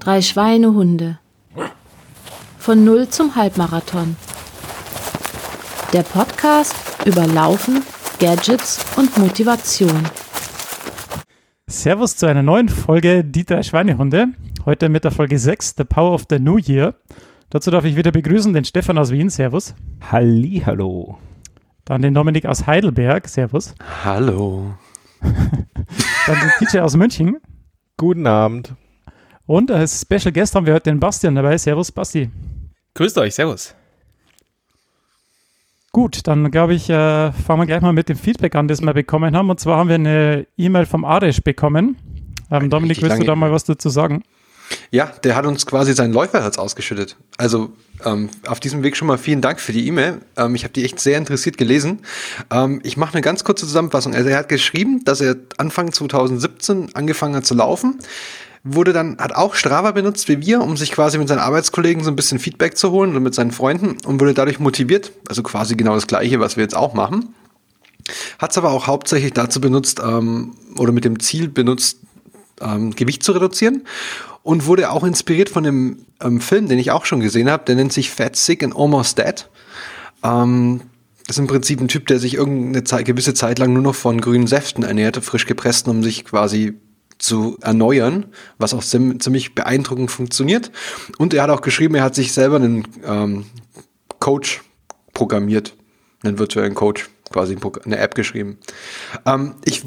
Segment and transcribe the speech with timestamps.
[0.00, 1.18] Drei Schweinehunde.
[2.58, 4.16] Von Null zum Halbmarathon.
[5.92, 6.74] Der Podcast
[7.06, 7.82] über Laufen,
[8.18, 10.02] Gadgets und Motivation.
[11.66, 14.28] Servus zu einer neuen Folge Die drei Schweinehunde.
[14.64, 16.94] Heute mit der Folge 6, The Power of the New Year.
[17.50, 19.30] Dazu darf ich wieder begrüßen den Stefan aus Wien.
[19.30, 19.74] Servus.
[20.10, 21.18] Hallo.
[21.84, 23.26] Dann den Dominik aus Heidelberg.
[23.26, 23.74] Servus.
[24.04, 24.74] Hallo.
[25.20, 27.38] Dann den DJ aus München.
[27.96, 28.74] Guten Abend.
[29.46, 31.58] Und als Special Guest haben wir heute den Bastian dabei.
[31.58, 32.30] Servus, Basti.
[32.94, 33.74] Grüßt euch, servus.
[35.90, 38.94] Gut, dann glaube ich, äh, fangen wir gleich mal mit dem Feedback an, das wir
[38.94, 39.50] bekommen haben.
[39.50, 41.96] Und zwar haben wir eine E-Mail vom Aresh bekommen.
[42.50, 44.22] Ähm, Dominik, willst du da mal was dazu sagen?
[44.90, 47.16] Ja, der hat uns quasi sein Läuferherz ausgeschüttet.
[47.36, 47.72] Also
[48.04, 50.20] ähm, auf diesem Weg schon mal vielen Dank für die E-Mail.
[50.36, 52.00] Ähm, ich habe die echt sehr interessiert gelesen.
[52.50, 54.14] Ähm, ich mache eine ganz kurze Zusammenfassung.
[54.14, 57.98] Also er hat geschrieben, dass er Anfang 2017 angefangen hat zu laufen
[58.64, 62.10] wurde dann, hat auch Strava benutzt wie wir, um sich quasi mit seinen Arbeitskollegen so
[62.10, 65.74] ein bisschen Feedback zu holen und mit seinen Freunden und wurde dadurch motiviert, also quasi
[65.74, 67.34] genau das gleiche, was wir jetzt auch machen.
[68.38, 71.98] Hat es aber auch hauptsächlich dazu benutzt ähm, oder mit dem Ziel benutzt,
[72.60, 73.82] ähm, Gewicht zu reduzieren
[74.42, 77.74] und wurde auch inspiriert von dem ähm, Film, den ich auch schon gesehen habe, der
[77.74, 79.48] nennt sich Fat, Sick and Almost Dead.
[80.22, 80.82] Ähm,
[81.26, 83.94] das ist im Prinzip ein Typ, der sich irgendeine Zeit, gewisse Zeit lang nur noch
[83.94, 86.74] von grünen Säften ernährte, frisch gepressten, um sich quasi
[87.22, 88.26] zu erneuern,
[88.58, 90.72] was auch ziemlich beeindruckend funktioniert.
[91.18, 93.46] Und er hat auch geschrieben, er hat sich selber einen ähm,
[94.18, 94.62] Coach
[95.14, 95.74] programmiert,
[96.24, 98.58] einen virtuellen Coach, quasi eine App geschrieben.
[99.24, 99.84] Ähm, ich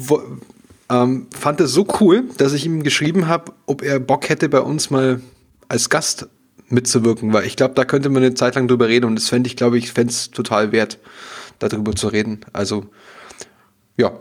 [0.88, 4.60] ähm, fand es so cool, dass ich ihm geschrieben habe, ob er Bock hätte, bei
[4.60, 5.20] uns mal
[5.68, 6.28] als Gast
[6.68, 9.48] mitzuwirken, weil ich glaube, da könnte man eine Zeit lang drüber reden und das fände
[9.48, 10.98] ich, glaube ich, fände es total wert,
[11.58, 12.40] darüber zu reden.
[12.54, 12.86] Also,
[13.98, 14.18] ja,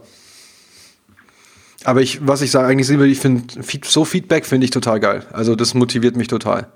[1.86, 3.44] aber ich, was ich sage, eigentlich ich finde,
[3.84, 5.26] so Feedback finde ich total geil.
[5.32, 6.68] Also das motiviert mich total.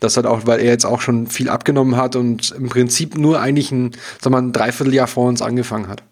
[0.00, 3.40] Das hat auch, weil er jetzt auch schon viel abgenommen hat und im Prinzip nur
[3.40, 6.02] eigentlich ein, sag mal, ein Dreivierteljahr vor uns angefangen hat.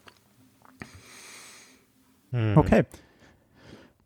[2.32, 2.56] Hm.
[2.56, 2.84] Okay.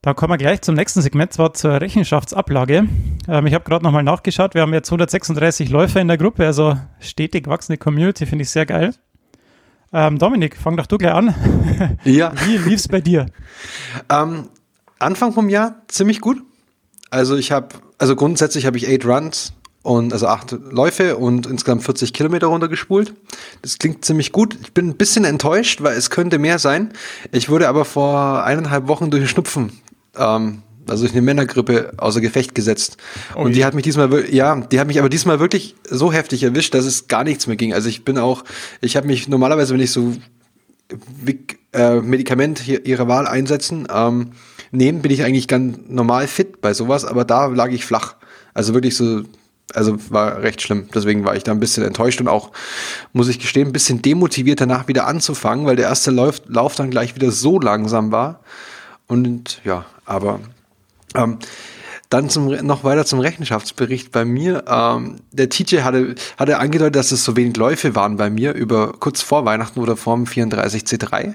[0.00, 2.86] Da kommen wir gleich zum nächsten Segment, zwar zur Rechenschaftsablage.
[3.28, 4.54] Ähm, ich habe gerade nochmal nachgeschaut.
[4.54, 8.66] Wir haben jetzt 136 Läufer in der Gruppe, also stetig wachsende Community, finde ich sehr
[8.66, 8.94] geil.
[9.94, 11.32] Ähm, Dominik, fang doch du gleich an.
[12.02, 12.32] Ja.
[12.44, 13.26] Wie lief es bei dir?
[14.10, 14.48] Ähm,
[14.98, 16.42] Anfang vom Jahr ziemlich gut.
[17.10, 21.84] Also ich habe, also grundsätzlich habe ich eight Runs und also acht Läufe und insgesamt
[21.84, 23.14] 40 Kilometer runtergespult.
[23.62, 24.58] Das klingt ziemlich gut.
[24.62, 26.92] Ich bin ein bisschen enttäuscht, weil es könnte mehr sein.
[27.30, 29.78] Ich wurde aber vor eineinhalb Wochen durch den Schnupfen
[30.16, 32.96] ähm, also durch eine Männergrippe außer Gefecht gesetzt.
[33.34, 36.42] Oh und die hat mich diesmal, ja, die hat mich aber diesmal wirklich so heftig
[36.42, 37.72] erwischt, dass es gar nichts mehr ging.
[37.72, 38.44] Also ich bin auch,
[38.80, 40.14] ich habe mich normalerweise, wenn ich so
[41.72, 44.32] äh, Medikament hier, ihrer Wahl einsetzen, ähm,
[44.70, 48.16] nehmen, bin ich eigentlich ganz normal fit bei sowas, aber da lag ich flach.
[48.52, 49.22] Also wirklich so,
[49.72, 50.88] also war recht schlimm.
[50.94, 52.52] Deswegen war ich da ein bisschen enttäuscht und auch,
[53.12, 56.90] muss ich gestehen, ein bisschen demotiviert danach wieder anzufangen, weil der erste Lauf, Lauf dann
[56.90, 58.40] gleich wieder so langsam war.
[59.06, 60.40] Und ja, aber
[61.14, 61.38] ähm,
[62.10, 64.64] dann zum, noch weiter zum Rechenschaftsbericht bei mir.
[64.68, 68.92] Ähm, der TJ hatte, hatte angedeutet, dass es so wenig Läufe waren bei mir über
[68.92, 71.34] kurz vor Weihnachten oder vor dem 34C3.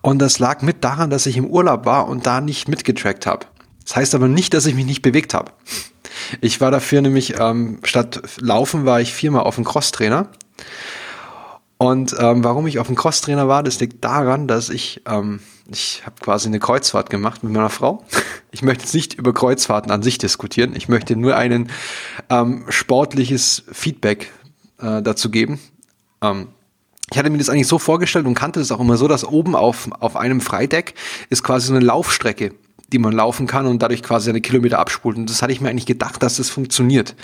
[0.00, 3.46] Und das lag mit daran, dass ich im Urlaub war und da nicht mitgetrackt habe.
[3.84, 5.52] Das heißt aber nicht, dass ich mich nicht bewegt habe.
[6.40, 10.28] Ich war dafür nämlich, ähm, statt Laufen war ich viermal auf dem Crosstrainer.
[11.76, 15.40] Und ähm, warum ich auf dem Crosstrainer war, das liegt daran, dass ich ähm,
[15.70, 18.04] ich habe quasi eine Kreuzfahrt gemacht mit meiner Frau.
[18.50, 20.76] Ich möchte jetzt nicht über Kreuzfahrten an sich diskutieren.
[20.76, 21.70] Ich möchte nur ein
[22.28, 24.30] ähm, sportliches Feedback
[24.78, 25.58] äh, dazu geben.
[26.20, 26.48] Ähm,
[27.10, 29.56] ich hatte mir das eigentlich so vorgestellt und kannte das auch immer so, dass oben
[29.56, 30.94] auf, auf einem Freideck
[31.30, 32.54] ist quasi so eine Laufstrecke,
[32.92, 35.16] die man laufen kann und dadurch quasi eine Kilometer abspult.
[35.16, 37.14] Und das hatte ich mir eigentlich gedacht, dass das funktioniert.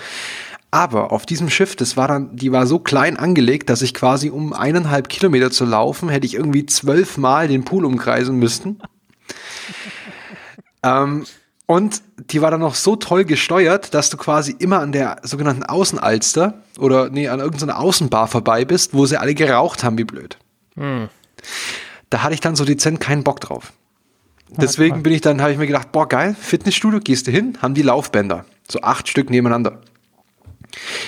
[0.71, 4.29] Aber auf diesem Schiff, das war dann, die war so klein angelegt, dass ich quasi
[4.29, 8.79] um eineinhalb Kilometer zu laufen, hätte ich irgendwie zwölfmal den Pool umkreisen müssten.
[10.83, 11.25] ähm,
[11.65, 15.63] und die war dann noch so toll gesteuert, dass du quasi immer an der sogenannten
[15.63, 20.37] Außenalster oder nee, an irgendeiner Außenbar vorbei bist, wo sie alle geraucht haben, wie blöd.
[20.75, 21.09] Hm.
[22.09, 23.73] Da hatte ich dann so dezent keinen Bock drauf.
[24.49, 27.73] Deswegen bin ich dann, habe ich mir gedacht, boah, geil, Fitnessstudio, gehst du hin, haben
[27.73, 28.45] die Laufbänder.
[28.69, 29.81] So acht Stück nebeneinander.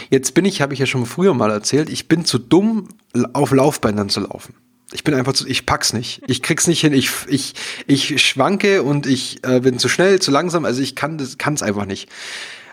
[0.09, 2.89] Jetzt bin ich, habe ich ja schon früher mal erzählt, ich bin zu dumm,
[3.33, 4.55] auf Laufbändern zu laufen.
[4.91, 6.21] Ich bin einfach zu, ich pack's nicht.
[6.27, 6.93] Ich krieg's nicht hin.
[6.93, 7.55] Ich, ich,
[7.87, 10.65] ich schwanke und ich äh, bin zu schnell, zu langsam.
[10.65, 12.09] Also ich kann das, kann's einfach nicht.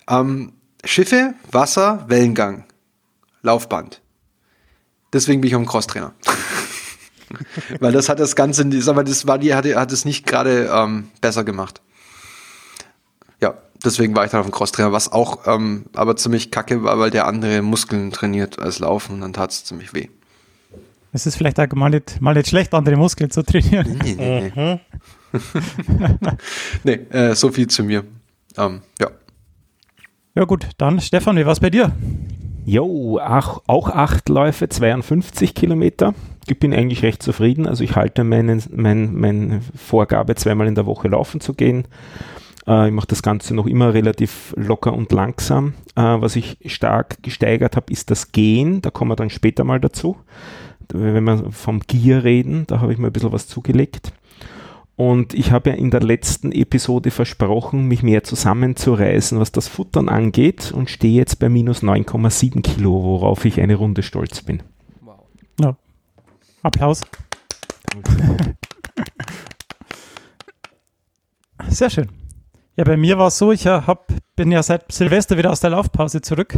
[0.08, 0.52] Ähm,
[0.84, 2.64] Schiffe, Wasser, Wellengang,
[3.42, 4.02] Laufband.
[5.12, 6.12] Deswegen bin ich auch ein Crosstrainer.
[7.80, 10.70] Weil das hat das Ganze, sag mal, das war die, hat, hat es nicht gerade
[10.72, 11.80] ähm, besser gemacht.
[13.40, 13.54] Ja,
[13.84, 17.10] deswegen war ich dann auf dem Crosstrainer, was auch ähm, aber ziemlich kacke war, weil
[17.10, 20.08] der andere Muskeln trainiert als Laufen und dann tat es ziemlich weh.
[21.12, 23.98] Es ist vielleicht auch mal nicht, mal nicht schlecht, andere Muskeln zu trainieren.
[24.04, 24.80] Nee, nee, nee.
[26.84, 28.04] nee äh, so viel zu mir.
[28.56, 29.10] Ähm, ja.
[30.36, 31.92] Ja gut, dann Stefan, wie war es bei dir?
[32.64, 36.14] Jo, auch, auch acht Läufe, 52 Kilometer.
[36.46, 37.66] Ich bin eigentlich recht zufrieden.
[37.66, 41.86] Also ich halte meine, mein, meine Vorgabe, zweimal in der Woche laufen zu gehen.
[42.66, 45.74] Äh, ich mache das Ganze noch immer relativ locker und langsam.
[45.96, 48.82] Äh, was ich stark gesteigert habe, ist das Gehen.
[48.82, 50.16] Da kommen wir dann später mal dazu.
[50.92, 54.12] Wenn wir vom Gier reden, da habe ich mir ein bisschen was zugelegt.
[54.96, 60.10] Und ich habe ja in der letzten Episode versprochen, mich mehr zusammenzureißen, was das Futtern
[60.10, 64.62] angeht und stehe jetzt bei minus 9,7 Kilo, worauf ich eine Runde stolz bin.
[65.00, 65.20] Wow.
[65.58, 65.74] Ja.
[66.62, 67.00] Applaus.
[71.68, 72.19] Sehr schön.
[72.76, 75.70] Ja, bei mir war es so, ich hab, bin ja seit Silvester wieder aus der
[75.70, 76.54] Laufpause zurück.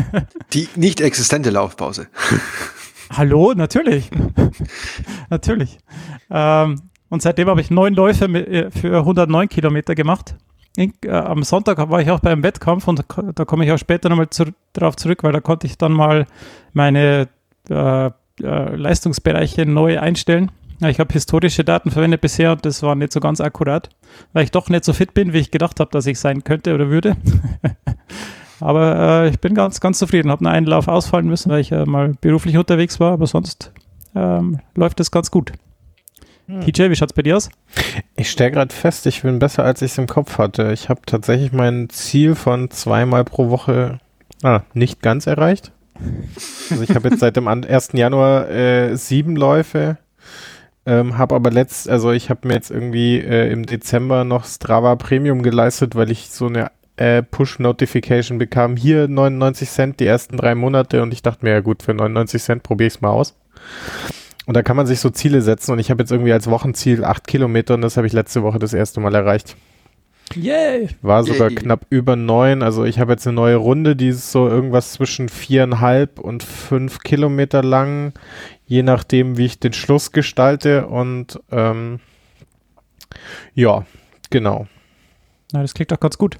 [0.52, 2.08] Die nicht existente Laufpause.
[3.10, 4.10] Hallo, natürlich.
[5.30, 5.78] natürlich.
[6.30, 10.36] Ähm, und seitdem habe ich neun Läufe äh, für 109 Kilometer gemacht.
[10.76, 13.04] In, äh, am Sonntag war ich auch beim Wettkampf und
[13.34, 16.26] da komme ich auch später nochmal zu, darauf zurück, weil da konnte ich dann mal
[16.72, 17.28] meine
[17.68, 18.10] äh, äh,
[18.40, 20.50] Leistungsbereiche neu einstellen.
[20.80, 23.88] Ja, ich habe historische Daten verwendet bisher und das war nicht so ganz akkurat,
[24.32, 26.74] weil ich doch nicht so fit bin, wie ich gedacht habe, dass ich sein könnte
[26.74, 27.16] oder würde.
[28.60, 30.30] aber äh, ich bin ganz, ganz zufrieden.
[30.30, 33.72] Habe nur einen Lauf ausfallen müssen, weil ich äh, mal beruflich unterwegs war, aber sonst
[34.14, 35.52] ähm, läuft es ganz gut.
[36.46, 36.60] Hm.
[36.60, 37.48] TJ, wie schaut es bei dir aus?
[38.14, 40.72] Ich stelle gerade fest, ich bin besser, als ich es im Kopf hatte.
[40.72, 43.98] Ich habe tatsächlich mein Ziel von zweimal pro Woche
[44.42, 45.72] ah, nicht ganz erreicht.
[46.70, 47.90] Also ich habe jetzt seit dem 1.
[47.94, 49.96] Januar äh, sieben Läufe,
[50.86, 54.94] ähm, habe aber letzt, also ich habe mir jetzt irgendwie äh, im Dezember noch Strava
[54.96, 58.76] Premium geleistet, weil ich so eine äh, Push-Notification bekam.
[58.76, 62.42] Hier 99 Cent die ersten drei Monate und ich dachte mir, ja gut, für 99
[62.42, 63.34] Cent probiere ich es mal aus.
[64.46, 67.04] Und da kann man sich so Ziele setzen und ich habe jetzt irgendwie als Wochenziel
[67.04, 69.56] acht Kilometer und das habe ich letzte Woche das erste Mal erreicht.
[70.34, 70.88] Yay!
[71.02, 71.56] War sogar Yay.
[71.56, 72.62] knapp über neun.
[72.62, 77.00] Also ich habe jetzt eine neue Runde, die ist so irgendwas zwischen viereinhalb und fünf
[77.00, 78.12] Kilometer lang,
[78.66, 80.86] je nachdem, wie ich den Schluss gestalte.
[80.86, 82.00] Und ähm,
[83.54, 83.84] ja,
[84.30, 84.66] genau.
[85.52, 86.38] Na, das klingt doch ganz gut.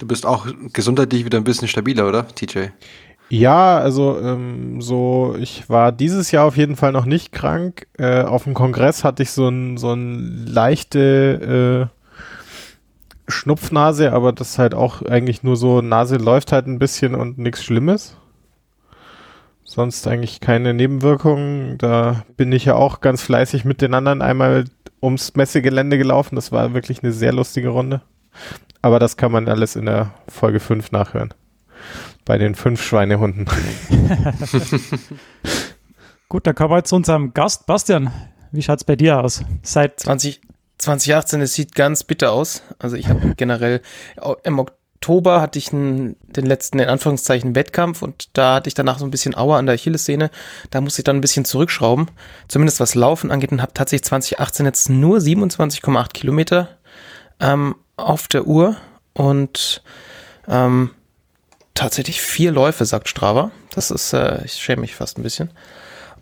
[0.00, 2.66] Du bist auch gesundheitlich wieder ein bisschen stabiler, oder, TJ?
[3.30, 7.86] Ja, also ähm, so, ich war dieses Jahr auf jeden Fall noch nicht krank.
[7.98, 11.94] Äh, auf dem Kongress hatte ich so ein so ein leichte äh,
[13.26, 17.38] Schnupfnase, aber das ist halt auch eigentlich nur so, Nase läuft halt ein bisschen und
[17.38, 18.16] nichts Schlimmes.
[19.64, 21.78] Sonst eigentlich keine Nebenwirkungen.
[21.78, 24.66] Da bin ich ja auch ganz fleißig mit den anderen einmal
[25.02, 26.36] ums Messegelände gelaufen.
[26.36, 28.02] Das war wirklich eine sehr lustige Runde.
[28.82, 31.32] Aber das kann man alles in der Folge 5 nachhören.
[32.26, 33.46] Bei den fünf Schweinehunden.
[36.28, 37.66] Gut, dann kommen wir zu unserem Gast.
[37.66, 38.10] Bastian,
[38.52, 39.42] wie schaut es bei dir aus?
[39.62, 40.40] Seit 20,
[40.78, 42.62] 2018, es sieht ganz bitter aus.
[42.78, 43.82] Also ich habe generell
[44.42, 49.04] im Oktober hatte ich den letzten, in Anführungszeichen, Wettkampf und da hatte ich danach so
[49.04, 50.30] ein bisschen Aua an der Achillessehne.
[50.70, 52.10] Da musste ich dann ein bisschen zurückschrauben,
[52.48, 56.68] zumindest was Laufen angeht und habe tatsächlich 2018 jetzt nur 27,8 Kilometer
[57.40, 58.76] ähm, auf der Uhr
[59.12, 59.82] und
[60.48, 60.90] ähm,
[61.74, 63.50] tatsächlich vier Läufe, sagt Strava.
[63.74, 65.50] Das ist, äh, ich schäme mich fast ein bisschen.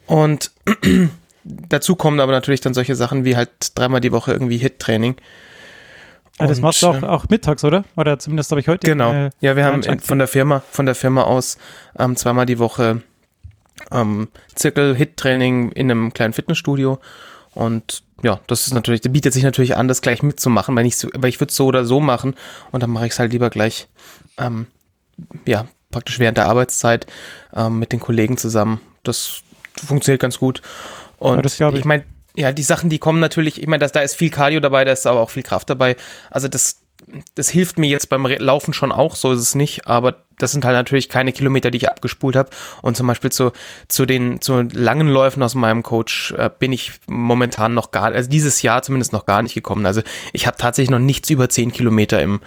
[0.06, 0.50] Und
[1.44, 5.16] dazu kommen aber natürlich dann solche Sachen wie halt dreimal die Woche irgendwie Hit-Training.
[6.40, 7.84] Ja, das machst du auch, auch mittags, oder?
[7.96, 8.86] Oder zumindest habe ich heute.
[8.86, 9.12] Genau.
[9.12, 11.58] Äh, ja, wir haben von der Firma, von der Firma aus
[11.98, 13.02] ähm, zweimal die Woche
[13.90, 16.98] ähm, Zirkel-Hit-Training in einem kleinen Fitnessstudio.
[17.54, 21.06] Und ja, das ist natürlich, das bietet sich natürlich an, das gleich mitzumachen, weil ich
[21.14, 22.34] weil ich würde es so oder so machen
[22.70, 23.88] und dann mache ich es halt lieber gleich
[24.38, 24.66] ähm,
[25.44, 27.06] ja, praktisch während der Arbeitszeit
[27.54, 28.80] ähm, mit den Kollegen zusammen.
[29.02, 29.42] Das
[29.76, 30.62] funktioniert ganz gut.
[31.18, 34.16] Und ja, ich, ich meine, ja, die Sachen, die kommen natürlich, ich meine, da ist
[34.16, 35.96] viel Cardio dabei, da ist aber auch viel Kraft dabei.
[36.30, 36.80] Also das,
[37.34, 40.64] das hilft mir jetzt beim Laufen schon auch, so ist es nicht, aber das sind
[40.64, 42.50] halt natürlich keine Kilometer, die ich abgespult habe.
[42.80, 43.52] Und zum Beispiel zu,
[43.88, 48.30] zu den zu langen Läufen aus meinem Coach äh, bin ich momentan noch gar, also
[48.30, 49.84] dieses Jahr zumindest noch gar nicht gekommen.
[49.84, 52.40] Also ich habe tatsächlich noch nichts über zehn Kilometer im,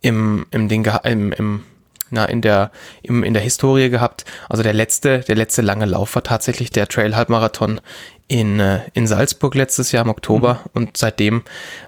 [0.00, 1.64] im, im, Ding, im, im
[2.10, 2.70] na, in der,
[3.02, 4.24] im, in der Historie gehabt.
[4.48, 7.80] Also der letzte, der letzte lange Lauf war tatsächlich der Trail-Halbmarathon
[8.28, 10.70] in, äh, in Salzburg letztes Jahr im Oktober mhm.
[10.74, 11.42] und seitdem,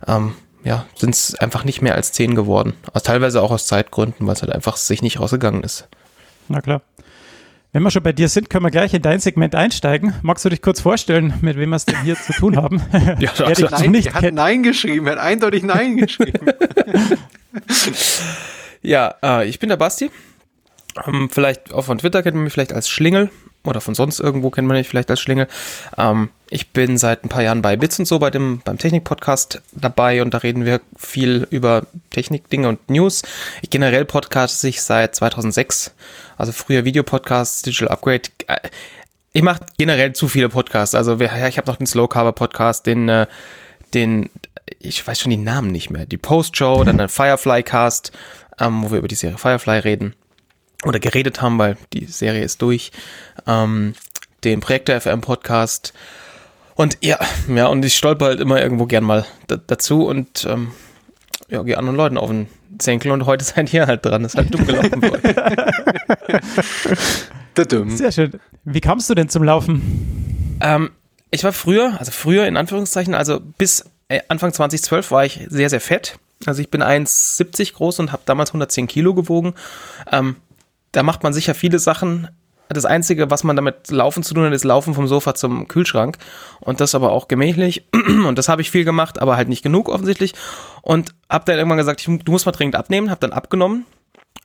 [0.07, 0.35] ähm,
[0.65, 2.75] ja, sind es einfach nicht mehr als zehn geworden.
[2.93, 5.89] Also teilweise auch aus Zeitgründen, weil es halt einfach sich nicht rausgegangen ist.
[6.49, 6.83] Na klar.
[7.73, 10.13] Wenn wir schon bei dir sind, können wir gleich in dein Segment einsteigen.
[10.23, 12.83] Magst du dich kurz vorstellen, mit wem wir es denn hier zu tun haben?
[13.21, 16.51] ja, er, hat nein, er hat Nein geschrieben, er hat eindeutig Nein geschrieben.
[18.83, 20.11] Ja, äh, ich bin der Basti.
[21.07, 23.31] Ähm, vielleicht auch von Twitter kennt man mich vielleicht als Schlingel
[23.65, 25.47] oder von sonst irgendwo kennt man mich vielleicht als Schlingel.
[25.97, 29.63] Ähm, ich bin seit ein paar Jahren bei Bits und so bei dem beim Technik-Podcast
[29.73, 33.23] dabei und da reden wir viel über Technik-Dinge und News.
[33.63, 35.95] Ich generell podcast ich seit 2006,
[36.39, 38.23] also früher Videopodcasts, Digital Upgrade.
[38.47, 38.69] Äh,
[39.33, 40.95] ich mache generell zu viele Podcasts.
[40.97, 43.27] Also ich habe noch den Slow Cover Podcast, den äh,
[43.95, 44.31] den
[44.79, 46.07] ich weiß schon die Namen nicht mehr.
[46.07, 48.13] Die Post Show, dann den Firefly Cast,
[48.61, 50.15] ähm, wo wir über die Serie Firefly reden
[50.85, 52.91] oder geredet haben, weil die Serie ist durch.
[53.47, 53.95] Ähm,
[54.45, 55.93] den Projektor FM Podcast.
[56.75, 60.73] Und ja, ja, und ich stolper halt immer irgendwo gern mal da, dazu und ähm,
[61.49, 62.49] ja, gehe anderen Leuten auf den
[62.81, 64.23] Senkel und heute seid ihr halt dran.
[64.23, 65.01] Das ist halt dumm gelaufen
[67.69, 67.95] Dumm.
[67.95, 68.41] Sehr schön.
[68.65, 70.57] Wie kamst du denn zum Laufen?
[70.63, 70.93] Ähm,
[71.31, 75.69] ich war früher, also früher in Anführungszeichen, also bis äh, Anfang 2012 war ich sehr,
[75.69, 76.19] sehr fett.
[76.47, 79.55] Also ich bin 1,70 groß und habe damals 110 Kilo gewogen.
[80.11, 80.37] Ähm,
[80.93, 82.29] da macht man sicher viele Sachen.
[82.69, 86.19] Das Einzige, was man damit Laufen zu tun hat, ist Laufen vom Sofa zum Kühlschrank.
[86.61, 87.85] Und das aber auch gemächlich.
[87.93, 90.35] Und das habe ich viel gemacht, aber halt nicht genug offensichtlich.
[90.83, 93.11] Und habe dann irgendwann gesagt, ich, du musst mal dringend abnehmen.
[93.11, 93.87] Habe dann abgenommen.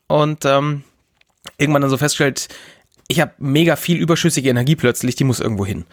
[0.08, 0.84] Und ähm,
[1.58, 2.50] irgendwann dann so festgestellt,
[3.08, 5.86] ich habe mega viel überschüssige Energie plötzlich, die muss irgendwo hin.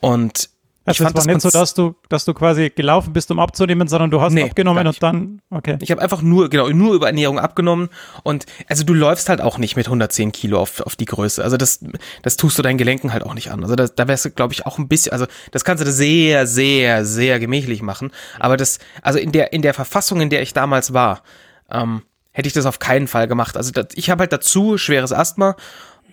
[0.00, 0.50] Und
[0.84, 4.10] Also es war nicht so, dass du, dass du quasi gelaufen bist, um abzunehmen, sondern
[4.10, 5.78] du hast Nee, abgenommen und dann, okay.
[5.80, 7.88] Ich habe einfach nur, genau, nur über Ernährung abgenommen.
[8.24, 11.42] Und also du läufst halt auch nicht mit 110 Kilo auf, auf die Größe.
[11.42, 11.84] Also das,
[12.22, 13.62] das tust du deinen Gelenken halt auch nicht an.
[13.62, 16.46] Also das, da wärst du, glaube ich, auch ein bisschen, also das kannst du sehr,
[16.48, 18.10] sehr, sehr gemächlich machen.
[18.40, 21.22] Aber das, also in der, in der Verfassung, in der ich damals war,
[21.70, 23.56] ähm, hätte ich das auf keinen Fall gemacht.
[23.56, 25.54] Also das, ich habe halt dazu schweres Asthma.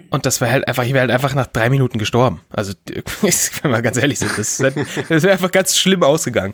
[0.10, 2.42] Und das wäre halt einfach, ich wäre halt einfach nach drei Minuten gestorben.
[2.50, 2.74] Also,
[3.22, 4.74] wenn wir ganz ehrlich sind, das, das
[5.10, 6.54] wäre einfach ganz schlimm ausgegangen.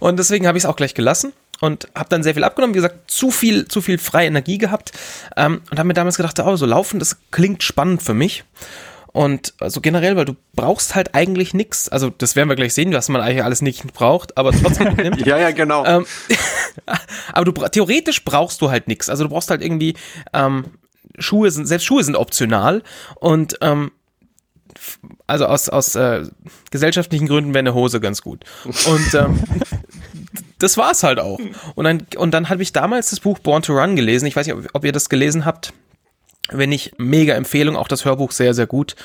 [0.00, 2.74] Und deswegen habe ich es auch gleich gelassen und habe dann sehr viel abgenommen.
[2.74, 4.92] Wie gesagt, zu viel, zu viel freie Energie gehabt.
[5.36, 8.44] Ähm, und habe mir damals gedacht, oh, so laufen, das klingt spannend für mich.
[9.12, 11.88] Und also generell, weil du brauchst halt eigentlich nichts.
[11.88, 15.24] Also, das werden wir gleich sehen, was man eigentlich alles nicht braucht, aber trotzdem nimmt.
[15.24, 15.84] Ja, ja, genau.
[15.84, 16.04] Ähm,
[17.32, 19.08] aber du theoretisch brauchst du halt nichts.
[19.08, 19.94] Also du brauchst halt irgendwie
[20.32, 20.64] ähm,
[21.18, 22.82] Schuhe sind selbst Schuhe sind optional
[23.16, 23.92] und ähm,
[25.26, 26.24] also aus aus äh,
[26.70, 28.44] gesellschaftlichen Gründen wäre eine Hose ganz gut.
[28.64, 29.42] Und ähm,
[30.58, 31.38] das war's halt auch.
[31.74, 34.26] Und dann und dann habe ich damals das Buch Born to Run gelesen.
[34.26, 35.72] Ich weiß nicht, ob, ob ihr das gelesen habt.
[36.50, 38.96] Wenn nicht, mega Empfehlung, auch das Hörbuch sehr, sehr gut.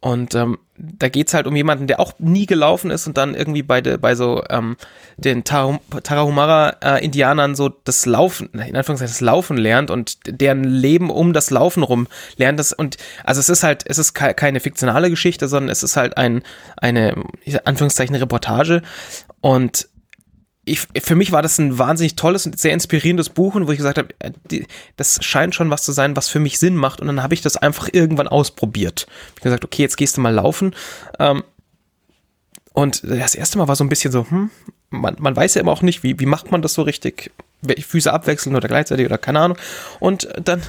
[0.00, 3.64] Und ähm, da geht's halt um jemanden, der auch nie gelaufen ist und dann irgendwie
[3.64, 4.76] bei, de, bei so ähm,
[5.16, 11.32] den Tarahum- Tarahumara-Indianern so das Laufen, in Anführungszeichen das Laufen lernt und deren Leben um
[11.32, 12.60] das Laufen rum lernt.
[12.60, 15.96] Das, und also es ist halt, es ist ke keine fiktionale Geschichte, sondern es ist
[15.96, 16.42] halt ein,
[16.76, 18.82] eine, in Anführungszeichen, Reportage.
[19.40, 19.87] Und
[20.68, 23.78] ich, für mich war das ein wahnsinnig tolles und sehr inspirierendes Buch, und wo ich
[23.78, 24.32] gesagt habe, äh,
[24.96, 27.00] das scheint schon was zu sein, was für mich Sinn macht.
[27.00, 29.06] Und dann habe ich das einfach irgendwann ausprobiert.
[29.08, 30.74] Ich habe gesagt, okay, jetzt gehst du mal laufen.
[31.18, 31.42] Ähm,
[32.72, 34.50] und das erste Mal war so ein bisschen so, hm,
[34.90, 37.32] man, man weiß ja immer auch nicht, wie, wie macht man das so richtig?
[37.66, 39.58] Füße abwechseln oder gleichzeitig oder keine Ahnung.
[39.98, 40.62] Und dann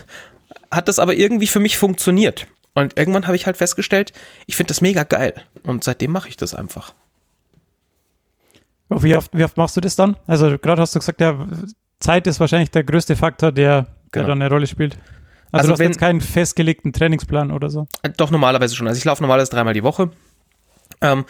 [0.71, 2.47] hat das aber irgendwie für mich funktioniert.
[2.73, 4.13] Und irgendwann habe ich halt festgestellt,
[4.47, 5.33] ich finde das mega geil.
[5.63, 6.93] Und seitdem mache ich das einfach.
[8.89, 10.17] Wie oft, wie oft machst du das dann?
[10.27, 11.48] Also gerade hast du gesagt, ja,
[12.00, 14.27] Zeit ist wahrscheinlich der größte Faktor, der, der Genau.
[14.29, 14.96] dann eine Rolle spielt.
[14.96, 15.03] Also,
[15.51, 17.88] Also du hast wenn- jetzt keinen festgelegten Trainingsplan oder so.
[18.03, 18.88] Äh, Doch, normalerweise schon.
[18.88, 20.10] Also ich laufe normalerweise dreimal die Woche.
[21.01, 21.25] Ähm,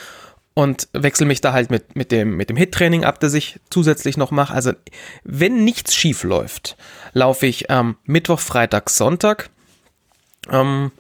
[0.56, 4.18] und wechsle mich da halt mit, mit dem, mit dem Hit-Training ab, das ich zusätzlich
[4.18, 4.54] noch mache.
[4.54, 4.74] Also,
[5.24, 6.76] wenn nichts schief läuft,
[7.14, 9.50] laufe ich ähm, Mittwoch, Freitag, Sonntag.
[10.50, 10.92] Ähm,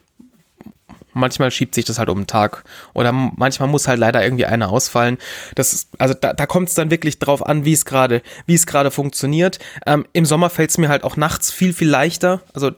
[1.20, 2.64] manchmal schiebt sich das halt um den Tag.
[2.94, 5.18] Oder manchmal muss halt leider irgendwie einer ausfallen.
[5.56, 8.56] Das ist, also da, da kommt es dann wirklich drauf an, wie es gerade, wie
[8.56, 9.60] es gerade funktioniert.
[9.86, 12.42] Ähm, Im Sommer fällt es mir halt auch nachts viel, viel leichter.
[12.54, 12.72] Also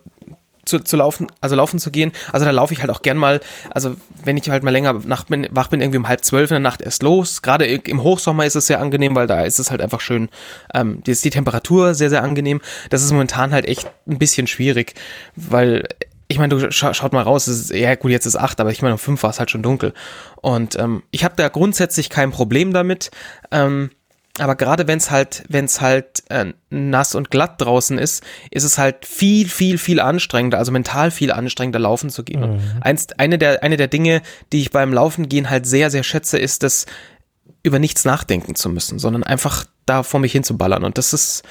[0.65, 2.12] zu, zu laufen, also laufen zu gehen.
[2.31, 5.27] Also da laufe ich halt auch gern mal, also wenn ich halt mal länger Nacht
[5.27, 7.41] bin, wach bin, irgendwie um halb zwölf in der Nacht erst los.
[7.41, 10.29] Gerade im Hochsommer ist es sehr angenehm, weil da ist es halt einfach schön,
[10.74, 12.62] ähm, die ist die Temperatur sehr, sehr angenehm.
[12.89, 14.93] Das ist momentan halt echt ein bisschen schwierig,
[15.36, 15.88] weil
[16.32, 18.72] ich meine, du scha schaut mal raus, es ist, ja gut, jetzt ist acht, aber
[18.72, 19.94] ich meine, um fünf war es halt schon dunkel.
[20.38, 23.12] Und ähm, ich habe da grundsätzlich kein Problem damit.
[23.52, 23.92] Ähm,
[24.40, 28.64] aber gerade wenn es halt, wenn es halt äh, nass und glatt draußen ist, ist
[28.64, 32.44] es halt viel, viel, viel anstrengender, also mental viel anstrengender, laufen zu gehen.
[32.44, 34.22] Und eins, eine der, eine der Dinge,
[34.54, 36.86] die ich beim Laufen gehen halt sehr, sehr schätze, ist das
[37.62, 40.86] über nichts nachdenken zu müssen, sondern einfach da vor mich hinzuballern.
[40.86, 41.44] Und das ist,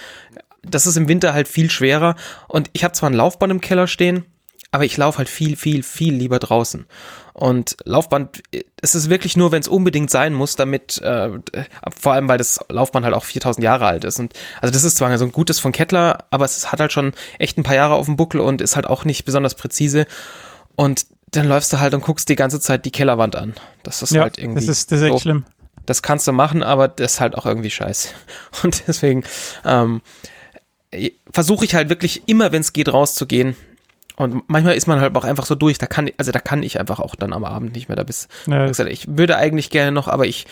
[0.63, 2.17] das ist im Winter halt viel schwerer.
[2.49, 4.25] Und ich habe zwar ein Laufband im Keller stehen,
[4.73, 6.87] aber ich laufe halt viel, viel, viel lieber draußen.
[7.33, 8.43] Und Laufband,
[8.81, 11.31] es ist wirklich nur, wenn es unbedingt sein muss, damit, äh,
[11.99, 14.21] vor allem, weil das Laufband halt auch 4000 Jahre alt ist.
[14.21, 17.13] Und also das ist zwar so ein gutes von Kettler, aber es hat halt schon
[17.39, 20.07] echt ein paar Jahre auf dem Buckel und ist halt auch nicht besonders präzise.
[20.77, 23.55] Und dann läufst du halt und guckst die ganze Zeit die Kellerwand an.
[23.83, 24.67] Das ist ja, halt irgendwie.
[24.67, 25.21] das ist, das ist echt so.
[25.21, 25.45] schlimm.
[25.87, 28.11] Das kannst du machen, aber das ist halt auch irgendwie scheiße.
[28.63, 29.25] Und deswegen
[29.65, 30.03] ähm,
[31.31, 33.57] versuche ich halt wirklich immer, wenn es geht, rauszugehen.
[34.21, 35.79] Und manchmal ist man halt auch einfach so durch.
[35.79, 37.97] Da kann, also da kann ich einfach auch dann am Abend nicht mehr.
[37.97, 38.67] Da bis, Ja.
[38.69, 40.47] ich würde eigentlich gerne noch, aber ich,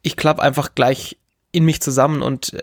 [0.00, 1.18] ich klapp einfach gleich
[1.50, 2.62] in mich zusammen und äh,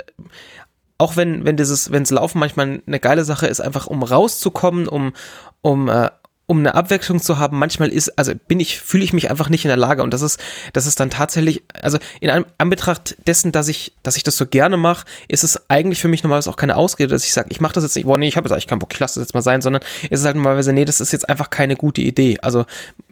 [0.98, 5.14] auch wenn, wenn dieses, wenns Laufen manchmal eine geile Sache ist, einfach um rauszukommen, um,
[5.62, 6.10] um, äh,
[6.50, 9.66] um eine Abwechslung zu haben, manchmal ist, also bin ich, fühle ich mich einfach nicht
[9.66, 10.40] in der Lage und das ist,
[10.74, 14.48] das ist dann tatsächlich, also in An- Anbetracht dessen, dass ich, dass ich das so
[14.48, 17.62] gerne mache, ist es eigentlich für mich normalerweise auch keine Ausrede, dass ich sage, ich
[17.62, 19.28] mache das jetzt nicht, boah, nee, ich habe jetzt eigentlich keinen Bock, ich lasse das
[19.28, 22.02] jetzt mal sein, sondern es ist halt normalerweise, nee, das ist jetzt einfach keine gute
[22.02, 22.40] Idee.
[22.42, 22.66] Also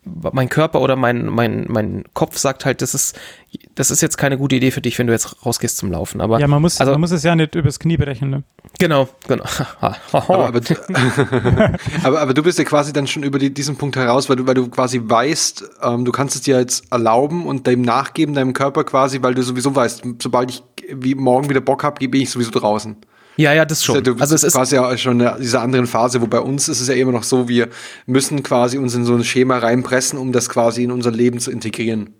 [0.03, 3.15] mein Körper oder mein, mein, mein Kopf sagt halt, das ist,
[3.75, 6.19] das ist jetzt keine gute Idee für dich, wenn du jetzt rausgehst zum Laufen.
[6.21, 8.29] Aber Ja, man muss, also- man muss es ja nicht übers Knie berechnen.
[8.29, 8.43] Ne?
[8.79, 9.43] genau, genau.
[10.11, 10.75] Aber, aber, du,
[12.03, 14.47] aber, aber du bist ja quasi dann schon über die, diesen Punkt heraus, weil du,
[14.47, 18.53] weil du quasi weißt, ähm, du kannst es dir jetzt erlauben und dem nachgeben, deinem
[18.53, 20.63] Körper quasi, weil du sowieso weißt, sobald ich
[20.93, 22.95] wie morgen wieder Bock habe, bin ich sowieso draußen.
[23.37, 23.95] ja, ja, das schon.
[23.95, 26.67] Ja, du also es ist quasi ja schon in dieser anderen Phase, wo bei uns
[26.69, 27.69] ist es ja immer noch so, wir
[28.05, 31.51] müssen quasi uns in so ein Schema reinpressen, um das quasi in unser Leben zu
[31.51, 32.13] integrieren.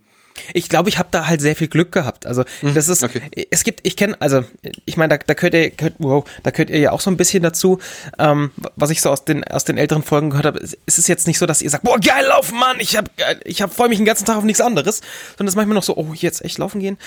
[0.54, 2.26] Ich glaube, ich habe da halt sehr viel Glück gehabt.
[2.26, 3.22] Also das ist, okay.
[3.52, 4.44] es gibt, ich kenne, also
[4.86, 7.18] ich meine, da, da könnt ihr, könnt, wow, da könnt ihr ja auch so ein
[7.18, 7.80] bisschen dazu,
[8.18, 10.60] ähm, was ich so aus den aus den älteren Folgen gehört habe.
[10.60, 13.10] Es es ist jetzt nicht so, dass ihr sagt, boah geil laufen, Mann, ich hab,
[13.44, 15.02] ich hab freue mich den ganzen Tag auf nichts anderes,
[15.38, 16.98] sondern es ist manchmal noch so, oh jetzt echt laufen gehen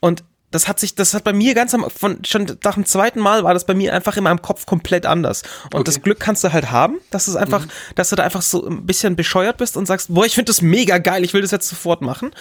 [0.00, 3.20] und das hat sich, das hat bei mir ganz am, von, schon nach dem zweiten
[3.20, 5.42] Mal war das bei mir einfach in meinem Kopf komplett anders.
[5.72, 8.66] Und das Glück kannst du halt haben, dass es einfach, dass du da einfach so
[8.66, 11.52] ein bisschen bescheuert bist und sagst, boah, ich finde das mega geil, ich will das
[11.52, 12.32] jetzt sofort machen.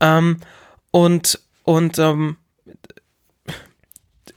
[0.00, 0.38] Ähm,
[0.90, 2.36] und und ähm,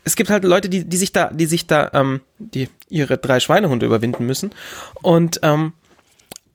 [0.04, 3.40] es gibt halt Leute, die, die sich da, die sich da, ähm, die ihre drei
[3.40, 4.52] Schweinehunde überwinden müssen.
[5.02, 5.74] Und ähm,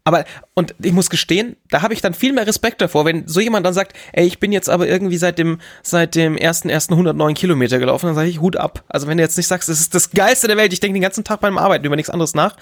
[0.07, 3.41] aber, und ich muss gestehen, da habe ich dann viel mehr Respekt davor, wenn so
[3.41, 6.93] jemand dann sagt, ey, ich bin jetzt aber irgendwie seit dem, seit dem ersten, ersten
[6.93, 8.85] 109 Kilometer gelaufen, dann sage ich Hut ab.
[8.89, 11.03] Also wenn du jetzt nicht sagst, das ist das Geilste der Welt, ich denke den
[11.03, 12.55] ganzen Tag beim Arbeiten über nichts anderes nach,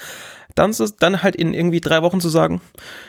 [0.54, 2.62] dann, so, dann halt in irgendwie drei Wochen zu sagen,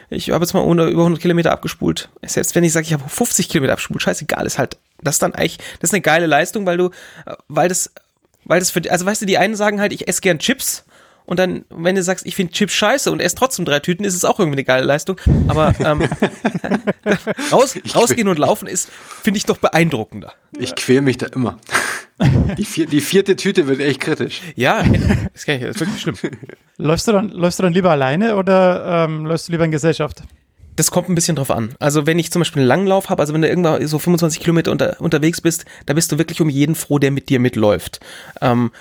[0.09, 2.09] ich habe jetzt mal ohne, über 100 Kilometer abgespult.
[2.25, 5.33] Selbst wenn ich sage, ich habe 50 Kilometer abgespult, scheißegal, ist halt, das ist dann
[5.33, 6.87] eigentlich, das ist eine geile Leistung, weil du,
[7.25, 7.89] äh, weil das,
[8.43, 10.83] weil das für, also weißt du, die einen sagen halt, ich esse gern Chips.
[11.25, 14.15] Und dann, wenn du sagst, ich finde Chips scheiße und esse trotzdem drei Tüten, ist
[14.15, 15.19] es auch irgendwie eine geile Leistung.
[15.47, 16.01] Aber ähm,
[17.51, 18.89] raus, rausgehen und laufen ist,
[19.23, 20.33] finde ich doch beeindruckender.
[20.57, 21.57] Ich quäl mich da immer.
[22.57, 24.41] Die, vier, die vierte Tüte wird echt kritisch.
[24.55, 24.83] Ja,
[25.33, 26.15] das, kann ich, das ist wirklich schlimm.
[26.77, 30.23] Läufst du dann, läufst du dann lieber alleine oder ähm, läufst du lieber in Gesellschaft?
[30.77, 31.75] Das kommt ein bisschen drauf an.
[31.79, 34.71] Also wenn ich zum Beispiel einen Langlauf habe, also wenn du irgendwann so 25 Kilometer
[34.71, 37.99] unter, unterwegs bist, da bist du wirklich um jeden froh, der mit dir mitläuft.
[38.41, 38.71] Ähm,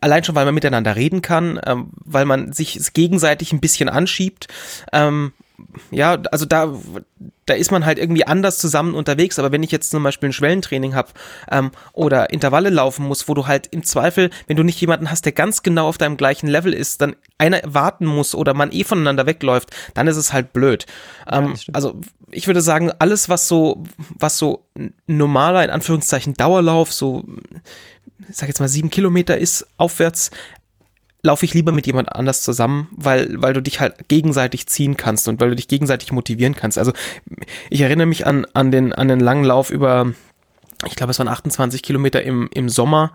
[0.00, 4.48] allein schon, weil man miteinander reden kann, ähm, weil man sich gegenseitig ein bisschen anschiebt.
[4.92, 5.32] Ähm,
[5.90, 6.74] ja, also da,
[7.46, 9.38] da ist man halt irgendwie anders zusammen unterwegs.
[9.38, 11.10] Aber wenn ich jetzt zum Beispiel ein Schwellentraining habe
[11.50, 15.24] ähm, oder Intervalle laufen muss, wo du halt im Zweifel, wenn du nicht jemanden hast,
[15.24, 18.84] der ganz genau auf deinem gleichen Level ist, dann einer warten muss oder man eh
[18.84, 20.86] voneinander wegläuft, dann ist es halt blöd.
[21.30, 21.76] Ähm, stimmt.
[21.76, 23.84] also ich würde sagen, alles, was so,
[24.18, 24.64] was so
[25.06, 27.24] normaler, in Anführungszeichen, Dauerlauf, so,
[28.32, 30.30] ich sag jetzt mal sieben Kilometer ist aufwärts,
[31.22, 35.28] laufe ich lieber mit jemand anders zusammen, weil, weil du dich halt gegenseitig ziehen kannst
[35.28, 36.78] und weil du dich gegenseitig motivieren kannst.
[36.78, 36.92] Also
[37.70, 40.12] ich erinnere mich an, an, den, an den langen Lauf über,
[40.86, 43.12] ich glaube, es waren 28 Kilometer im, im Sommer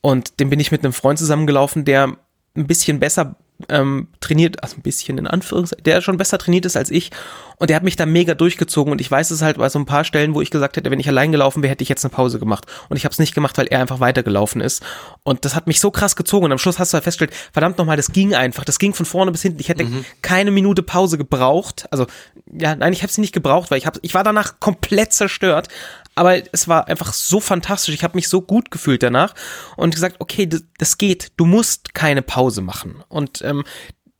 [0.00, 2.16] und den bin ich mit einem Freund zusammengelaufen, der
[2.56, 3.36] ein bisschen besser
[3.68, 7.10] ähm, trainiert, also ein bisschen in Anführungszeichen, der schon besser trainiert ist als ich.
[7.56, 8.92] Und der hat mich da mega durchgezogen.
[8.92, 10.98] Und ich weiß es halt bei so ein paar Stellen, wo ich gesagt hätte, wenn
[10.98, 12.66] ich allein gelaufen wäre, hätte ich jetzt eine Pause gemacht.
[12.88, 14.82] Und ich habe es nicht gemacht, weil er einfach weitergelaufen ist.
[15.22, 16.46] Und das hat mich so krass gezogen.
[16.46, 19.06] Und am Schluss hast du halt festgestellt, verdammt nochmal, das ging einfach, das ging von
[19.06, 19.86] vorne bis hinten, ich hätte
[20.20, 22.06] keine Minute Pause gebraucht, also
[22.52, 25.68] ja, nein, ich habe sie nicht gebraucht, weil ich hab, ich war danach komplett zerstört,
[26.14, 27.94] aber es war einfach so fantastisch.
[27.94, 29.34] Ich habe mich so gut gefühlt danach
[29.76, 31.32] und gesagt, okay, das, das geht.
[31.36, 33.02] Du musst keine Pause machen.
[33.08, 33.64] Und ähm,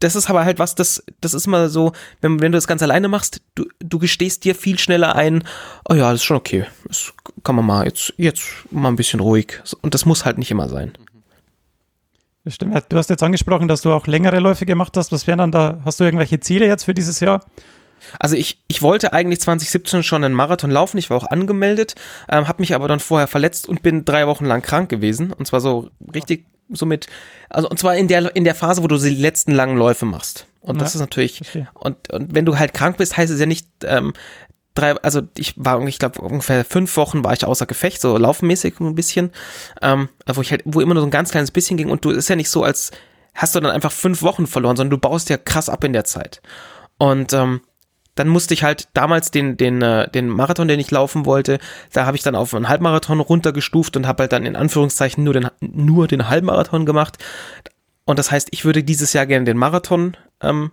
[0.00, 2.82] das ist aber halt was, das, das ist immer so, wenn, wenn du das ganz
[2.82, 5.44] alleine machst, du, du gestehst dir viel schneller ein,
[5.88, 6.66] oh ja, das ist schon okay.
[6.86, 9.62] Das kann man mal jetzt, jetzt mal ein bisschen ruhig.
[9.80, 10.92] Und das muss halt nicht immer sein.
[12.46, 12.84] Stimmt.
[12.90, 15.12] Du hast jetzt angesprochen, dass du auch längere Läufe gemacht hast.
[15.12, 15.80] Was wären dann da?
[15.84, 17.40] Hast du irgendwelche Ziele jetzt für dieses Jahr?
[18.18, 21.94] Also ich, ich wollte eigentlich 2017 schon einen Marathon laufen, ich war auch angemeldet,
[22.28, 25.32] ähm, habe mich aber dann vorher verletzt und bin drei Wochen lang krank gewesen.
[25.32, 27.06] Und zwar so richtig, somit,
[27.50, 30.46] also und zwar in der, in der Phase, wo du die letzten langen Läufe machst.
[30.60, 31.68] Und das Ja, ist natürlich, verstehe.
[31.74, 34.14] und, und wenn du halt krank bist, heißt es ja nicht, ähm,
[34.74, 38.80] drei, also ich war, ich glaube, ungefähr fünf Wochen war ich außer Gefecht, so laufmäßig
[38.80, 39.30] ein bisschen,
[39.82, 42.10] ähm, wo ich halt, wo immer nur so ein ganz kleines bisschen ging und du
[42.10, 42.90] ist ja nicht so, als
[43.34, 46.04] hast du dann einfach fünf Wochen verloren, sondern du baust ja krass ab in der
[46.04, 46.40] Zeit.
[46.98, 47.60] Und ähm,
[48.14, 51.58] dann musste ich halt damals den, den, äh, den Marathon, den ich laufen wollte,
[51.92, 55.34] da habe ich dann auf einen Halbmarathon runtergestuft und habe halt dann in Anführungszeichen nur
[55.34, 57.18] den, nur den Halbmarathon gemacht.
[58.04, 60.70] Und das heißt, ich würde dieses Jahr gerne den Marathon ähm,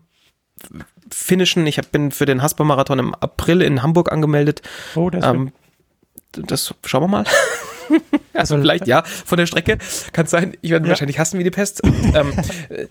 [1.10, 1.65] finishen.
[1.65, 4.62] Ich hab, bin für den Haspa-Marathon im April in Hamburg angemeldet.
[4.95, 5.51] Oh, das Ähm,
[6.34, 7.25] das schauen wir mal.
[8.34, 9.77] Also vielleicht ja, von der Strecke.
[10.13, 10.89] Kann sein, ich werde Ja.
[10.91, 11.84] wahrscheinlich hassen wie die Pest.
[11.84, 12.34] Und, ähm,
[12.69, 12.88] äh,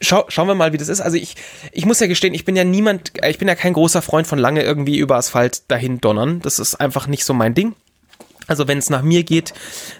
[0.00, 1.00] schau, schauen wir mal, wie das ist.
[1.00, 1.34] Also ich,
[1.72, 4.38] ich muss ja gestehen, ich bin ja niemand, ich bin ja kein großer Freund von
[4.38, 6.40] lange irgendwie über Asphalt dahin donnern.
[6.40, 7.74] Das ist einfach nicht so mein Ding.
[8.46, 9.54] Also wenn es nach mir geht,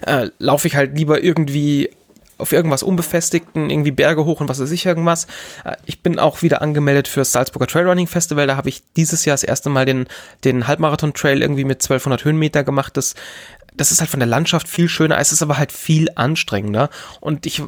[0.05, 1.89] äh, laufe ich halt lieber irgendwie
[2.37, 5.27] auf irgendwas Unbefestigten, irgendwie Berge hoch und was weiß ich irgendwas.
[5.63, 8.47] Äh, Ich bin auch wieder angemeldet für das Salzburger Trailrunning Festival.
[8.47, 10.07] Da habe ich dieses Jahr das erste Mal den,
[10.43, 12.97] den Halbmarathon-Trail irgendwie mit 1200 Höhenmeter gemacht.
[12.97, 13.15] Das,
[13.77, 16.89] das ist halt von der Landschaft viel schöner, es ist aber halt viel anstrengender.
[17.19, 17.61] Und ich,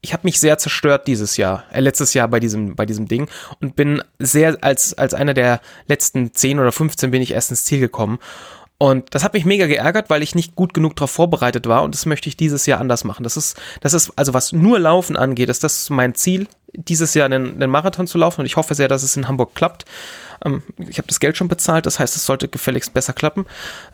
[0.00, 3.28] ich habe mich sehr zerstört dieses Jahr, äh, letztes Jahr bei diesem, bei diesem Ding
[3.60, 7.64] und bin sehr, als, als einer der letzten 10 oder 15 bin ich erst ins
[7.64, 8.18] Ziel gekommen.
[8.78, 11.94] Und das hat mich mega geärgert, weil ich nicht gut genug darauf vorbereitet war und
[11.94, 13.22] das möchte ich dieses Jahr anders machen.
[13.24, 17.24] Das ist, das ist, also was nur Laufen angeht, ist das mein Ziel, dieses Jahr
[17.24, 19.86] einen, einen Marathon zu laufen und ich hoffe sehr, dass es in Hamburg klappt.
[20.44, 23.46] Ähm, ich habe das Geld schon bezahlt, das heißt, es sollte gefälligst besser klappen,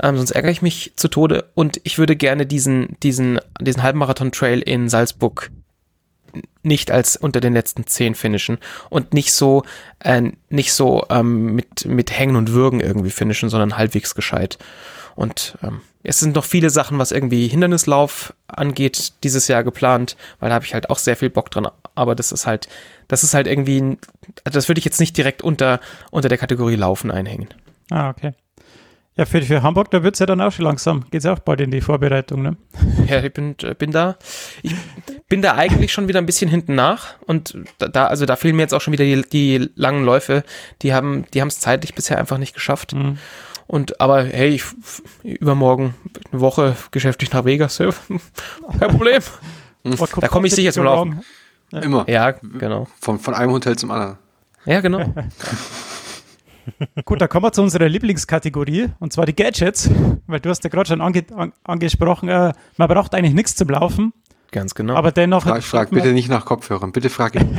[0.03, 4.61] ähm, sonst ärgere ich mich zu Tode und ich würde gerne diesen, diesen, diesen Halbmarathon-Trail
[4.61, 5.51] in Salzburg
[6.63, 9.65] nicht als unter den letzten zehn finishen und nicht so
[10.01, 14.59] äh, nicht so ähm, mit mit Hängen und Würgen irgendwie finishen, sondern halbwegs gescheit.
[15.15, 20.49] Und ähm, es sind noch viele Sachen, was irgendwie Hindernislauf angeht, dieses Jahr geplant, weil
[20.49, 21.69] da habe ich halt auch sehr viel Bock dran.
[21.95, 22.69] Aber das ist halt,
[23.09, 23.99] das ist halt irgendwie, ein-
[24.45, 27.49] das würde ich jetzt nicht direkt unter unter der Kategorie Laufen einhängen.
[27.91, 28.33] Ah, okay.
[29.15, 31.05] Ja, für, für Hamburg, da wird es ja dann auch schon langsam.
[31.11, 32.57] Geht es ja auch bald in die Vorbereitung, ne?
[33.07, 34.17] Ja, ich bin, äh, bin da,
[34.63, 34.75] ich
[35.29, 38.57] bin da eigentlich schon wieder ein bisschen hinten nach und da- da, also da fehlen
[38.57, 40.45] mir jetzt auch schon wieder die, die langen Läufe.
[40.81, 42.95] Die haben, die haben es zeitlich bisher einfach nicht geschafft.
[42.95, 43.19] Mhm.
[43.73, 44.65] Und aber hey, ich,
[45.23, 45.95] übermorgen
[46.31, 47.89] eine Woche geschäftlich nach Vegas, ja,
[48.79, 49.23] kein Problem.
[50.21, 51.23] Da komme ich sicher zum Laufen.
[51.71, 52.07] Immer.
[52.07, 52.87] Ja, genau.
[53.01, 54.19] Von, von einem Hotel zum anderen.
[54.67, 54.99] Ja, genau.
[57.07, 59.89] Gut, da kommen wir zu unserer Lieblingskategorie und zwar die Gadgets,
[60.27, 63.71] weil du hast ja gerade schon ange an, angesprochen, äh, man braucht eigentlich nichts zum
[63.71, 64.13] Laufen,
[64.51, 64.97] Ganz genau.
[64.97, 65.45] aber dennoch.
[65.45, 66.93] Frag, frag bitte nicht nach Kopfhörern.
[66.93, 67.59] Bitte frag ihn.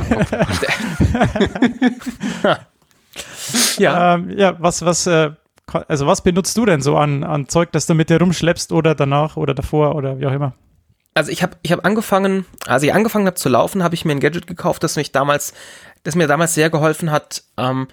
[3.78, 5.32] ja, Ähm, ja, was, was, äh,
[5.66, 8.94] also was benutzt du denn so an, an Zeug, das du mit dir rumschleppst oder
[8.94, 10.54] danach oder davor oder wie auch immer?
[11.14, 14.12] Also ich habe ich hab angefangen, als ich angefangen habe zu laufen, habe ich mir
[14.12, 15.54] ein Gadget gekauft, das mich damals,
[16.02, 17.86] das mir damals sehr geholfen hat, ähm,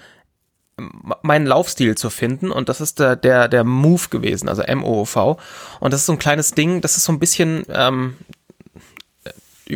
[1.22, 5.38] meinen Laufstil zu finden und das ist der, der, der Move gewesen, also M-O-O-V
[5.80, 8.18] und das ist so ein kleines Ding, das ist so ein bisschen ähm,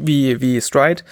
[0.04, 1.04] wie, wie Stride.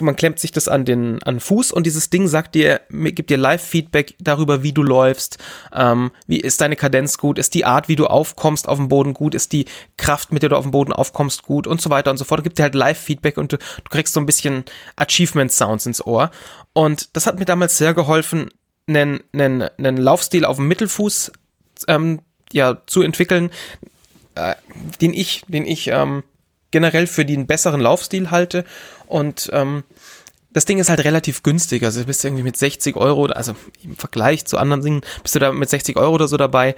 [0.00, 3.30] Man klemmt sich das an den, an den Fuß und dieses Ding sagt dir, gibt
[3.30, 5.38] dir Live-Feedback darüber, wie du läufst,
[5.74, 9.14] ähm, wie ist deine Kadenz gut, ist die Art, wie du aufkommst auf dem Boden
[9.14, 12.10] gut, ist die Kraft, mit der du auf dem Boden aufkommst gut und so weiter
[12.10, 12.42] und so fort.
[12.42, 14.64] Gibt dir halt Live-Feedback und du, du kriegst so ein bisschen
[14.96, 16.30] Achievement-Sounds ins Ohr.
[16.72, 18.50] Und das hat mir damals sehr geholfen,
[18.88, 21.32] einen, einen, einen Laufstil auf dem Mittelfuß
[21.88, 22.20] ähm,
[22.52, 23.50] ja, zu entwickeln,
[24.34, 24.54] äh,
[25.00, 26.22] den ich, den ich ähm,
[26.70, 28.64] generell für den besseren Laufstil halte.
[29.06, 29.84] Und ähm,
[30.52, 31.84] das Ding ist halt relativ günstig.
[31.84, 35.38] Also du bist irgendwie mit 60 Euro, also im Vergleich zu anderen Dingen, bist du
[35.38, 36.74] da mit 60 Euro oder so dabei.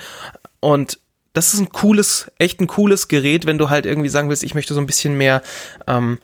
[0.60, 0.98] Und
[1.32, 4.54] das ist ein cooles, echt ein cooles Gerät, wenn du halt irgendwie sagen willst, ich
[4.54, 5.42] möchte so ein bisschen mehr
[5.86, 6.18] ähm,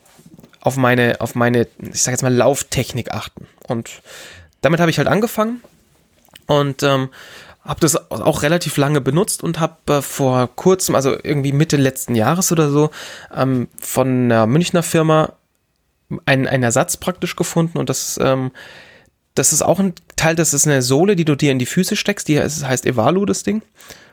[0.60, 3.46] auf meine, auf meine, ich sag jetzt mal, Lauftechnik achten.
[3.68, 4.02] Und
[4.60, 5.60] damit habe ich halt angefangen
[6.46, 7.10] und ähm,
[7.64, 12.14] habe das auch relativ lange benutzt und habe äh, vor kurzem, also irgendwie Mitte letzten
[12.14, 12.90] Jahres oder so,
[13.34, 15.32] ähm, von einer Münchner Firma
[16.26, 18.50] einen, einen Ersatz praktisch gefunden und das, ähm,
[19.34, 21.96] das ist auch ein Teil, das ist eine Sohle, die du dir in die Füße
[21.96, 23.62] steckst, die heißt, heißt Evalu, das Ding.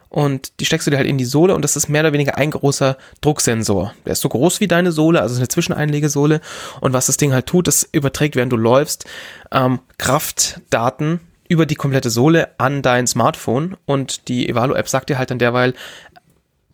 [0.09, 2.37] Und die steckst du dir halt in die Sohle und das ist mehr oder weniger
[2.37, 3.93] ein großer Drucksensor.
[4.05, 6.41] Der ist so groß wie deine Sohle, also eine Zwischeneinlegesohle.
[6.81, 9.05] Und was das Ding halt tut, das überträgt, während du läufst,
[9.53, 15.31] ähm, Kraftdaten über die komplette Sohle an dein Smartphone und die Evalu-App sagt dir halt
[15.31, 15.73] dann derweil,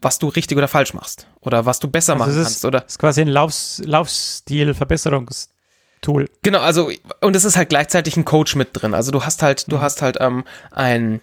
[0.04, 2.86] was du richtig oder falsch machst oder was du besser machen Also kannst ist, oder
[2.86, 6.30] ist quasi ein Laufs Laufstil-Verbesserungstool.
[6.44, 8.94] Genau, also und es ist halt gleichzeitig ein Coach mit drin.
[8.94, 11.22] Also du hast halt, du hast halt ähm, ein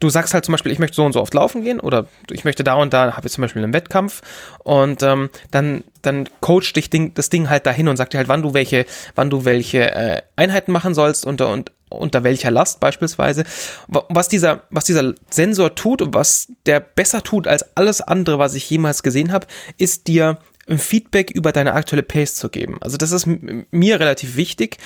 [0.00, 2.44] du sagst halt zum Beispiel, ich möchte so und so oft laufen gehen oder ich
[2.44, 4.22] möchte da und da, habe ich zum Beispiel einen Wettkampf
[4.64, 8.28] und ähm, dann, dann coacht dich Ding, das Ding halt dahin und sagt dir halt,
[8.28, 12.80] wann du welche, wann du welche äh, Einheiten machen sollst unter, und, unter welcher Last
[12.80, 13.44] beispielsweise.
[13.86, 18.54] Was dieser, was dieser Sensor tut und was der besser tut als alles andere, was
[18.54, 19.46] ich jemals gesehen habe,
[19.76, 22.78] ist dir ein Feedback über deine aktuelle Pace zu geben.
[22.80, 24.78] Also das ist mir relativ wichtig,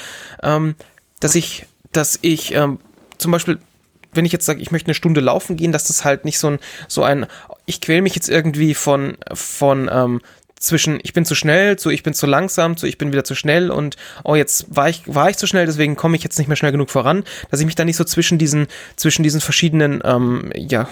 [0.42, 0.76] ähm,
[1.20, 2.78] dass ich, dass ich ähm,
[3.18, 3.58] zum Beispiel
[4.12, 6.48] wenn ich jetzt sage, ich möchte eine Stunde laufen gehen, dass das halt nicht so
[6.48, 7.26] ein, so ein,
[7.66, 10.20] ich quäle mich jetzt irgendwie von, von ähm,
[10.58, 13.34] zwischen ich bin zu schnell zu ich bin zu langsam zu ich bin wieder zu
[13.34, 16.46] schnell und oh jetzt war ich war ich zu schnell deswegen komme ich jetzt nicht
[16.46, 20.00] mehr schnell genug voran dass ich mich da nicht so zwischen diesen zwischen diesen verschiedenen
[20.04, 20.88] ähm, ja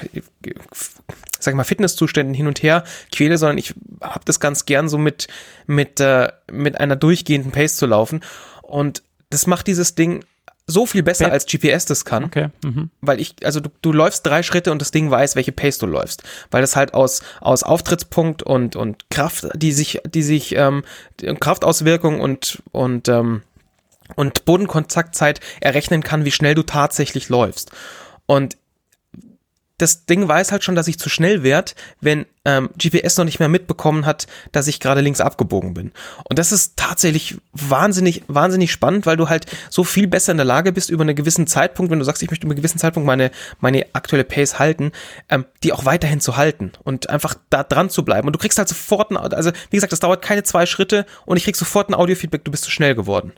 [1.38, 4.98] sag ich mal Fitnesszuständen hin und her quäle sondern ich habe das ganz gern so
[4.98, 5.28] mit
[5.66, 8.20] mit äh, mit einer durchgehenden Pace zu laufen.
[8.62, 10.24] Und das macht dieses Ding
[10.70, 12.24] so viel besser Be als GPS das kann.
[12.24, 12.48] Okay.
[12.64, 12.90] Mhm.
[13.00, 15.86] Weil ich, also du, du läufst drei Schritte und das Ding weiß, welche Pace du
[15.86, 16.22] läufst.
[16.50, 20.82] Weil das halt aus, aus Auftrittspunkt und, und Kraft, die sich, die sich, ähm,
[21.40, 23.42] Kraftauswirkung und, und, ähm,
[24.16, 27.70] und Bodenkontaktzeit errechnen kann, wie schnell du tatsächlich läufst.
[28.26, 28.56] Und
[29.80, 33.38] das Ding weiß halt schon, dass ich zu schnell werde, wenn ähm, GPS noch nicht
[33.38, 35.92] mehr mitbekommen hat, dass ich gerade links abgebogen bin.
[36.24, 40.44] Und das ist tatsächlich wahnsinnig, wahnsinnig spannend, weil du halt so viel besser in der
[40.46, 43.06] Lage bist, über einen gewissen Zeitpunkt, wenn du sagst, ich möchte über einen gewissen Zeitpunkt
[43.06, 44.92] meine, meine aktuelle Pace halten,
[45.30, 48.26] ähm, die auch weiterhin zu halten und einfach da dran zu bleiben.
[48.26, 51.38] Und du kriegst halt sofort, ein, also wie gesagt, das dauert keine zwei Schritte und
[51.38, 53.32] ich krieg sofort ein Audiofeedback, du bist zu schnell geworden.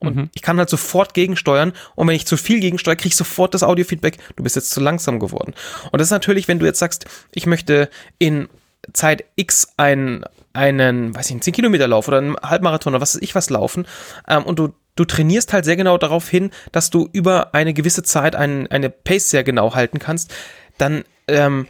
[0.00, 0.30] Und mhm.
[0.34, 1.72] ich kann halt sofort gegensteuern.
[1.94, 4.80] Und wenn ich zu viel gegensteuere, kriege ich sofort das Audiofeedback, du bist jetzt zu
[4.80, 5.54] langsam geworden.
[5.90, 8.48] Und das ist natürlich, wenn du jetzt sagst, ich möchte in
[8.92, 13.16] Zeit X einen, einen, weiß ich, einen 10 Kilometer Lauf oder einen Halbmarathon oder was
[13.16, 13.86] weiß ich was laufen,
[14.28, 18.02] ähm, und du du trainierst halt sehr genau darauf hin, dass du über eine gewisse
[18.02, 20.34] Zeit ein, eine Pace sehr genau halten kannst,
[20.76, 21.68] dann, ähm,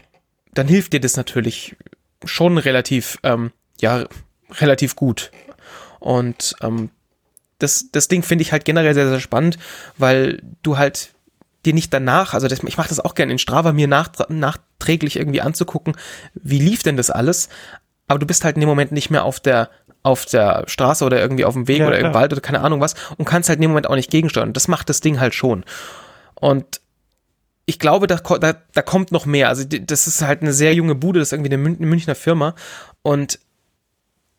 [0.54, 1.76] dann hilft dir das natürlich
[2.24, 4.06] schon relativ, ähm, ja,
[4.60, 5.30] relativ gut.
[6.00, 6.90] Und ähm,
[7.58, 9.58] das, das Ding finde ich halt generell sehr, sehr spannend,
[9.96, 11.10] weil du halt
[11.66, 15.16] dir nicht danach, also das, ich mache das auch gerne in Strava, mir nach, nachträglich
[15.16, 15.96] irgendwie anzugucken,
[16.34, 17.48] wie lief denn das alles,
[18.06, 19.70] aber du bist halt in dem Moment nicht mehr auf der
[20.04, 22.80] auf der Straße oder irgendwie auf dem Weg ja, oder im Wald oder keine Ahnung
[22.80, 24.52] was und kannst halt in dem Moment auch nicht gegensteuern.
[24.52, 25.64] Das macht das Ding halt schon.
[26.34, 26.80] Und
[27.66, 29.48] ich glaube, da, da, da kommt noch mehr.
[29.48, 32.54] Also das ist halt eine sehr junge Bude, das ist irgendwie eine Münchner Firma
[33.02, 33.40] und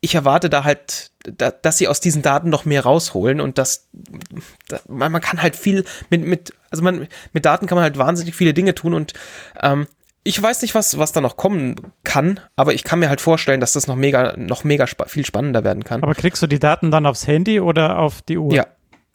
[0.00, 3.88] ich erwarte da halt, da, dass sie aus diesen Daten noch mehr rausholen und dass,
[4.68, 7.98] da, man, man, kann halt viel mit, mit, also man, mit Daten kann man halt
[7.98, 9.12] wahnsinnig viele Dinge tun und
[9.60, 9.86] ähm,
[10.22, 13.60] ich weiß nicht, was, was da noch kommen kann, aber ich kann mir halt vorstellen,
[13.60, 16.02] dass das noch mega, noch mega spa viel spannender werden kann.
[16.02, 18.52] Aber kriegst du die Daten dann aufs Handy oder auf die Uhr?
[18.52, 18.66] Ja,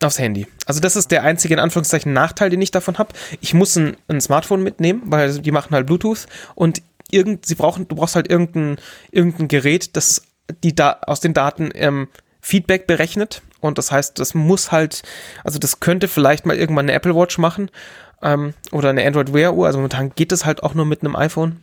[0.03, 0.47] aufs Handy.
[0.65, 3.13] Also das ist der einzige, in Anführungszeichen, Nachteil, den ich davon habe.
[3.39, 7.87] Ich muss ein, ein Smartphone mitnehmen, weil die machen halt Bluetooth und irgend, sie brauchen,
[7.87, 8.77] du brauchst halt irgendein,
[9.11, 10.23] irgendein Gerät, das
[10.63, 12.07] die da aus den Daten ähm,
[12.41, 13.41] Feedback berechnet.
[13.59, 15.01] Und das heißt, das muss halt,
[15.43, 17.71] also das könnte vielleicht mal irgendwann eine Apple Watch machen
[18.21, 19.65] ähm, oder eine Android Wear Uhr.
[19.65, 21.61] Also momentan geht es halt auch nur mit einem iPhone.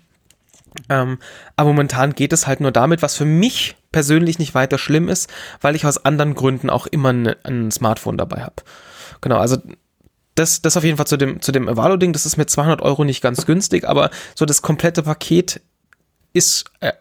[0.89, 1.19] Ähm,
[1.57, 5.31] aber momentan geht es halt nur damit, was für mich persönlich nicht weiter schlimm ist,
[5.61, 8.57] weil ich aus anderen Gründen auch immer ein, ein Smartphone dabei habe.
[9.21, 9.59] Genau, also
[10.35, 13.05] das, das auf jeden Fall zu dem, zu dem Avalo-Ding, das ist mit 200 Euro
[13.05, 15.61] nicht ganz günstig, aber so das komplette Paket
[16.33, 16.93] ist äh,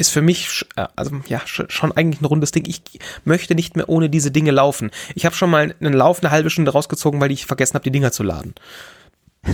[0.00, 2.64] ist für mich äh, also ja schon eigentlich ein rundes Ding.
[2.66, 2.82] Ich
[3.24, 4.90] möchte nicht mehr ohne diese Dinge laufen.
[5.14, 7.90] Ich habe schon mal einen Lauf eine halbe Stunde rausgezogen, weil ich vergessen habe, die
[7.90, 8.54] Dinger zu laden.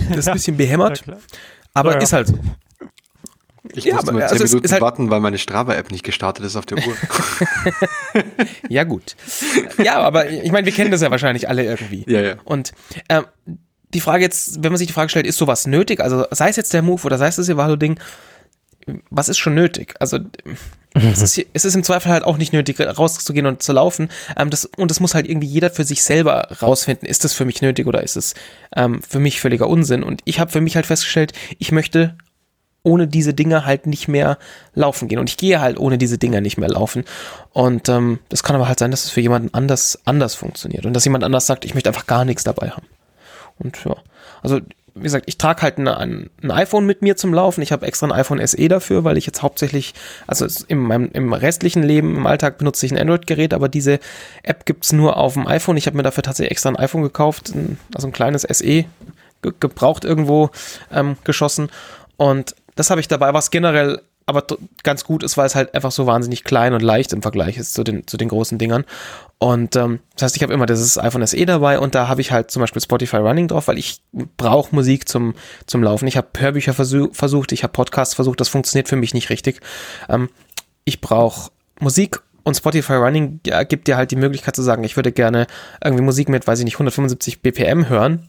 [0.09, 1.17] Das ist ein bisschen behämmert, ja,
[1.73, 1.99] aber ja.
[1.99, 2.39] ist halt so.
[3.73, 6.55] Ich ja, musste mal 10 also Minuten halt warten, weil meine Strava-App nicht gestartet ist
[6.55, 6.95] auf der Uhr.
[8.69, 9.17] ja, gut.
[9.77, 12.05] Ja, aber ich meine, wir kennen das ja wahrscheinlich alle irgendwie.
[12.07, 12.35] Ja, ja.
[12.45, 12.71] Und
[13.09, 13.25] ähm,
[13.93, 15.99] die Frage jetzt, wenn man sich die Frage stellt, ist sowas nötig?
[15.99, 17.99] Also sei es jetzt der Move oder sei es das Evalo-Ding,
[19.09, 19.95] was ist schon nötig?
[19.99, 20.19] Also
[20.93, 24.09] es, ist, es ist im Zweifel halt auch nicht nötig, rauszugehen und zu laufen.
[24.37, 27.07] Ähm, das, und das muss halt irgendwie jeder für sich selber rausfinden.
[27.07, 28.33] Ist das für mich nötig oder ist es
[28.75, 30.03] ähm, für mich völliger Unsinn?
[30.03, 32.15] Und ich habe für mich halt festgestellt, ich möchte
[32.83, 34.37] ohne diese Dinger halt nicht mehr
[34.73, 35.19] laufen gehen.
[35.19, 37.03] Und ich gehe halt ohne diese Dinger nicht mehr laufen.
[37.51, 40.85] Und ähm, das kann aber halt sein, dass es für jemanden anders, anders funktioniert.
[40.85, 42.87] Und dass jemand anders sagt, ich möchte einfach gar nichts dabei haben.
[43.59, 43.95] Und ja,
[44.41, 44.61] also
[44.97, 47.61] wie gesagt, ich trage halt ein, ein, iPhone mit mir zum Laufen.
[47.61, 49.93] Ich habe extra ein iPhone SE dafür, weil ich jetzt hauptsächlich,
[50.25, 53.99] also in meinem, im restlichen Leben, im Alltag benutze ich ein Android-Gerät, aber diese
[54.43, 55.77] App gibt's nur auf dem iPhone.
[55.77, 57.53] Ich habe mir dafür tatsächlich extra ein iPhone gekauft,
[57.93, 58.85] also ein kleines SE, ge
[59.59, 60.49] gebraucht irgendwo
[60.91, 61.69] ähm, geschossen.
[62.17, 64.43] Und das habe ich dabei, was generell aber
[64.83, 67.73] ganz gut ist, weil es halt einfach so wahnsinnig klein und leicht im Vergleich ist
[67.73, 68.83] zu den, zu den großen Dingern.
[69.39, 72.33] Und ähm, das heißt, ich habe immer dieses iPhone SE dabei und da habe ich
[72.33, 75.33] halt zum Beispiel Spotify Running drauf, weil ich brauche Musik zum,
[75.65, 76.07] zum Laufen.
[76.07, 79.61] Ich habe Hörbücher versuch, versucht, ich habe Podcasts versucht, das funktioniert für mich nicht richtig.
[80.09, 80.27] Ähm,
[80.83, 85.13] ich brauche Musik und Spotify Running gibt dir halt die Möglichkeit zu sagen, ich würde
[85.13, 85.47] gerne
[85.81, 88.27] irgendwie Musik mit, weiß ich nicht, 175 BPM hören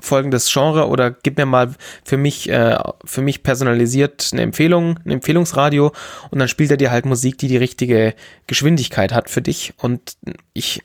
[0.00, 5.10] folgendes Genre oder gib mir mal für mich, äh, für mich personalisiert eine Empfehlung, ein
[5.10, 5.92] Empfehlungsradio
[6.30, 8.14] und dann spielt er dir halt Musik, die die richtige
[8.46, 10.16] Geschwindigkeit hat für dich und
[10.52, 10.82] ich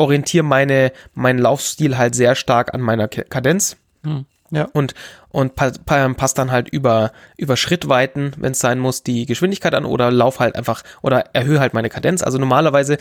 [0.00, 3.76] orientiere meine, meinen Laufstil halt sehr stark an meiner Kadenz.
[4.02, 4.66] Hm, ja.
[4.72, 4.94] Und,
[5.28, 9.74] und pa pa passt dann halt über, über Schrittweiten, wenn es sein muss, die Geschwindigkeit
[9.74, 12.22] an oder lauf halt einfach oder erhöhe halt meine Kadenz.
[12.22, 12.96] Also normalerweise,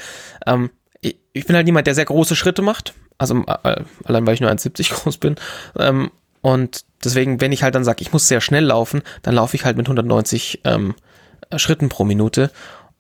[0.46, 0.70] ähm,
[1.02, 2.94] ich, bin halt niemand, der sehr große Schritte macht.
[3.18, 5.36] Also äh, allein weil ich nur 1,70 groß bin.
[5.78, 9.56] Ähm, und deswegen, wenn ich halt dann sage, ich muss sehr schnell laufen, dann laufe
[9.56, 10.96] ich halt mit 190 ähm,
[11.58, 12.52] Schritten pro Minute.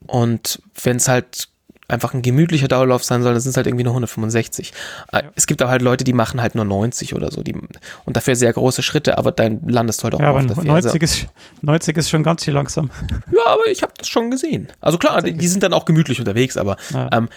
[0.08, 1.50] Und wenn es halt
[1.90, 4.74] einfach ein gemütlicher Dauerlauf sein soll, dann sind es halt irgendwie nur 165.
[5.12, 5.24] Äh, ja.
[5.36, 8.36] Es gibt auch halt Leute, die machen halt nur 90 oder so, die, und dafür
[8.36, 11.28] sehr große Schritte, aber dann landest du halt auch ja, auf der 90 ist,
[11.62, 12.92] 90 ist schon ganz schön langsam.
[13.32, 14.68] Ja, aber ich habe das schon gesehen.
[14.82, 17.10] Also klar, die, die, sind dann auch gemütlich unterwegs, aber ja.
[17.12, 17.30] ähm,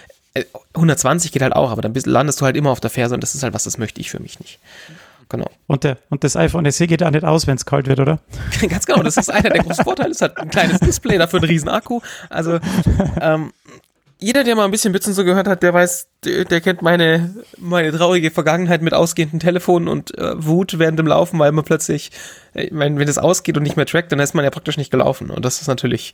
[0.73, 3.35] 120 geht halt auch, aber dann landest du halt immer auf der Ferse und das
[3.35, 4.59] ist halt was, das möchte ich für mich nicht.
[5.29, 5.49] Genau.
[5.67, 8.19] Und, der, und das iPhone SE geht auch nicht aus, wenn es kalt wird, oder?
[8.69, 10.11] Ganz genau, das ist einer der großen Vorteile.
[10.11, 12.01] Es hat ein kleines Display, dafür einen riesen Akku.
[12.29, 12.59] Also
[13.21, 13.51] ähm,
[14.23, 17.35] jeder, der mal ein bisschen und so gehört hat, der weiß, der, der, kennt meine,
[17.57, 22.11] meine traurige Vergangenheit mit ausgehenden Telefonen und äh, Wut während dem Laufen, weil man plötzlich,
[22.53, 24.91] äh, wenn, wenn das ausgeht und nicht mehr trackt, dann ist man ja praktisch nicht
[24.91, 25.29] gelaufen.
[25.29, 26.13] Und das ist natürlich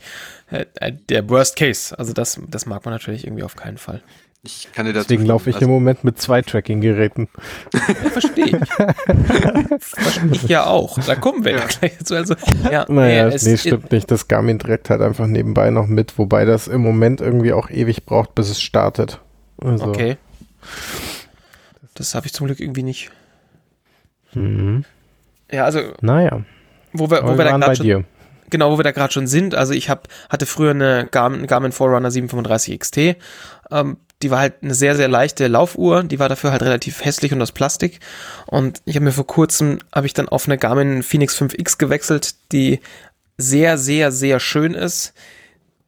[0.50, 1.98] äh, äh, der Worst Case.
[1.98, 4.02] Also das, das mag man natürlich irgendwie auf keinen Fall.
[4.42, 7.28] Ich kann dir dazu Deswegen laufe ich also, im Moment mit zwei Tracking-Geräten.
[7.74, 8.56] Ja, verstehe ich.
[9.80, 10.98] verstehe ich ja auch.
[11.00, 12.16] Da kommen wir ja, gleich dazu.
[12.16, 12.36] Also,
[12.72, 14.10] ja, naja, nee, nee stimmt nicht.
[14.10, 18.06] Das Garmin trackt halt einfach nebenbei noch mit, wobei das im Moment irgendwie auch ewig
[18.06, 19.20] braucht, bis es startet.
[19.58, 19.88] Also.
[19.88, 20.16] Okay.
[21.96, 23.12] Das habe ich zum Glück irgendwie nicht.
[24.34, 24.86] Mhm.
[25.52, 25.82] Ja, also.
[26.00, 26.46] Naja.
[26.94, 28.06] Wo wir, wo wir, wir da gerade schon,
[28.50, 29.56] genau, wo wir da gerade schon sind.
[29.56, 32.98] Also ich hab, hatte früher eine Garmin, Garmin Forerunner 735 XT.
[33.72, 37.32] Ähm, die war halt eine sehr, sehr leichte Laufuhr, die war dafür halt relativ hässlich
[37.32, 38.00] und aus Plastik.
[38.48, 42.36] Und ich habe mir vor kurzem, habe ich dann auf eine Garmin Phoenix 5X gewechselt,
[42.52, 42.82] die
[43.38, 45.14] sehr, sehr, sehr schön ist,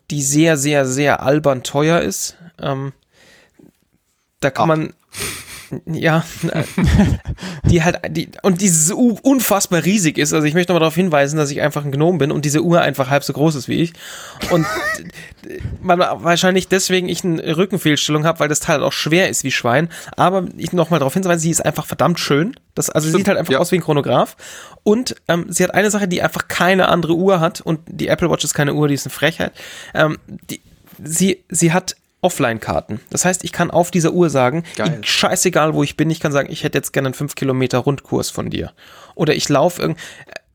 [0.10, 2.38] die sehr, sehr, sehr albern teuer ist.
[2.60, 2.93] Ähm,
[4.39, 4.67] da kann ah.
[4.76, 4.93] man
[5.86, 6.24] ja,
[7.66, 10.34] die halt, die, und die unfassbar riesig ist.
[10.34, 12.82] Also ich möchte nochmal darauf hinweisen, dass ich einfach ein Gnome bin und diese Uhr
[12.82, 13.94] einfach halb so groß ist wie ich.
[14.50, 14.66] Und
[15.82, 19.90] man wahrscheinlich deswegen ich eine Rückenfehlstellung habe, weil das Teil auch schwer ist wie Schwein.
[20.18, 22.56] Aber ich nochmal darauf hinweisen, sie ist einfach verdammt schön.
[22.76, 23.60] Das, also sie sieht halt einfach ja.
[23.60, 24.36] aus wie ein Chronograph.
[24.84, 27.62] Und ähm, sie hat eine Sache, die einfach keine andere Uhr hat.
[27.62, 29.54] Und die Apple Watch ist keine Uhr, die ist eine Frechheit.
[29.94, 30.62] Ähm, die,
[31.04, 33.00] sie, sie hat Offline-Karten.
[33.10, 36.32] Das heißt, ich kann auf dieser Uhr sagen, ich, scheißegal wo ich bin, ich kann
[36.32, 38.72] sagen, ich hätte jetzt gerne einen 5 Kilometer Rundkurs von dir.
[39.16, 40.00] Oder ich laufe irgend,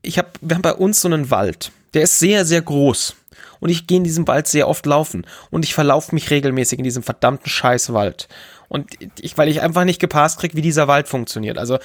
[0.01, 1.71] ich habe, wir haben bei uns so einen Wald.
[1.93, 3.15] Der ist sehr, sehr groß.
[3.59, 5.25] Und ich gehe in diesem Wald sehr oft laufen.
[5.49, 8.27] Und ich verlaufe mich regelmäßig in diesem verdammten Scheißwald.
[8.69, 11.57] Und ich, weil ich einfach nicht gepasst kriege, wie dieser Wald funktioniert.
[11.57, 11.79] Also,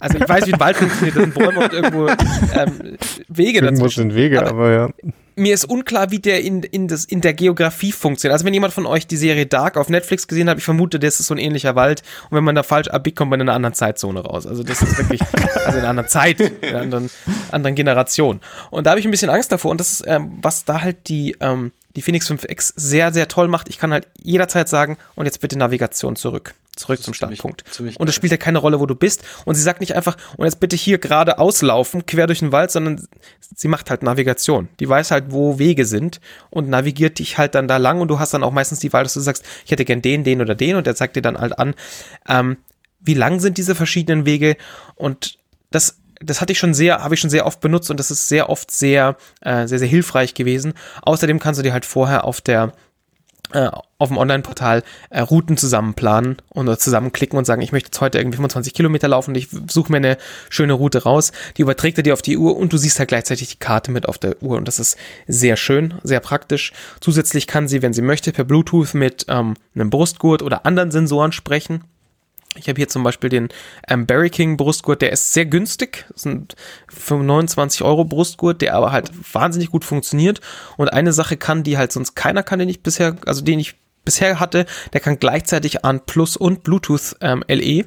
[0.00, 1.16] also ich weiß, wie ein Wald funktioniert.
[1.16, 4.10] Das sind Bäume und irgendwo ähm, Wege Irgendwo dazwischen.
[4.10, 4.90] sind Wege, aber, aber ja
[5.36, 8.32] mir ist unklar, wie der in, in, das, in der Geografie funktioniert.
[8.32, 11.20] Also wenn jemand von euch die Serie Dark auf Netflix gesehen hat, ich vermute, das
[11.20, 12.02] ist so ein ähnlicher Wald.
[12.30, 14.46] Und wenn man da falsch abbiegt, kommt man in einer anderen Zeitzone raus.
[14.46, 15.20] Also das ist wirklich,
[15.66, 17.10] also in einer anderen Zeit, in einer anderen,
[17.52, 18.40] anderen Generation.
[18.70, 19.70] Und da habe ich ein bisschen Angst davor.
[19.70, 23.48] Und das ist, ähm, was da halt die, ähm, die Phoenix 5X sehr, sehr toll
[23.48, 23.68] macht.
[23.68, 27.64] Ich kann halt jederzeit sagen, und jetzt bitte Navigation zurück zurück zum Startpunkt.
[27.70, 29.24] Ziemlich, und es spielt ja keine Rolle, wo du bist.
[29.44, 32.70] Und sie sagt nicht einfach, und jetzt bitte hier gerade auslaufen, quer durch den Wald,
[32.70, 33.06] sondern
[33.40, 34.68] sie macht halt Navigation.
[34.78, 38.18] Die weiß halt, wo Wege sind und navigiert dich halt dann da lang und du
[38.18, 40.54] hast dann auch meistens die Wahl, dass du sagst, ich hätte gern den, den oder
[40.54, 41.74] den und der zeigt dir dann halt an,
[42.28, 42.58] ähm,
[43.00, 44.56] wie lang sind diese verschiedenen Wege
[44.96, 45.38] und
[45.70, 48.28] das das hatte ich schon sehr, habe ich schon sehr oft benutzt und das ist
[48.28, 50.74] sehr oft sehr, äh, sehr, sehr hilfreich gewesen.
[51.02, 52.72] Außerdem kannst du dir halt vorher auf der
[53.52, 58.18] äh, auf dem Online-Portal äh, Routen zusammenplanen und zusammenklicken und sagen, ich möchte jetzt heute
[58.18, 60.18] irgendwie 25 Kilometer laufen und ich suche mir eine
[60.50, 61.30] schöne Route raus.
[61.56, 64.08] Die überträgt er dir auf die Uhr und du siehst halt gleichzeitig die Karte mit
[64.08, 64.96] auf der Uhr und das ist
[65.28, 66.72] sehr schön, sehr praktisch.
[67.00, 71.30] Zusätzlich kann sie, wenn sie möchte, per Bluetooth mit ähm, einem Brustgurt oder anderen Sensoren
[71.30, 71.84] sprechen.
[72.56, 73.48] Ich habe hier zum Beispiel den
[73.88, 76.54] ähm, Barry King Brustgurt, der ist sehr günstig, das sind
[77.08, 80.40] 29 Euro Brustgurt, der aber halt wahnsinnig gut funktioniert.
[80.76, 83.76] Und eine Sache kann, die halt sonst keiner kann, den ich bisher, also den ich
[84.04, 87.84] bisher hatte, der kann gleichzeitig an Plus und Bluetooth ähm, LE,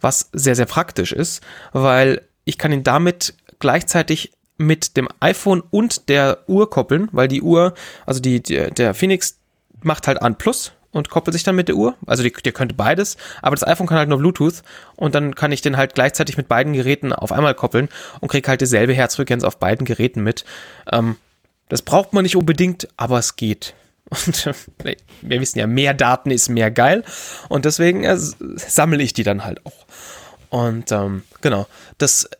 [0.00, 1.42] was sehr, sehr praktisch ist,
[1.72, 7.42] weil ich kann ihn damit gleichzeitig mit dem iPhone und der Uhr koppeln, weil die
[7.42, 7.74] Uhr,
[8.06, 9.38] also die, die der Phoenix
[9.82, 11.94] macht halt an Plus und koppelt sich dann mit der Uhr.
[12.06, 14.62] Also die, der könnte beides, aber das iPhone kann halt nur Bluetooth
[14.96, 17.88] und dann kann ich den halt gleichzeitig mit beiden Geräten auf einmal koppeln
[18.20, 20.44] und kriege halt dieselbe Herzfrequenz auf beiden Geräten mit.
[20.90, 21.16] Ähm,
[21.68, 23.74] das braucht man nicht unbedingt, aber es geht.
[24.10, 27.02] Und äh, wir wissen ja, mehr Daten ist mehr geil
[27.48, 29.84] und deswegen äh, sammle ich die dann halt auch.
[30.48, 31.66] Und ähm, genau,
[31.98, 32.30] das,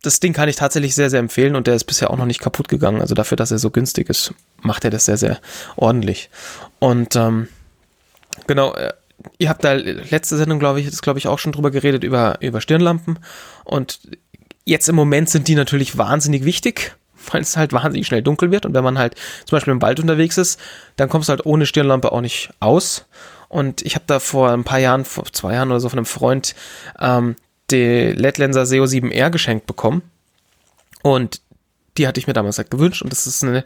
[0.00, 2.40] das Ding kann ich tatsächlich sehr, sehr empfehlen und der ist bisher auch noch nicht
[2.40, 3.02] kaputt gegangen.
[3.02, 4.32] Also dafür, dass er so günstig ist,
[4.62, 5.40] macht er das sehr, sehr
[5.76, 6.30] ordentlich.
[6.78, 7.48] Und ähm,
[8.46, 8.92] genau, äh,
[9.38, 12.36] ihr habt da letzte Sendung, glaube ich, ist glaube ich auch schon drüber geredet, über,
[12.40, 13.18] über Stirnlampen.
[13.64, 14.00] Und
[14.64, 16.96] jetzt im Moment sind die natürlich wahnsinnig wichtig,
[17.32, 18.66] weil es halt wahnsinnig schnell dunkel wird.
[18.66, 19.14] Und wenn man halt
[19.46, 20.60] zum Beispiel im Wald unterwegs ist,
[20.96, 23.06] dann kommst du halt ohne Stirnlampe auch nicht aus.
[23.48, 26.06] Und ich habe da vor ein paar Jahren, vor zwei Jahren oder so von einem
[26.06, 26.54] Freund,
[26.98, 27.36] ähm,
[27.70, 30.02] die LED-Lenser SEO 7R geschenkt bekommen.
[31.02, 31.40] Und
[31.96, 33.02] die hatte ich mir damals halt gewünscht.
[33.02, 33.64] Und das ist eine,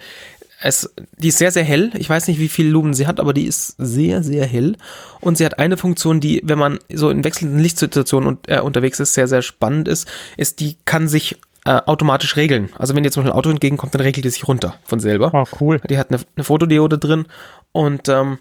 [0.60, 1.90] es, die ist sehr, sehr hell.
[1.94, 4.76] Ich weiß nicht, wie viele Lumen sie hat, aber die ist sehr, sehr hell.
[5.20, 8.98] Und sie hat eine Funktion, die, wenn man so in wechselnden Lichtsituationen und, äh, unterwegs
[8.98, 12.70] ist, sehr, sehr spannend ist, ist, die kann sich äh, automatisch regeln.
[12.76, 15.30] Also wenn dir zum Beispiel ein Auto entgegenkommt, dann regelt die sich runter von selber.
[15.32, 15.80] Oh, cool.
[15.88, 17.26] Die hat eine, eine Fotodiode drin
[17.72, 18.38] und ähm,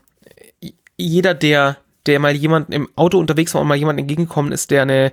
[0.98, 1.78] jeder, der
[2.08, 5.12] der mal jemand im Auto unterwegs war und mal jemand entgegengekommen ist, der eine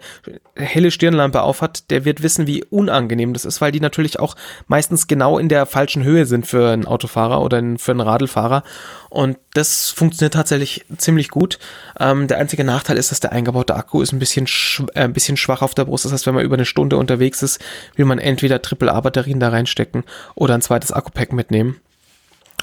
[0.57, 4.37] helle Stirnlampe aufhat, der wird wissen, wie unangenehm das ist, weil die natürlich auch
[4.69, 8.63] meistens genau in der falschen Höhe sind für einen Autofahrer oder für einen Radlfahrer.
[9.11, 11.59] Und das funktioniert tatsächlich ziemlich gut.
[11.99, 15.13] Ähm, der einzige Nachteil ist, dass der eingebaute Akku ist ein bisschen, sch äh, ein
[15.13, 16.05] bisschen schwach auf der Brust.
[16.05, 17.61] Das heißt, wenn man über eine Stunde unterwegs ist,
[17.97, 21.77] will man entweder AAA-Batterien da reinstecken oder ein zweites Akku-Pack mitnehmen.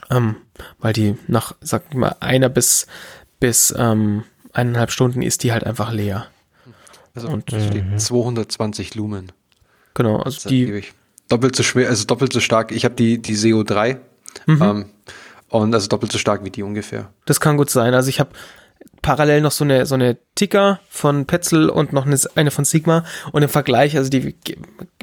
[0.09, 0.35] Ähm,
[0.79, 2.87] weil die nach, sag ich mal, einer bis
[3.41, 4.23] bis ähm,
[4.53, 6.27] eineinhalb Stunden ist die halt einfach leer.
[7.13, 9.33] Also und steht 220 Lumen.
[9.93, 10.83] Genau, also die.
[11.27, 12.71] Doppelt so schwer, also doppelt so stark.
[12.71, 13.97] Ich habe die, die SEO 3
[14.47, 14.85] ähm,
[15.49, 17.09] und also doppelt so stark wie die ungefähr.
[17.25, 17.93] Das kann gut sein.
[17.93, 18.31] Also ich habe
[19.01, 23.05] parallel noch so eine so eine Ticker von Petzl und noch eine, eine von Sigma
[23.31, 24.35] und im Vergleich, also die,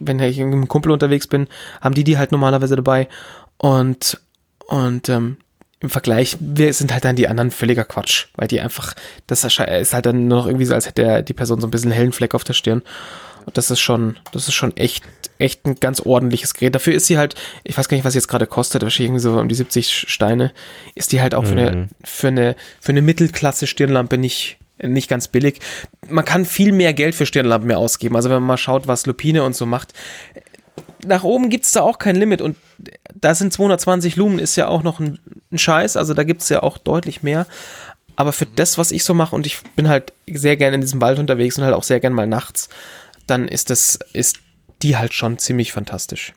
[0.01, 1.49] wenn ich mit einem Kumpel unterwegs bin,
[1.81, 3.09] haben die die halt normalerweise dabei
[3.57, 4.21] und
[4.67, 5.39] und ähm,
[5.81, 8.95] im Vergleich wir sind halt dann die anderen völliger Quatsch, weil die einfach,
[9.27, 11.71] das ist halt dann nur noch irgendwie so, als hätte der, die Person so ein
[11.71, 12.83] bisschen hellen Fleck auf der Stirn.
[13.47, 15.05] Und das ist schon, das ist schon echt,
[15.39, 16.75] echt ein ganz ordentliches Gerät.
[16.75, 19.23] Dafür ist sie halt, ich weiß gar nicht, was sie jetzt gerade kostet, wahrscheinlich irgendwie
[19.23, 20.53] so um die 70 Steine,
[20.95, 25.29] ist die halt auch für eine, für eine, für eine Mittelklasse Stirnlampe nicht, nicht ganz
[25.29, 25.61] billig.
[26.09, 28.17] Man kann viel mehr Geld für Stirnlampen mehr ausgeben.
[28.17, 29.95] Also wenn man mal schaut, was Lupine und so macht,
[31.05, 32.57] nach oben gibt's da auch kein Limit und
[33.15, 35.19] da sind 220 Lumen ist ja auch noch ein,
[35.51, 37.47] ein Scheiß, also da gibt's ja auch deutlich mehr.
[38.17, 41.01] Aber für das, was ich so mache und ich bin halt sehr gerne in diesem
[41.01, 42.69] Wald unterwegs und halt auch sehr gern mal nachts,
[43.27, 44.39] dann ist das, ist
[44.83, 46.35] die halt schon ziemlich fantastisch.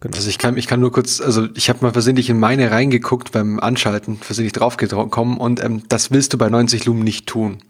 [0.00, 0.16] Genau.
[0.16, 3.32] Also ich kann, ich kann nur kurz, also ich habe mal versehentlich in meine reingeguckt
[3.32, 7.62] beim Anschalten, versehentlich draufgekommen und ähm, das willst du bei 90 Lumen nicht tun.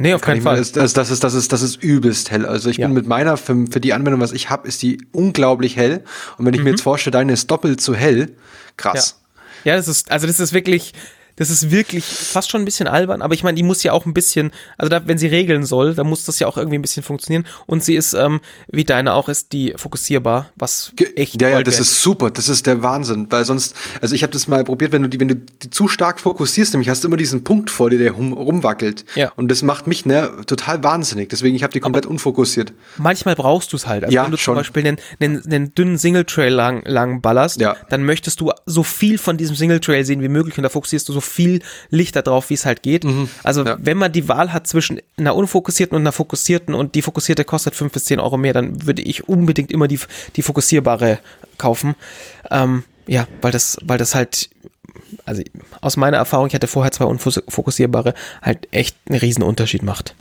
[0.00, 0.56] Nee, auf keinen Fall.
[0.56, 2.46] Das, das, das, ist, das, ist, das ist übelst hell.
[2.46, 2.86] Also ich Ja.
[2.86, 6.02] bin mit meiner, für, für die Anwendung, was ich habe, ist die unglaublich hell.
[6.38, 6.64] Und wenn ich Mhm.
[6.64, 8.34] mir jetzt vorstelle, deine ist doppelt so hell,
[8.76, 9.20] krass.
[9.64, 10.92] Ja, das ist, also das ist wirklich,
[11.36, 14.06] das ist wirklich fast schon ein bisschen albern, aber ich meine, die muss ja auch
[14.06, 16.82] ein bisschen, also da, wenn sie regeln soll, dann muss das ja auch irgendwie ein
[16.82, 17.46] bisschen funktionieren.
[17.66, 21.80] Und sie ist, ähm, wie deine auch, ist die fokussierbar, was echt ja, ja, das
[21.80, 25.02] ist super, das ist der Wahnsinn, weil sonst, also ich habe das mal probiert, wenn
[25.02, 27.90] du die, wenn du die zu stark fokussierst, nämlich hast du immer diesen Punkt vor
[27.90, 29.04] dir, der rum, rumwackelt.
[29.14, 29.32] Ja.
[29.36, 31.28] Und das macht mich ne, total wahnsinnig.
[31.30, 32.72] Deswegen ich habe die komplett unfokussiert.
[32.98, 34.04] manchmal brauchst du es halt.
[34.04, 34.54] Also Ja, wenn du schon.
[34.54, 37.76] zum Beispiel einen, einen, einen dünnen Single-Trail lang, lang ballerst, Ja.
[37.88, 41.12] dann möchtest du so viel von diesem Single-Trail sehen wie möglich und da fokussierst du
[41.12, 43.04] so viel Licht darauf, wie es halt geht.
[43.42, 43.66] Also Mhm.
[43.66, 43.76] Ja.
[43.80, 47.74] wenn man die Wahl hat zwischen einer unfokussierten und einer fokussierten und die fokussierte kostet
[47.74, 49.98] fünf bis zehn Euro mehr, dann würde ich unbedingt immer die,
[50.36, 51.18] die fokussierbare
[51.58, 51.94] kaufen.
[52.50, 54.50] Ähm, ja, weil das, weil das halt,
[55.24, 55.42] also
[55.80, 60.14] aus meiner Erfahrung, ich hatte vorher zwei unfokussierbare, halt echt einen riesen Unterschied macht.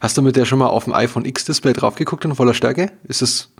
[0.00, 2.90] Hast du mit der schon mal auf dem iPhone X-Display drauf geguckt in voller Stärke?
[3.08, 3.50] Ist es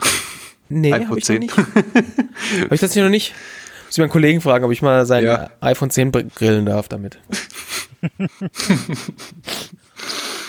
[0.69, 1.39] Nee, habe ich noch 10?
[1.39, 1.57] nicht.
[1.57, 3.33] Habe ich das hier noch nicht?
[3.87, 5.49] Muss ich meinen Kollegen fragen, ob ich mal sein Ja.
[5.61, 7.19] iPhone 10 br- grillen darf damit.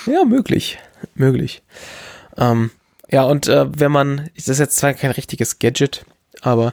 [0.06, 0.78] ja, möglich.
[1.14, 1.62] Möglich.
[2.36, 2.70] Ähm,
[3.10, 6.04] ja, und äh, wenn man, das ist jetzt zwar kein richtiges Gadget,
[6.42, 6.72] aber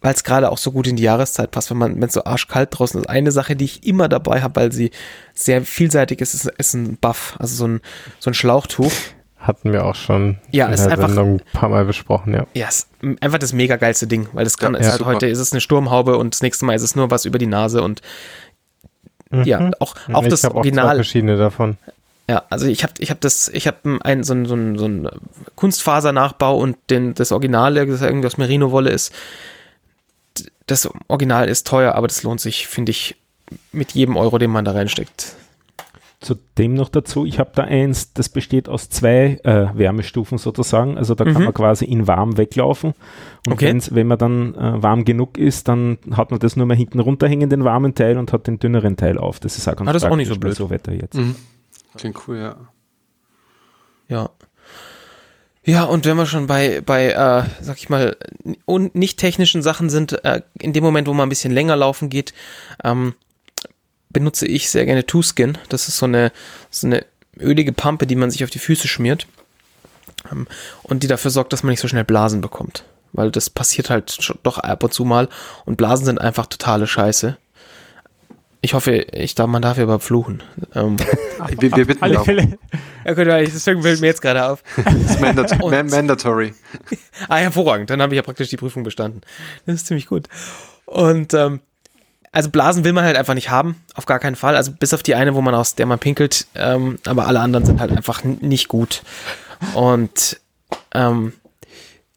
[0.00, 2.24] weil es gerade auch so gut in die Jahreszeit passt, wenn man, wenn es so
[2.24, 4.90] arschkalt draußen ist, eine Sache, die ich immer dabei habe, weil sie
[5.34, 7.80] sehr vielseitig ist, ist, ist ein Buff, also so ein,
[8.20, 8.92] so ein Schlauchtuch.
[9.46, 12.46] Hatten wir auch schon Ja, in ist der einfach- Sendung ein paar Mal besprochen, ja.
[12.54, 12.88] Ja, ist
[13.20, 15.10] einfach das mega geilste Ding, weil das kann, Ja, es ja, halt super.
[15.12, 17.46] heute ist es eine Sturmhaube und das nächste Mal ist es nur was über die
[17.46, 18.00] Nase und
[19.44, 20.94] ja, auch, auch ich das auch zwei Original.
[20.96, 21.76] verschiedene davon.
[22.28, 25.08] Ja, also ich habe ich hab das, ich habe ein, so ein, so so ein
[25.54, 29.12] Kunstfasernachbau und den, das Original, das irgendwie aus Merino-Wolle ist.
[30.66, 33.14] Das Original ist teuer, aber das lohnt sich, finde ich,
[33.72, 35.34] mit jedem Euro, den man da reinsteckt.
[36.26, 40.98] Zudem noch dazu, ich habe da eins, das besteht aus zwei äh, Wärmestufen sozusagen.
[40.98, 41.44] Also da kann Mhm.
[41.44, 42.94] man quasi in warm weglaufen.
[43.46, 43.78] Und Okay.
[43.92, 47.48] wenn man dann äh, warm genug ist, dann hat man das nur mehr hinten runterhängen,
[47.48, 49.38] den warmen Teil, und hat den dünneren Teil auf.
[49.38, 50.56] Das ist auch ganz Ah, das ist auch nicht so blöd.
[50.56, 51.14] So Wetter jetzt.
[51.14, 51.36] Mhm.
[51.96, 52.56] Klingt cool, ja.
[54.08, 54.30] Ja.
[55.64, 58.16] Ja, und wenn wir schon bei, bei äh, sag ich mal,
[58.94, 62.34] nicht technischen Sachen sind, äh, in dem Moment, wo man ein bisschen länger laufen geht,
[62.84, 63.14] ähm,
[64.16, 65.58] benutze ich sehr gerne Two-Skin.
[65.68, 66.32] Das ist so eine,
[66.70, 67.04] so eine
[67.38, 69.26] ölige Pampe, die man sich auf die Füße schmiert
[70.32, 70.46] ähm,
[70.82, 72.84] und die dafür sorgt, dass man nicht so schnell Blasen bekommt.
[73.12, 75.28] Weil das passiert halt schon doch ab und zu mal
[75.66, 77.36] und Blasen sind einfach totale Scheiße.
[78.62, 80.42] Ich hoffe, ich darf, man darf ja überhaupt fluchen.
[80.74, 80.96] Ähm,
[81.60, 82.24] Wir, wir bitten Alle.
[82.24, 82.58] Fälle.
[83.04, 84.62] ja, gut, das fällt mir jetzt gerade auf.
[84.82, 86.54] Das ist mandat Und- man mandatory.
[87.28, 87.90] Ah, hervorragend.
[87.90, 89.20] Dann habe ich ja praktisch die Prüfung bestanden.
[89.66, 90.28] Das ist ziemlich gut.
[90.86, 91.60] Und ähm,
[92.36, 94.56] also Blasen will man halt einfach nicht haben, auf gar keinen Fall.
[94.56, 97.64] Also bis auf die eine, wo man aus der man pinkelt, ähm, aber alle anderen
[97.64, 99.02] sind halt einfach nicht gut.
[99.72, 100.38] Und
[100.92, 101.32] ähm,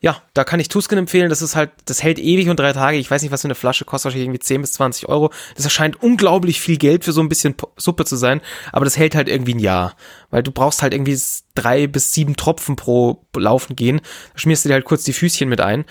[0.02, 1.30] ja, da kann ich Tusken empfehlen.
[1.30, 2.98] Das ist halt, das hält ewig und drei Tage.
[2.98, 5.32] Ich weiß nicht, was für eine Flasche kostet, wahrscheinlich irgendwie 10 bis 20 Euro.
[5.56, 8.42] Das erscheint unglaublich viel Geld für so ein bisschen Suppe zu sein,
[8.74, 9.96] aber das hält halt irgendwie ein Jahr.
[10.32, 11.18] Weil du brauchst halt irgendwie
[11.56, 14.02] drei bis sieben Tropfen pro Laufen gehen.
[14.34, 15.86] Da schmierst du dir halt kurz die Füßchen mit ein.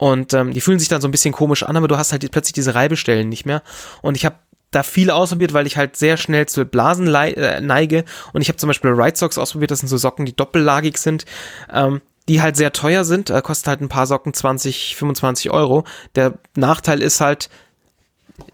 [0.00, 2.28] Und ähm, die fühlen sich dann so ein bisschen komisch an, aber du hast halt
[2.30, 3.62] plötzlich diese Reibestellen nicht mehr.
[4.00, 4.36] Und ich habe
[4.70, 8.06] da viel ausprobiert, weil ich halt sehr schnell zu Blasen äh, neige.
[8.32, 11.26] Und ich habe zum Beispiel Right Socks ausprobiert, das sind so Socken, die doppellagig sind,
[11.70, 13.28] ähm, die halt sehr teuer sind.
[13.28, 15.84] Da kostet halt ein paar Socken 20, 25 Euro.
[16.14, 17.50] Der Nachteil ist halt,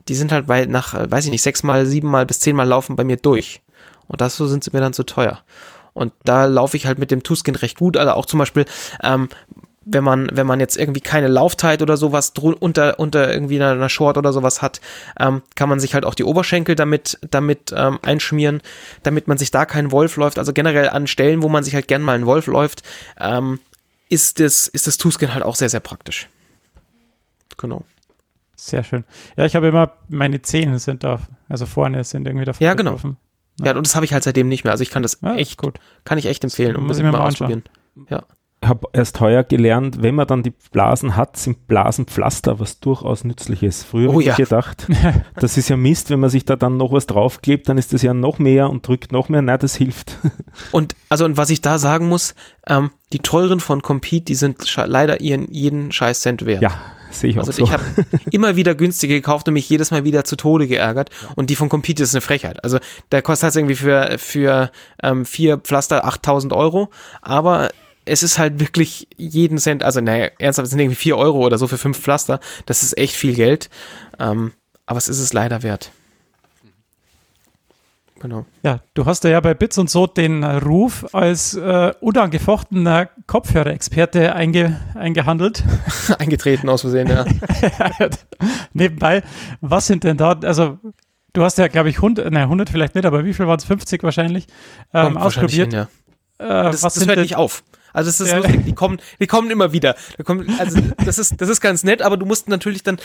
[0.09, 3.05] die sind halt bei nach, äh, weiß ich nicht, sechsmal, siebenmal bis zehnmal laufen bei
[3.05, 3.61] mir durch.
[4.09, 5.45] Und das so sind sie mir dann zu teuer.
[5.93, 7.97] Und da laufe ich halt mit dem Tuskin recht gut.
[7.97, 8.65] Also auch zum Beispiel,
[9.01, 9.29] ähm,
[9.89, 14.19] wenn man, wenn man jetzt irgendwie keine Laufzeit oder sowas unter, unter irgendwie einer, Short
[14.19, 14.81] oder sowas hat,
[15.19, 18.63] ähm, kann man sich halt auch die Oberschenkel damit, damit ähm, einschmieren,
[19.05, 20.39] damit man sich da keinen Wolf läuft.
[20.39, 22.83] Also generell an Stellen, wo man sich halt gern mal einen Wolf läuft,
[23.21, 23.61] ähm,
[24.09, 26.29] ist das, ist das Tuskin halt auch sehr, sehr praktisch.
[27.57, 27.85] Genau.
[28.57, 29.05] Sehr schön.
[29.37, 32.93] Ja, ich habe immer, meine Zehen sind da, also vorne sind irgendwie davon Ja, genau.
[32.93, 33.19] betroffen.
[33.61, 34.73] Ja, und das habe ich halt seitdem nicht mehr.
[34.73, 35.79] Also ich kann das Ja, ist echt, gut.
[36.05, 37.63] kann ich echt empfehlen und Muss ich mir mal mal anschauen.
[37.95, 38.09] ausprobieren.
[38.11, 38.36] Ja.
[38.63, 43.23] Ich habe erst heuer gelernt, wenn man dann die Blasen hat, sind Blasenpflaster was durchaus
[43.23, 43.85] Nützliches.
[43.85, 44.35] Früher Oh habe ich ja.
[44.37, 44.87] gedacht,
[45.37, 48.03] das ist ja Mist, wenn man sich da dann noch was draufklebt, dann ist das
[48.03, 49.43] ja noch mehr und drückt noch mehr.
[49.43, 50.17] Nein, das hilft.
[50.73, 52.35] Und also und was ich da sagen muss,
[52.67, 56.63] ähm, die teuren von Compete, die sind leider ihren jeden scheiß Cent wert.
[56.63, 56.73] Ja,
[57.11, 57.65] sehe ich auch Also so.
[57.65, 57.85] ich habe
[58.31, 61.11] immer wieder günstige gekauft und mich jedes Mal wieder zu Tode geärgert.
[61.35, 62.65] Und die von Compete ist eine Frechheit.
[62.65, 62.79] Also
[63.13, 64.71] der kostet halt irgendwie für, für
[65.03, 66.91] ähm, vier Pflaster 8000 Euro.
[67.21, 67.71] Aber
[68.07, 71.59] es ist halt wirklich jeden Cent, also naja, ernsthaft, es sind irgendwie vier Euro oder
[71.59, 72.41] so für fünf Pflaster.
[72.65, 73.69] Das ist echt viel Geld.
[74.19, 74.53] Ähm,
[74.87, 75.91] aber es ist es leider wert.
[78.21, 78.47] Genau.
[78.63, 84.81] Ja, du hast ja bei Bits und so den Ruf als äh, unangefochtener Kopfhörerexperte einge
[84.95, 85.63] eingehandelt.
[86.19, 87.27] Eingetreten aus Versehen, ja.
[88.73, 89.23] Nebenbei,
[89.61, 90.79] was sind denn da, also
[91.35, 93.65] du hast ja, glaube ich, 100, nein, 100 vielleicht nicht, aber wie viel waren es?
[93.65, 94.47] 50 wahrscheinlich
[94.95, 95.73] ähm, Kommt wahrscheinlich ausprobiert.
[95.73, 95.87] hin,
[96.41, 96.61] ja.
[96.61, 97.63] Äh, das, was das hört denn, nicht auf.
[97.97, 98.37] Also das ist Ja.
[98.37, 99.97] lustig, die kommen, die kommen immer wieder.
[100.19, 102.99] Da kommen, also das ist, das ist ganz nett, aber du musst natürlich dann,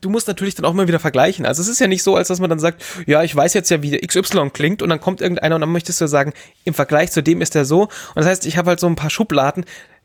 [0.00, 1.46] du musst natürlich dann auch mal wieder vergleichen.
[1.46, 3.70] Also es ist ja nicht so, als dass man dann sagt, ja, ich weiß jetzt
[3.70, 6.32] ja, wie der XY klingt und dann kommt irgendeiner und dann möchtest du sagen,
[6.64, 7.84] im Vergleich zu dem ist der so.
[7.84, 9.64] Und das heißt, ich habe halt so ein paar Schubladen,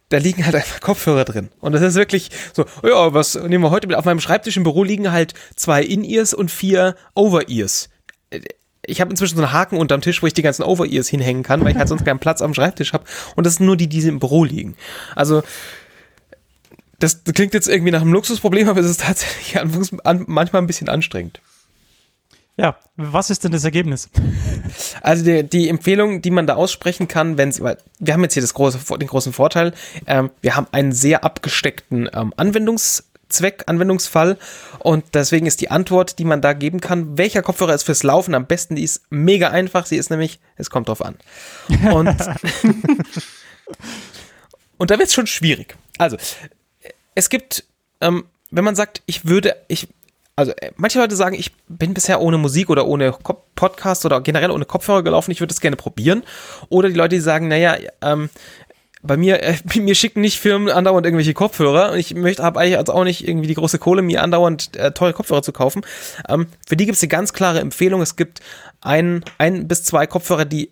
[0.09, 1.49] da liegen halt einfach Kopfhörer drin.
[1.59, 3.97] Und das ist wirklich so, ja, was nehmen wir heute mit?
[3.97, 7.89] Auf meinem Schreibtisch im Büro liegen halt zwei In-Ears und vier Over-Ears
[8.88, 11.63] ich habe inzwischen so einen Haken unterm Tisch, wo ich die ganzen Over-Ears hinhängen kann,
[11.63, 13.05] weil ich halt sonst keinen Platz am Schreibtisch habe.
[13.36, 14.75] Und das sind nur die, die im Büro liegen.
[15.15, 15.43] Also,
[16.99, 19.71] das klingt jetzt irgendwie nach einem Luxusproblem, aber es ist tatsächlich an,
[20.03, 21.41] an, manchmal ein bisschen anstrengend.
[22.57, 24.09] ja, was ist denn das Ergebnis?
[25.01, 28.41] Also die, die Empfehlung, die man da aussprechen kann, wenn weil wir haben jetzt hier
[28.41, 29.73] das große, den großen Vorteil,
[30.07, 32.33] ähm, wir haben einen sehr abgesteckten ähm,
[33.36, 34.38] Anwendungszweck, Anwendungsfall
[34.79, 38.33] und deswegen ist die Antwort, die man da geben kann, welcher Kopfhörer ist fürs Laufen
[38.36, 41.15] am besten, die ist mega einfach, sie ist nämlich, es kommt drauf an.
[41.91, 42.15] Und,
[44.77, 45.75] und da wird es schon schwierig.
[45.97, 46.17] Also,
[47.15, 47.63] es gibt,
[48.01, 49.88] ähm, wenn man sagt, ich würde, ich,
[50.36, 53.17] also äh, manche Leute sagen, ich bin bisher ohne Musik oder ohne
[53.55, 56.23] Podcast oder generell ohne Kopfhörer gelaufen, ich würde es gerne probieren.
[56.69, 58.29] Oder die Leute, die sagen, naja, ähm,
[59.05, 62.77] bei mir, äh, mir schicken nicht Firmen andauernd irgendwelche Kopfhörer und ich möchte, habe eigentlich
[62.77, 65.81] also auch nicht irgendwie die große Kohle, mir andauernd äh, teure Kopfhörer zu kaufen.
[66.27, 68.01] Ähm, für die gibt es eine ganz klare Empfehlung.
[68.01, 68.41] Es gibt
[68.81, 70.71] ein, ein bis zwei Kopfhörer, die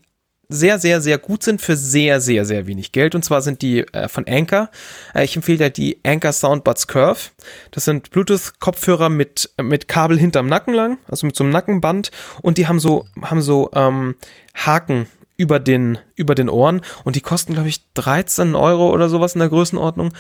[0.50, 3.16] sehr, sehr, sehr gut sind für sehr, sehr, sehr wenig Geld.
[3.16, 4.70] Und zwar sind die äh, von Anker.
[5.14, 7.32] Äh, ich empfehle da die Anker Soundbuds Curve.
[7.72, 12.12] Das sind Bluetooth-Kopfhörer mit, mit Kabel hinterm Nacken lang, also mit so einem Nackenband.
[12.42, 14.16] Und die haben so, haben so ähm,
[14.54, 15.08] Haken
[15.44, 16.82] über den, über den Ohren.
[17.04, 20.14] Und die kosten, glaube ich, 13 Euro oder sowas in der Größenordnung.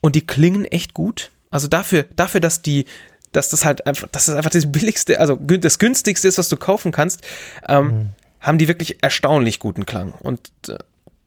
[0.00, 1.30] Und die klingen echt gut.
[1.50, 2.86] Also dafür, dafür, dass die,
[3.32, 6.56] dass das halt einfach, dass das einfach das billigste, also das günstigste ist, was du
[6.56, 7.20] kaufen kannst,
[7.68, 8.08] ähm, mhm.
[8.40, 10.12] haben die wirklich erstaunlich guten Klang.
[10.12, 10.50] Und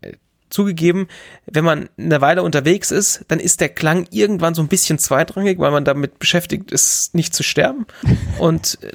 [0.01, 0.13] äh,
[0.49, 1.07] zugegeben,
[1.45, 5.59] wenn man eine Weile unterwegs ist, dann ist der Klang irgendwann so ein bisschen zweitrangig,
[5.59, 7.85] weil man damit beschäftigt ist, nicht zu sterben.
[8.39, 8.91] Und äh,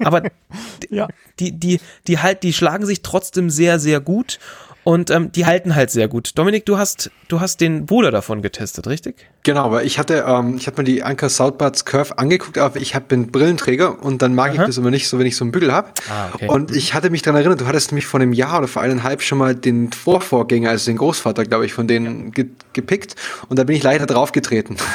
[0.00, 0.22] aber
[0.90, 1.08] ja.
[1.38, 4.38] die, die, die halt, die schlagen sich trotzdem sehr, sehr gut
[4.84, 6.36] und ähm, die halten halt sehr gut.
[6.36, 9.28] Dominik, du hast, du hast den Bruder davon getestet, richtig?
[9.44, 12.94] Genau, weil ich hatte, ähm, ich habe mir die Anker Southbuds Curve angeguckt, aber ich
[12.96, 14.62] habe einen Brillenträger und dann mag Aha.
[14.62, 15.90] ich das immer nicht so, wenn ich so einen Bügel habe.
[16.10, 16.48] Ah, okay.
[16.48, 19.22] Und ich hatte mich daran erinnert, du hattest mich vor einem Jahr oder vor eineinhalb
[19.22, 23.16] schon mal den Vorvorgänger, also den Großvater, glaube ich, von denen ge gepickt
[23.48, 24.76] und da bin ich leider draufgetreten.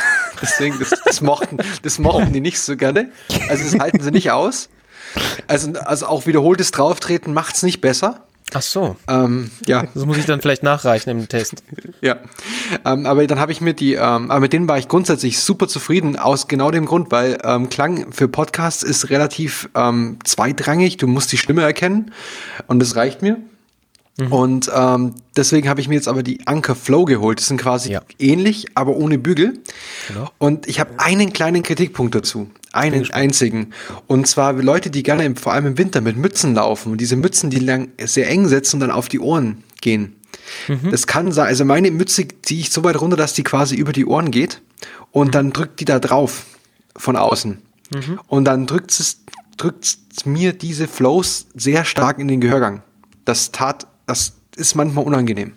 [0.41, 3.11] Deswegen, das, das, mochten, das mochten die nicht so gerne.
[3.49, 4.69] Also das halten sie nicht aus.
[5.47, 8.27] Also, also auch wiederholtes Drauftreten macht's nicht besser.
[8.53, 8.95] Ach so.
[9.09, 9.83] Ähm, ja.
[9.93, 11.63] Das muss ich dann vielleicht nachreichen im Test.
[12.01, 12.17] ja.
[12.85, 15.67] Ähm, aber dann habe ich mir die, ähm, aber mit denen war ich grundsätzlich super
[15.67, 20.97] zufrieden, aus genau dem Grund, weil ähm, Klang für Podcasts ist relativ ähm, zweitrangig.
[20.97, 22.13] Du musst die Stimme erkennen
[22.67, 23.37] und das reicht mir.
[24.19, 24.33] Mhm.
[24.33, 27.39] Und ähm, deswegen habe ich mir jetzt aber die Anker Flow geholt.
[27.39, 28.01] Die sind quasi ja.
[28.17, 29.59] ähnlich, aber ohne Bügel.
[30.07, 30.31] Genau.
[30.39, 32.49] Und ich habe einen kleinen Kritikpunkt dazu.
[32.73, 33.73] Einen einzigen.
[34.07, 37.15] Und zwar Leute, die gerne im, vor allem im Winter mit Mützen laufen und diese
[37.15, 40.15] Mützen, die lang sehr eng setzen und dann auf die Ohren gehen.
[40.67, 40.91] Mhm.
[40.91, 43.93] Das kann sein, also meine Mütze ziehe ich so weit runter, dass die quasi über
[43.93, 44.61] die Ohren geht
[45.11, 45.31] und mhm.
[45.31, 46.45] dann drückt die da drauf
[46.95, 47.61] von außen.
[47.93, 48.19] Mhm.
[48.27, 49.21] Und dann drückt es,
[49.57, 52.81] drückt mir diese Flows sehr stark in den Gehörgang.
[53.25, 55.53] Das tat das ist manchmal unangenehm.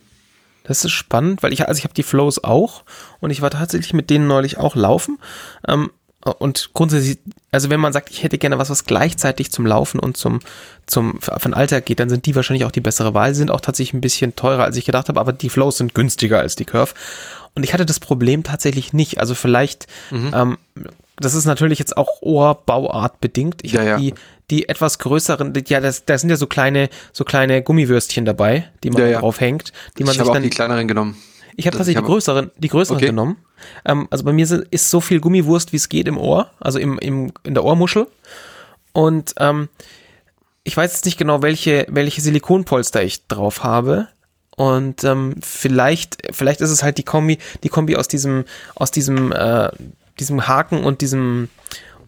[0.65, 2.85] Das ist spannend, weil ich, also ich habe die Flows auch
[3.21, 5.19] und ich war tatsächlich mit denen neulich auch laufen.
[5.67, 5.91] Ähm,
[6.39, 7.19] und grundsätzlich,
[7.51, 10.41] also wenn man sagt, ich hätte gerne was, was gleichzeitig zum Laufen und zum,
[10.87, 13.35] zum, den Alltag geht, dann sind die wahrscheinlich auch die bessere Wahl.
[13.35, 15.95] Sie sind auch tatsächlich ein bisschen teurer, als ich gedacht habe, aber die Flows sind
[15.95, 16.93] günstiger als die Curve.
[17.55, 19.19] Und ich hatte das Problem tatsächlich nicht.
[19.19, 20.33] Also vielleicht, mhm.
[20.35, 20.59] ähm,
[21.17, 23.65] das ist natürlich jetzt auch Ohrbauart bedingt.
[23.65, 23.97] Ich ja, habe ja.
[23.97, 24.15] die,
[24.51, 28.91] die etwas größeren, ja, das, da sind ja so kleine, so kleine Gummiwürstchen dabei, die
[28.91, 29.21] man ja, ja.
[29.21, 31.17] draufhängt, die man ich habe auch die kleineren genommen.
[31.57, 33.07] Ich habe tatsächlich die größeren, die größeren okay.
[33.07, 33.37] genommen.
[33.85, 36.99] Ähm, also bei mir ist so viel Gummiwurst, wie es geht im Ohr, also im,
[36.99, 38.07] im, in der Ohrmuschel.
[38.93, 39.69] Und ähm,
[40.65, 44.09] ich weiß jetzt nicht genau, welche, welche Silikonpolster ich drauf habe.
[44.57, 48.45] Und ähm, vielleicht, vielleicht ist es halt die Kombi, die Kombi aus diesem,
[48.75, 49.71] aus diesem, äh,
[50.19, 51.49] diesem Haken und diesem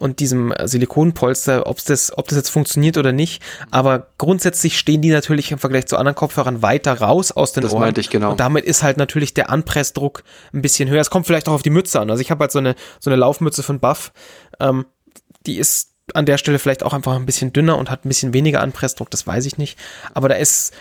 [0.03, 3.41] und diesem Silikonpolster, ob das, ob das jetzt funktioniert oder nicht.
[3.71, 7.71] Aber grundsätzlich stehen die natürlich im Vergleich zu anderen Kopfhörern weiter raus aus den das
[7.71, 7.79] Ohren.
[7.79, 8.31] Das meinte ich genau.
[8.31, 10.99] Und damit ist halt natürlich der Anpressdruck ein bisschen höher.
[10.99, 12.09] Es kommt vielleicht auch auf die Mütze an.
[12.09, 14.11] Also ich habe halt so eine, so eine Laufmütze von Buff.
[14.59, 14.85] Ähm,
[15.45, 18.33] die ist an der Stelle vielleicht auch einfach ein bisschen dünner und hat ein bisschen
[18.33, 19.79] weniger Anpressdruck, das weiß ich nicht.
[20.13, 20.73] Aber da ist,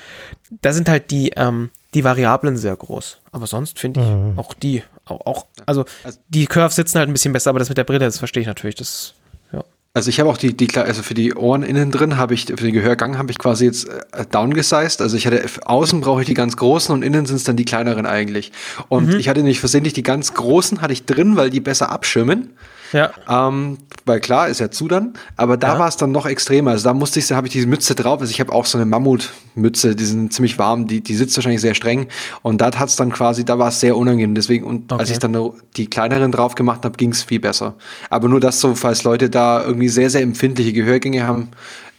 [0.62, 3.20] da sind halt die, ähm, die Variablen sehr groß.
[3.30, 4.36] Aber sonst finde ich mhm.
[4.36, 4.82] auch die,
[5.20, 8.00] auch, also, also die Curves sitzen halt ein bisschen besser, aber das mit der Brille,
[8.00, 8.76] das verstehe ich natürlich.
[8.76, 9.14] Das,
[9.52, 9.64] ja.
[9.94, 12.56] Also ich habe auch die, die, also für die Ohren innen drin habe ich, für
[12.56, 15.00] den Gehörgang habe ich quasi jetzt äh, downgesized.
[15.00, 17.64] Also ich hatte, außen brauche ich die ganz großen und innen sind es dann die
[17.64, 18.52] kleineren eigentlich.
[18.88, 19.18] Und mhm.
[19.18, 22.50] ich hatte nicht versehentlich die ganz großen hatte ich drin, weil die besser abschirmen.
[22.92, 23.10] Ja.
[23.28, 25.78] Ähm, weil klar, ist ja zu dann, aber da ja.
[25.78, 26.72] war es dann noch extremer.
[26.72, 28.20] Also da musste ich, habe ich diese Mütze drauf.
[28.20, 31.60] Also ich habe auch so eine Mammutmütze, die sind ziemlich warm, die, die sitzt wahrscheinlich
[31.60, 32.08] sehr streng.
[32.42, 34.34] Und da hat es dann quasi, da war es sehr unangenehm.
[34.34, 35.00] Deswegen, und okay.
[35.00, 37.74] als ich dann die kleineren drauf gemacht habe, ging es viel besser.
[38.10, 41.48] Aber nur das so, falls Leute da irgendwie sehr, sehr empfindliche Gehörgänge haben,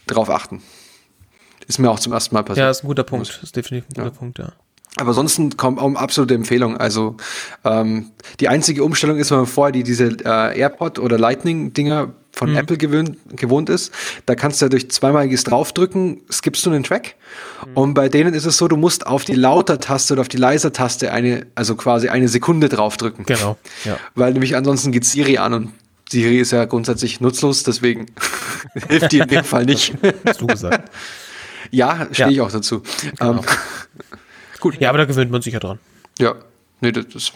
[0.06, 0.62] drauf achten.
[1.66, 2.64] Ist mir auch zum ersten Mal passiert.
[2.64, 3.40] Ja, ist ein guter Punkt.
[3.42, 4.10] Ist definitiv ein guter ja.
[4.10, 4.52] Punkt, ja.
[4.96, 6.76] Aber ansonsten kommt um, absolute Empfehlung.
[6.76, 7.16] Also
[7.64, 12.50] ähm, die einzige Umstellung ist, wenn man vorher die, diese äh, AirPod oder Lightning-Dinger von
[12.50, 12.56] mhm.
[12.56, 13.92] Apple gewöhnt, gewohnt ist,
[14.26, 17.16] da kannst du ja durch zweimaliges draufdrücken, skippst du einen Track.
[17.66, 17.76] Mhm.
[17.76, 21.12] Und bei denen ist es so, du musst auf die Lauter-Taste oder auf die Leiser-Taste
[21.12, 23.24] eine, also quasi eine Sekunde draufdrücken.
[23.24, 23.56] Genau.
[23.84, 23.98] Ja.
[24.14, 25.72] Weil nämlich ansonsten geht Siri an und
[26.08, 28.06] Siri ist ja grundsätzlich nutzlos, deswegen
[28.88, 29.94] hilft die in dem Fall nicht.
[30.24, 30.90] Hast du gesagt.
[31.70, 32.32] Ja, stehe ja.
[32.32, 32.82] ich auch dazu.
[33.18, 33.32] Genau.
[33.32, 33.40] Ähm,
[34.64, 34.80] Gut.
[34.80, 35.78] Ja, aber da gewöhnt man sich ja dran.
[36.18, 36.36] Ja,
[36.80, 37.32] nee, das ist.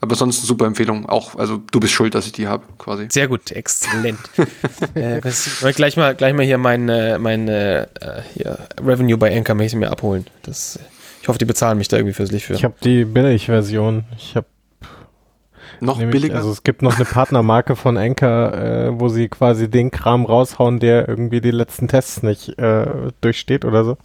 [0.00, 1.06] Aber sonst eine super Empfehlung.
[1.06, 3.08] Auch, also du bist schuld, dass ich die habe, quasi.
[3.10, 4.18] Sehr gut, exzellent.
[4.94, 7.88] äh, was, gleich mal, gleich mal hier mein, äh, mein äh,
[8.32, 10.24] hier, Revenue bei Anchor möchte ich mir abholen.
[10.44, 10.78] Das,
[11.20, 12.54] ich hoffe, die bezahlen mich da irgendwie fürs Licht für.
[12.54, 14.04] Ich habe die Billig-Version.
[14.16, 14.46] Ich habe
[15.80, 16.36] Noch Nämlich, billiger?
[16.38, 20.78] Also es gibt noch eine Partnermarke von Anker, äh, wo sie quasi den Kram raushauen,
[20.78, 22.86] der irgendwie die letzten Tests nicht äh,
[23.20, 23.96] durchsteht oder so.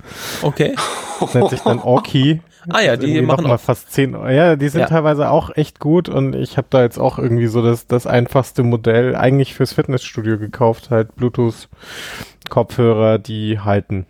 [0.42, 0.76] Okay.
[1.20, 2.42] Das nennt sich dann Orki.
[2.70, 3.60] Ah ja, die machen noch mal auch.
[3.60, 4.30] fast 10 Euro.
[4.30, 4.88] Ja, die sind Ja.
[4.88, 8.62] teilweise auch echt gut und ich habe da jetzt auch irgendwie so das, das einfachste
[8.64, 14.06] Modell eigentlich fürs Fitnessstudio gekauft, halt Bluetooth-Kopfhörer, die halten.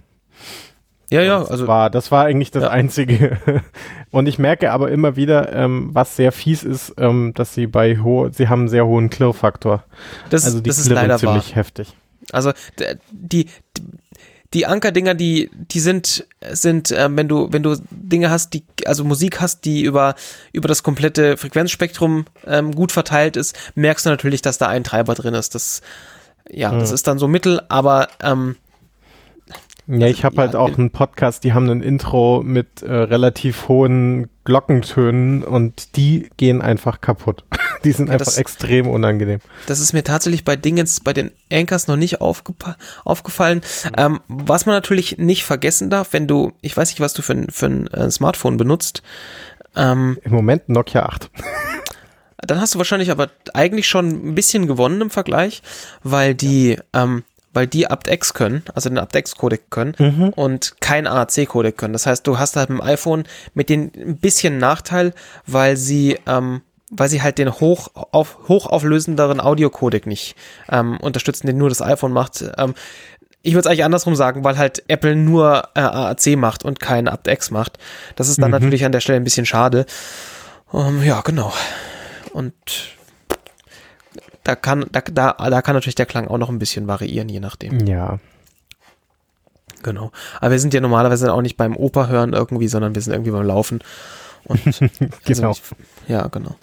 [1.11, 2.69] Ja, ja, Das also war, das war eigentlich das Ja.
[2.69, 3.37] Einzige.
[4.11, 7.97] Und ich merke aber immer wieder, ähm, was sehr fies ist, ähm, dass sie bei
[7.97, 9.83] ho sie haben einen sehr hohen Klirrfaktor.
[10.29, 11.19] das, Also die das ist leider wahr.
[11.19, 11.93] ziemlich heftig.
[12.31, 13.47] Also d- die
[14.53, 19.03] die Ankerdinger, die die sind sind äh, wenn du wenn du Dinge hast, die also
[19.05, 20.15] Musik hast, die über
[20.51, 25.13] über das komplette Frequenzspektrum ähm, gut verteilt ist, merkst du natürlich, dass da ein Treiber
[25.13, 25.55] drin ist.
[25.55, 25.81] Das
[26.49, 26.95] ja, das Mhm.
[26.95, 28.55] ist dann so mittel, aber ähm,
[29.87, 34.29] Ja, ich habe halt auch einen Podcast, die haben ein Intro mit äh, relativ hohen
[34.45, 37.43] Glockentönen und die gehen einfach kaputt.
[37.83, 39.39] die sind Ja, einfach das- extrem unangenehm.
[39.67, 43.61] Das ist mir tatsächlich bei Dingens, bei den Anchors noch nicht aufgefallen.
[43.97, 47.33] Ähm, was man natürlich nicht vergessen darf, wenn du, ich weiß nicht, was du für
[47.33, 49.01] ein, für ein äh, Smartphone benutzt,
[49.75, 51.29] ähm, Im Moment Nokia 8.
[52.39, 55.61] dann hast du wahrscheinlich aber eigentlich schon ein bisschen gewonnen im Vergleich,
[56.03, 57.23] weil die, ähm,
[57.53, 59.93] weil die aptX können, also den aptX-Codec können
[60.35, 61.93] und kein AAC-Codec können.
[61.93, 63.23] Das heißt, du hast halt mit dem iPhone
[63.53, 65.13] mit den ein bisschen Nachteil,
[65.45, 70.35] weil sie, ähm, weil sie halt den hoch auf, hochauflösenderen Audio-Codec nicht
[70.69, 72.43] ähm, unterstützen, den nur das iPhone macht.
[72.57, 72.73] Ähm,
[73.43, 77.07] ich würde es eigentlich andersrum sagen, weil halt Apple nur äh, AAC macht und kein
[77.07, 77.79] aptX macht.
[78.15, 79.85] Das ist dann natürlich an der Stelle ein bisschen schade.
[80.73, 81.51] Ähm, ja, genau.
[82.33, 82.53] Und
[84.43, 87.39] da kann, da, da, da kann natürlich der Klang auch noch ein bisschen variieren, je
[87.39, 87.85] nachdem.
[87.85, 88.19] Ja.
[89.83, 90.11] Genau.
[90.39, 93.31] Aber wir sind ja normalerweise auch nicht beim Oper hören irgendwie, sondern wir sind irgendwie
[93.31, 93.79] beim Laufen.
[94.45, 94.63] Und
[95.25, 95.49] Genau.
[95.49, 96.55] also ich, ja, genau.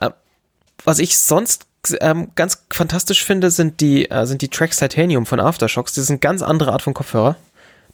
[0.00, 0.10] Äh,
[0.84, 1.66] was ich sonst
[2.00, 5.94] ähm, ganz fantastisch finde, sind die, äh, sind die Tracks Titanium von Aftershocks.
[5.94, 7.36] Das ist eine ganz andere Art von Kopfhörer,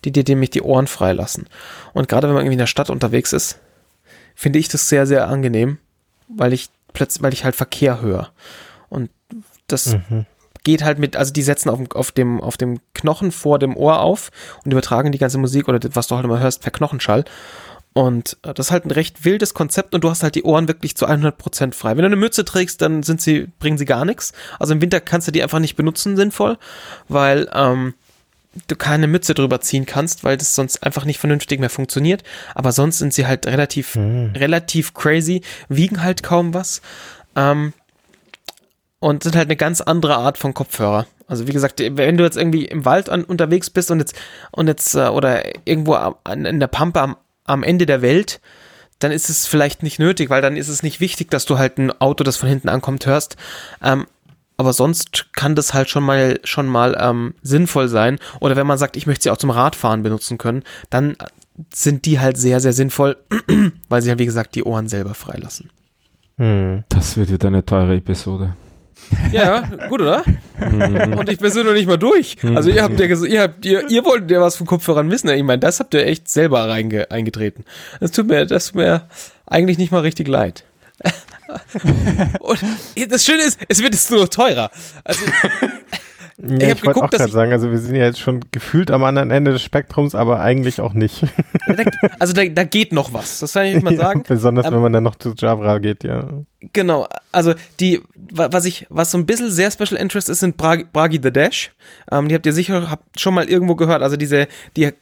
[0.04, 1.48] die dir nämlich die Ohren freilassen.
[1.92, 3.58] Und gerade wenn man irgendwie in der Stadt unterwegs ist,
[4.34, 5.78] finde ich das sehr, sehr angenehm,
[6.28, 8.30] weil ich plötzlich, weil ich halt Verkehr höre.
[8.88, 9.10] Und
[9.66, 9.96] das
[10.64, 13.76] geht halt mit, also die setzen auf, dem- auf, dem, auf dem Knochen vor dem
[13.76, 14.30] Ohr auf
[14.64, 17.24] und übertragen die ganze Musik oder was du halt immer hörst, per Knochenschall.
[17.92, 20.68] Und äh, das ist halt ein recht wildes Konzept und du hast halt die Ohren
[20.68, 21.90] wirklich zu 100% frei.
[21.92, 24.32] Wenn du eine Mütze trägst, dann sind sie, bringen sie gar nichts.
[24.58, 26.58] Also im Winter kannst du die einfach nicht benutzen sinnvoll,
[27.08, 27.94] weil ähm,
[28.68, 32.22] du keine Mütze drüber ziehen kannst, weil das sonst einfach nicht vernünftig mehr funktioniert.
[32.54, 33.96] Aber sonst sind sie halt relativ,
[34.34, 35.40] relativ crazy,
[35.70, 36.82] wiegen halt kaum was.
[37.34, 37.72] Ähm,
[38.98, 41.06] und sind halt eine ganz andere Art von Kopfhörer.
[41.26, 44.14] Also wie gesagt, wenn du jetzt irgendwie im Wald an, unterwegs bist und jetzt
[44.52, 48.40] und jetzt äh, oder irgendwo an, in der Pampe am, am Ende der Welt,
[48.98, 51.78] dann ist es vielleicht nicht nötig, weil dann ist es nicht wichtig, dass du halt
[51.78, 53.36] ein Auto, das von hinten ankommt, hörst.
[53.82, 54.06] Ähm,
[54.56, 58.18] aber sonst kann das halt schon mal schon mal ähm, sinnvoll sein.
[58.40, 61.16] Oder wenn man sagt, ich möchte sie auch zum Radfahren benutzen können, dann
[61.74, 63.16] sind die halt sehr, sehr sinnvoll,
[63.88, 65.70] weil sie halt, wie gesagt, die Ohren selber freilassen.
[66.38, 66.84] Hm.
[66.88, 68.56] Das wird wieder eine teure Episode.
[69.32, 70.24] Ja, gut, oder?
[70.60, 72.36] Und ich bin so noch nicht mal durch.
[72.54, 75.28] Also ihr habt ja gesagt, ihr habt, ihr, ihr wolltet ja was von Kopfhörern wissen.
[75.28, 77.64] Ich meine, das habt ihr echt selber reinge, eingetreten.
[78.00, 79.08] Das tut mir, das tut mir
[79.46, 80.64] eigentlich nicht mal richtig leid.
[82.40, 82.58] Und
[83.08, 84.70] das Schöne ist, es wird jetzt nur noch teurer.
[85.04, 85.24] Also,
[86.38, 89.04] Ja, Ich ich, wollte auch gerade sagen, also wir sind ja jetzt schon gefühlt am
[89.04, 91.22] anderen Ende des Spektrums, aber eigentlich auch nicht.
[91.66, 91.84] da,
[92.18, 93.38] also da, da geht noch was.
[93.40, 94.22] Das kann ich mal sagen.
[94.26, 96.28] Besonders Ähm, wenn man dann noch zu Jabra geht, ja.
[96.72, 100.56] Genau, also die, wa- was ich, was so ein bisschen sehr Special Interest ist, sind
[100.58, 101.72] Bragi, Bragi the Dash.
[102.12, 104.02] Ähm, die habt ihr sicher habt schon mal irgendwo gehört.
[104.02, 104.92] Also diese, die äh,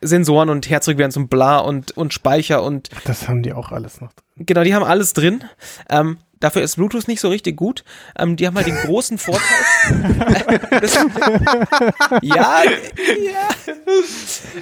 [0.00, 4.00] Sensoren und Herzog werden zum Bla und, und Speicher und Das haben die auch alles
[4.00, 4.12] noch.
[4.14, 4.46] drin.
[4.46, 5.44] genau, die haben alles drin.
[5.90, 7.84] Ähm, dafür ist Bluetooth nicht so richtig gut.
[8.18, 10.60] Ähm, die haben halt den großen Vorteil.
[10.80, 10.94] das,
[12.22, 13.48] ja, ja.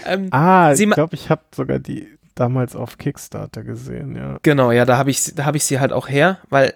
[0.05, 4.39] Ähm, Ah, ich glaube, ich habe sogar die damals auf Kickstarter gesehen, ja.
[4.43, 6.74] Genau, ja, da habe ich, da hab ich sie halt auch her, weil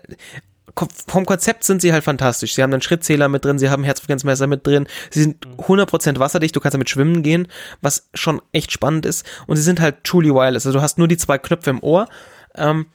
[1.06, 2.54] vom Konzept sind sie halt fantastisch.
[2.54, 6.56] Sie haben einen Schrittzähler mit drin, sie haben Herzfrequenzmesser mit drin, sie sind 100% wasserdicht,
[6.56, 7.48] du kannst damit schwimmen gehen,
[7.82, 9.26] was schon echt spannend ist.
[9.46, 12.08] Und sie sind halt truly wireless, also du hast nur die zwei Knöpfe im Ohr.
[12.54, 12.86] Ähm,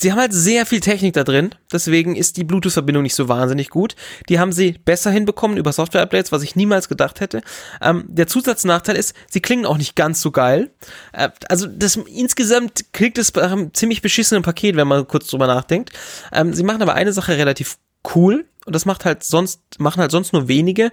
[0.00, 3.68] Sie haben halt sehr viel Technik da drin, deswegen ist die Bluetooth-Verbindung nicht so wahnsinnig
[3.68, 3.96] gut.
[4.28, 7.42] Die haben sie besser hinbekommen über Software-Updates, was ich niemals gedacht hätte.
[7.82, 10.70] Ähm, der Zusatznachteil ist, sie klingen auch nicht ganz so geil.
[11.12, 15.48] Äh, also das insgesamt klingt es bei einem ziemlich beschissenen Paket, wenn man kurz drüber
[15.48, 15.90] nachdenkt.
[16.32, 17.78] Ähm, sie machen aber eine Sache relativ
[18.14, 20.92] cool und das macht halt sonst machen halt sonst nur wenige.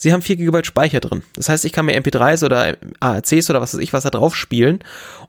[0.00, 1.22] Sie haben 4 GB Speicher drin.
[1.34, 4.34] Das heißt, ich kann mir MP3s oder ARCs oder was weiß ich was da drauf
[4.34, 4.80] spielen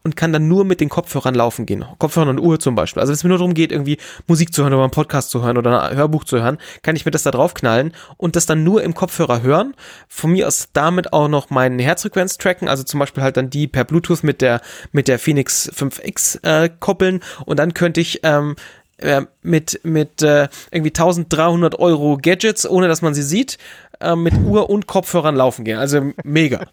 [0.04, 1.84] und kann dann nur mit den Kopfhörern laufen gehen.
[2.00, 3.02] Kopfhörern und Uhr zum Beispiel.
[3.02, 3.98] Also wenn es mir nur darum geht, irgendwie
[4.28, 7.06] Musik zu hören oder einen Podcast zu hören oder ein Hörbuch zu hören, kann ich
[7.06, 9.76] mir das da drauf knallen und das dann nur im Kopfhörer hören.
[10.08, 13.68] Von mir aus damit auch noch meine Herzfrequenz tracken, also zum Beispiel halt dann die
[13.68, 14.62] per Bluetooth mit der,
[14.94, 18.56] mit der Phoenix 5X äh, koppeln und dann könnte ich ähm,
[19.02, 23.58] äh, mit, mit äh, irgendwie 1300 Euro Gadgets, ohne dass man sie sieht,
[24.02, 25.78] äh, mit Uhr und Kopfhörern laufen gehen.
[25.78, 26.68] Also mega.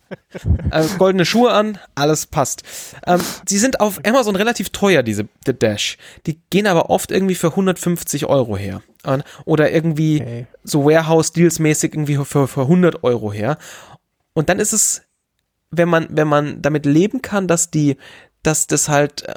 [0.70, 2.62] also goldene Schuhe an, alles passt.
[3.06, 5.98] Ähm, sie sind auf Amazon relativ teuer, diese The Dash.
[6.26, 8.82] Die gehen aber oft irgendwie für 150 Euro her.
[9.44, 10.46] Oder irgendwie okay.
[10.64, 13.58] so Warehouse-Deals-mäßig irgendwie für, für 100 Euro her.
[14.34, 15.02] Und dann ist es,
[15.70, 17.96] wenn man, wenn man damit leben kann, dass die,
[18.42, 19.34] dass das halt äh,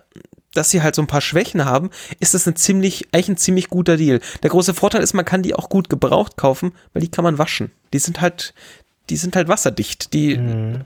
[0.53, 1.89] dass sie halt so ein paar Schwächen haben,
[2.19, 4.19] ist das ein ziemlich, eigentlich ein ziemlich guter Deal.
[4.43, 7.37] Der große Vorteil ist, man kann die auch gut gebraucht kaufen, weil die kann man
[7.37, 7.71] waschen.
[7.93, 8.53] Die sind halt,
[9.09, 10.13] die sind halt wasserdicht.
[10.13, 10.81] Die, mhm.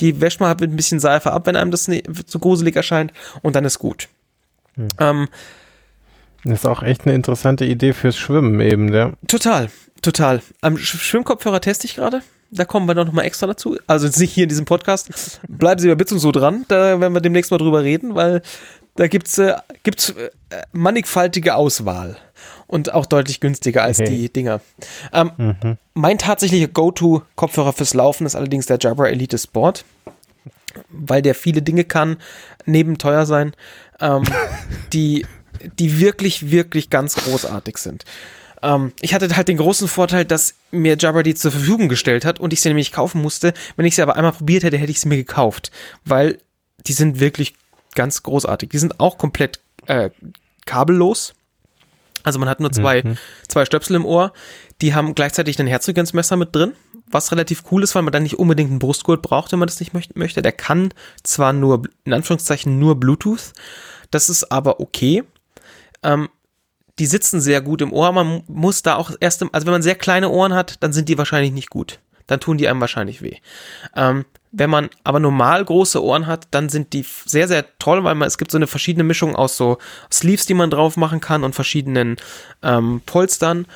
[0.00, 1.84] die wäscht man halt mit ein bisschen Seife ab, wenn einem das
[2.26, 3.12] zu gruselig erscheint
[3.42, 4.08] und dann ist gut.
[4.76, 4.88] Mhm.
[4.98, 5.28] Ähm,
[6.44, 9.12] das ist auch echt eine interessante Idee fürs Schwimmen eben, ja.
[9.28, 9.68] Total,
[10.00, 10.40] total.
[10.62, 12.22] Am Schwimmkopfhörer teste ich gerade.
[12.52, 13.78] Da kommen wir noch mal extra dazu.
[13.86, 15.40] Also nicht hier in diesem Podcast.
[15.46, 16.64] Bleiben Sie Bits und so dran.
[16.66, 18.42] Da werden wir demnächst mal drüber reden, weil
[19.00, 20.30] da gibt's äh, gibt's äh,
[20.72, 22.18] mannigfaltige Auswahl
[22.66, 24.10] und auch deutlich günstiger als okay.
[24.10, 24.60] die Dinger.
[25.10, 25.78] Ähm, mhm.
[25.94, 29.86] Mein tatsächlicher Go-To-Kopfhörer fürs Laufen ist allerdings der Jabra Elite Sport,
[30.90, 32.18] weil der viele Dinge kann,
[32.66, 33.54] neben teuer sein,
[34.00, 34.24] ähm,
[34.92, 35.24] die,
[35.78, 38.04] die wirklich, wirklich ganz großartig sind.
[38.62, 42.38] Ähm, ich hatte halt den großen Vorteil, dass mir Jabra die zur Verfügung gestellt hat
[42.38, 43.54] und ich sie nämlich kaufen musste.
[43.76, 45.70] Wenn ich sie aber einmal probiert hätte, hätte ich sie mir gekauft,
[46.04, 46.36] weil
[46.86, 47.54] die sind wirklich
[47.94, 48.70] ganz großartig.
[48.70, 50.10] Die sind auch komplett äh,
[50.66, 51.34] kabellos.
[52.22, 53.16] Also man hat nur zwei, mhm.
[53.48, 54.32] zwei Stöpsel im Ohr.
[54.82, 56.72] Die haben gleichzeitig ein Herzfrequenzmesser mit drin,
[57.10, 59.80] was relativ cool ist, weil man dann nicht unbedingt einen Brustgurt braucht, wenn man das
[59.80, 60.42] nicht möchte.
[60.42, 63.52] Der kann zwar nur, in Anführungszeichen, nur Bluetooth.
[64.10, 65.24] Das ist aber okay.
[66.02, 66.28] Ähm,
[66.98, 68.12] die sitzen sehr gut im Ohr.
[68.12, 71.18] Man muss da auch erst, also wenn man sehr kleine Ohren hat, dann sind die
[71.18, 72.00] wahrscheinlich nicht gut.
[72.26, 73.38] Dann tun die einem wahrscheinlich weh.
[73.96, 78.14] Ähm, wenn man aber normal große Ohren hat, dann sind die sehr, sehr toll, weil
[78.14, 79.78] man, es gibt so eine verschiedene Mischung aus so
[80.12, 82.16] Sleeves, die man drauf machen kann und verschiedenen
[82.62, 83.66] ähm, Polstern.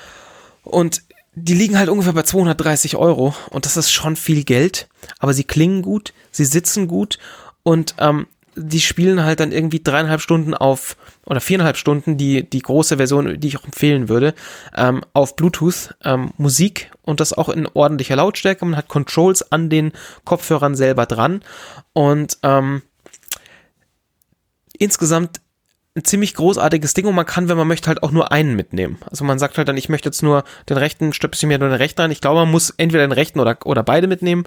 [0.65, 1.03] Und
[1.35, 5.45] die liegen halt ungefähr bei 230 Euro und das ist schon viel Geld, aber sie
[5.45, 7.19] klingen gut, sie sitzen gut
[7.63, 8.27] und ähm,
[8.57, 10.97] die spielen halt dann irgendwie dreieinhalb Stunden auf,
[11.27, 14.35] oder viereinhalb Stunden, die, die große Version, die ich auch empfehlen würde,
[14.77, 18.65] ähm, auf Bluetooth ähm, Musik und das auch in ordentlicher Lautstärke.
[18.65, 19.93] Man hat Controls an den
[20.25, 21.43] Kopfhörern selber dran
[21.93, 22.83] und ähm,
[24.79, 25.41] insgesamt
[25.97, 28.99] ein ziemlich großartiges Ding und man kann, wenn man möchte, halt auch nur einen mitnehmen.
[29.09, 31.77] Also man sagt halt dann, ich möchte jetzt nur den rechten, stöpsel mir nur den
[31.77, 32.11] rechten rein.
[32.11, 34.45] Ich glaube, man muss entweder den rechten oder, oder beide mitnehmen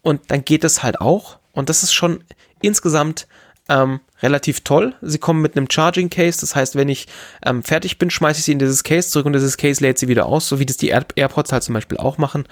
[0.00, 1.38] und dann geht es halt auch.
[1.52, 2.24] Und das ist schon
[2.62, 3.26] insgesamt
[3.68, 4.94] ähm, relativ toll.
[5.02, 7.06] Sie kommen mit einem Charging Case, das heißt, wenn ich
[7.44, 10.08] ähm, fertig bin, schmeiße ich sie in dieses Case zurück und dieses Case lädt sie
[10.08, 12.44] wieder aus, so wie das die Air AirPods halt zum Beispiel auch machen.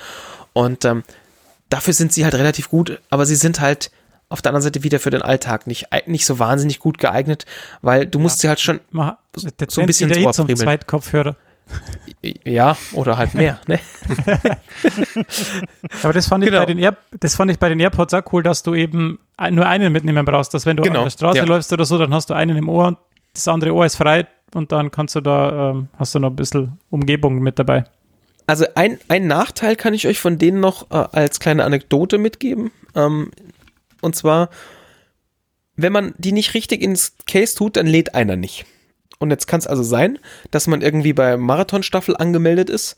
[0.53, 1.03] Und ähm,
[1.69, 3.91] dafür sind sie halt relativ gut, aber sie sind halt
[4.29, 7.47] auf der anderen Seite wieder für den Alltag nicht, nicht so wahnsinnig gut geeignet,
[7.83, 8.81] weil du musst ja, sie halt schon
[9.37, 11.37] so, so ein bisschen Ohr zum Zweitkopfhörer.
[12.45, 13.61] Ja, oder halt mehr.
[13.69, 13.81] Ne?
[16.03, 16.59] Aber das fand, genau.
[16.59, 19.19] ich bei den Air, das fand ich bei den AirPods auch cool, dass du eben
[19.51, 20.55] nur einen mitnehmen brauchst.
[20.55, 21.01] Dass wenn du genau.
[21.01, 21.45] an der Straße ja.
[21.45, 22.99] läufst oder so, dann hast du einen im Ohr und
[23.33, 26.37] das andere Ohr ist frei und dann kannst du da, ähm, hast du noch ein
[26.37, 27.85] bisschen Umgebung mit dabei.
[28.47, 32.71] Also ein, ein Nachteil kann ich euch von denen noch äh, als kleine Anekdote mitgeben.
[32.95, 33.31] Ähm,
[34.01, 34.51] und zwar,
[35.77, 38.67] wenn man die nicht richtig ins Case tut, dann lädt einer nicht.
[39.25, 40.18] Und jetzt kann es also sein,
[40.51, 42.95] dass man irgendwie bei Marathonstaffel angemeldet ist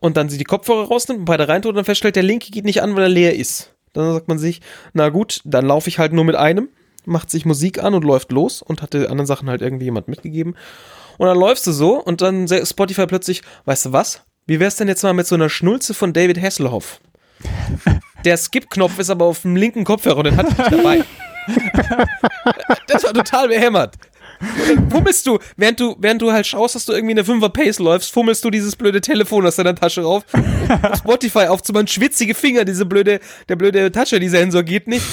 [0.00, 2.50] und dann sie die Kopfhörer rausnimmt und bei der reintut und dann feststellt, der linke
[2.50, 3.74] geht nicht an, weil er leer ist.
[3.92, 4.62] Dann sagt man sich,
[4.94, 6.70] na gut, dann laufe ich halt nur mit einem,
[7.04, 10.08] macht sich Musik an und läuft los und hat die anderen Sachen halt irgendwie jemand
[10.08, 10.56] mitgegeben.
[11.18, 14.22] Und dann läufst du so und dann Spotify plötzlich, weißt du was?
[14.46, 17.00] Wie wär's denn jetzt mal mit so einer Schnulze von David Hasselhoff?
[18.24, 21.04] Der Skip-Knopf ist aber auf dem linken Kopfhörer und den hat er nicht dabei.
[22.88, 23.96] das war total behämmert
[24.90, 28.12] fummelst du, während du, während du halt schaust, dass du irgendwie eine 5er Pace läufst,
[28.12, 30.44] fummelst du dieses blöde Telefon aus deiner Tasche rauf, um
[30.96, 35.04] Spotify aufzumachen, schwitzige Finger, diese blöde, der blöde Toucher-Sensor geht nicht.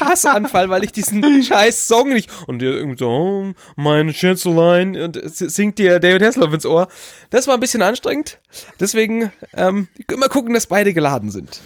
[0.00, 5.20] Hassanfall, weil ich diesen scheiß Song nicht, und der irgendwie so, oh, meine Schätzelein, und
[5.24, 6.88] singt dir David Hasselhoff ins Ohr.
[7.30, 8.38] Das war ein bisschen anstrengend.
[8.80, 11.60] Deswegen, ähm, immer gucken, dass beide geladen sind.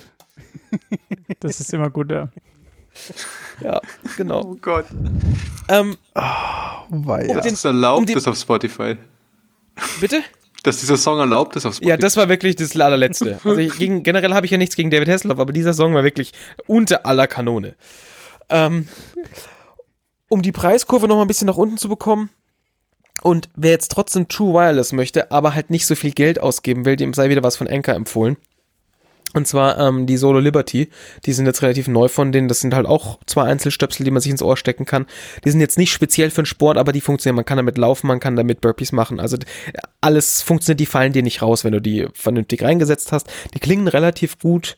[1.40, 2.28] Das ist immer gut, ja.
[3.62, 3.80] Ja,
[4.18, 4.42] genau.
[4.42, 4.84] Oh Gott.
[5.68, 6.20] Ähm, oh,
[6.90, 8.96] um das ist erlaubt, um das auf Spotify.
[9.98, 10.22] Bitte?
[10.66, 11.90] dass dieser Song erlaubt ist auf Spotify.
[11.90, 13.38] Ja, das war wirklich das allerletzte.
[13.44, 16.02] Also ich, gegen, generell habe ich ja nichts gegen David Hasselhoff, aber dieser Song war
[16.04, 16.32] wirklich
[16.66, 17.76] unter aller Kanone.
[18.48, 18.88] Ähm,
[20.28, 22.30] um die Preiskurve noch mal ein bisschen nach unten zu bekommen
[23.22, 26.96] und wer jetzt trotzdem True Wireless möchte, aber halt nicht so viel Geld ausgeben will,
[26.96, 28.36] dem sei wieder was von Anchor empfohlen.
[29.34, 30.88] Und zwar ähm, die Solo Liberty.
[31.26, 32.48] Die sind jetzt relativ neu von denen.
[32.48, 35.06] Das sind halt auch zwei Einzelstöpsel, die man sich ins Ohr stecken kann.
[35.44, 37.36] Die sind jetzt nicht speziell für den Sport, aber die funktionieren.
[37.36, 39.20] Man kann damit laufen, man kann damit Burpees machen.
[39.20, 39.36] Also
[40.00, 43.28] alles funktioniert, die fallen dir nicht raus, wenn du die vernünftig reingesetzt hast.
[43.52, 44.76] Die klingen relativ gut.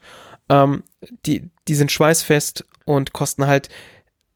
[0.49, 0.83] Ähm,
[1.27, 3.69] die, die sind schweißfest und kosten halt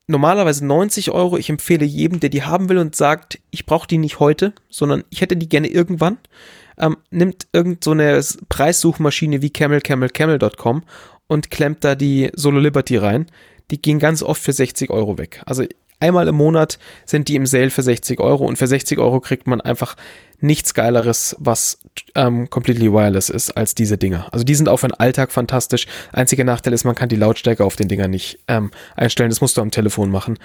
[0.06, 1.38] normalerweise 90 Euro.
[1.38, 5.04] Ich empfehle jedem, der die haben will und sagt, ich brauche die nicht heute, sondern
[5.10, 6.18] ich hätte die gerne irgendwann
[6.78, 10.82] ähm, nimmt irgend so eine Preissuchmaschine wie camelcamelcamel.com
[11.26, 13.26] und klemmt da die Solo Liberty rein.
[13.70, 15.42] Die gehen ganz oft für 60 Euro weg.
[15.46, 15.64] Also
[16.02, 19.46] einmal im Monat sind die im Sale für 60 Euro und für 60 Euro kriegt
[19.46, 19.96] man einfach
[20.42, 21.78] nichts Geileres, was
[22.16, 24.26] ähm, completely wireless ist, als diese Dinger.
[24.32, 25.86] Also die sind auch für den Alltag fantastisch.
[26.12, 29.30] Einziger Nachteil ist, man kann die Lautstärke auf den Dingern nicht ähm, einstellen.
[29.30, 30.38] Das musst du am Telefon machen.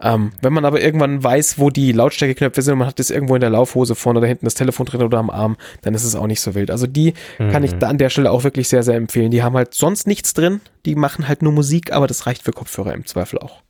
[0.00, 3.34] Ähm, wenn man aber irgendwann weiß, wo die Lautstärkeknöpfe sind und man hat das irgendwo
[3.34, 6.14] in der Laufhose vorne oder hinten das Telefon drin oder am Arm, dann ist es
[6.14, 6.70] auch nicht so wild.
[6.70, 7.50] Also die mhm.
[7.50, 7.80] kann ich mhm.
[7.80, 9.32] da an der Stelle auch wirklich sehr, sehr empfehlen.
[9.32, 10.60] Die haben halt sonst nichts drin.
[10.86, 13.62] Die machen halt nur Musik, aber das reicht für Kopfhörer im Zweifel auch.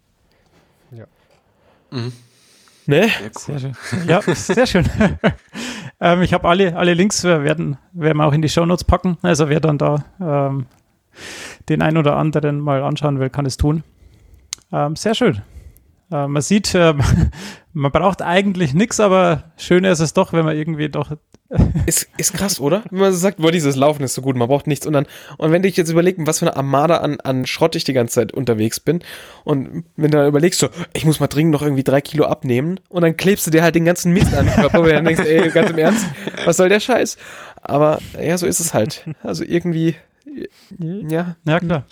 [1.92, 2.12] Mhm.
[2.86, 3.08] Ne?
[3.08, 3.32] Sehr, cool.
[3.34, 3.74] sehr schön.
[4.08, 4.88] Ja, sehr schön.
[6.00, 9.18] ähm, ich habe alle, alle Links, wir werden, werden wir auch in die Shownotes packen.
[9.22, 10.66] Also wer dann da ähm,
[11.68, 13.84] den ein oder anderen mal anschauen will, kann es tun.
[14.72, 15.42] Ähm, sehr schön.
[16.12, 16.94] Äh, man sieht, äh,
[17.72, 21.10] man braucht eigentlich nichts, aber schöner ist es doch, wenn man irgendwie doch
[21.86, 22.82] ist, ist krass, oder?
[22.90, 24.86] Wenn man so sagt, boah, dieses Laufen ist so gut, man braucht nichts.
[24.86, 25.06] Und dann,
[25.38, 27.92] und wenn du dich jetzt überlegst, was für eine Armada an, an Schrott ich die
[27.92, 29.00] ganze Zeit unterwegs bin,
[29.44, 32.80] und wenn du dann überlegst, so, ich muss mal dringend noch irgendwie drei Kilo abnehmen,
[32.88, 35.24] und dann klebst du dir halt den ganzen Mist an den Körper, und dann denkst,
[35.24, 36.06] ey, ganz im Ernst,
[36.44, 37.16] was soll der Scheiß?
[37.60, 39.04] Aber, ja, so ist es halt.
[39.22, 39.96] Also irgendwie,
[40.78, 41.36] ja.
[41.44, 41.84] Ja, klar.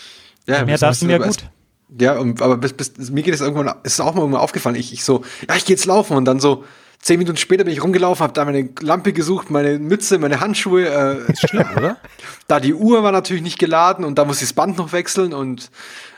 [0.46, 1.50] Ja, mehr darfst du mir gut.
[1.99, 5.05] Ja, aber bis, bis, mir geht es irgendwann, ist auch mal irgendwann aufgefallen, ich, ich
[5.05, 6.64] so, ja, ich gehe jetzt laufen, und dann so,
[7.03, 10.86] Zehn Minuten später bin ich rumgelaufen, habe da meine Lampe gesucht, meine Mütze, meine Handschuhe.
[10.86, 11.97] Äh, ist schlimm, oder?
[12.47, 15.32] Da die Uhr war natürlich nicht geladen und da muss ich das Band noch wechseln
[15.32, 15.70] und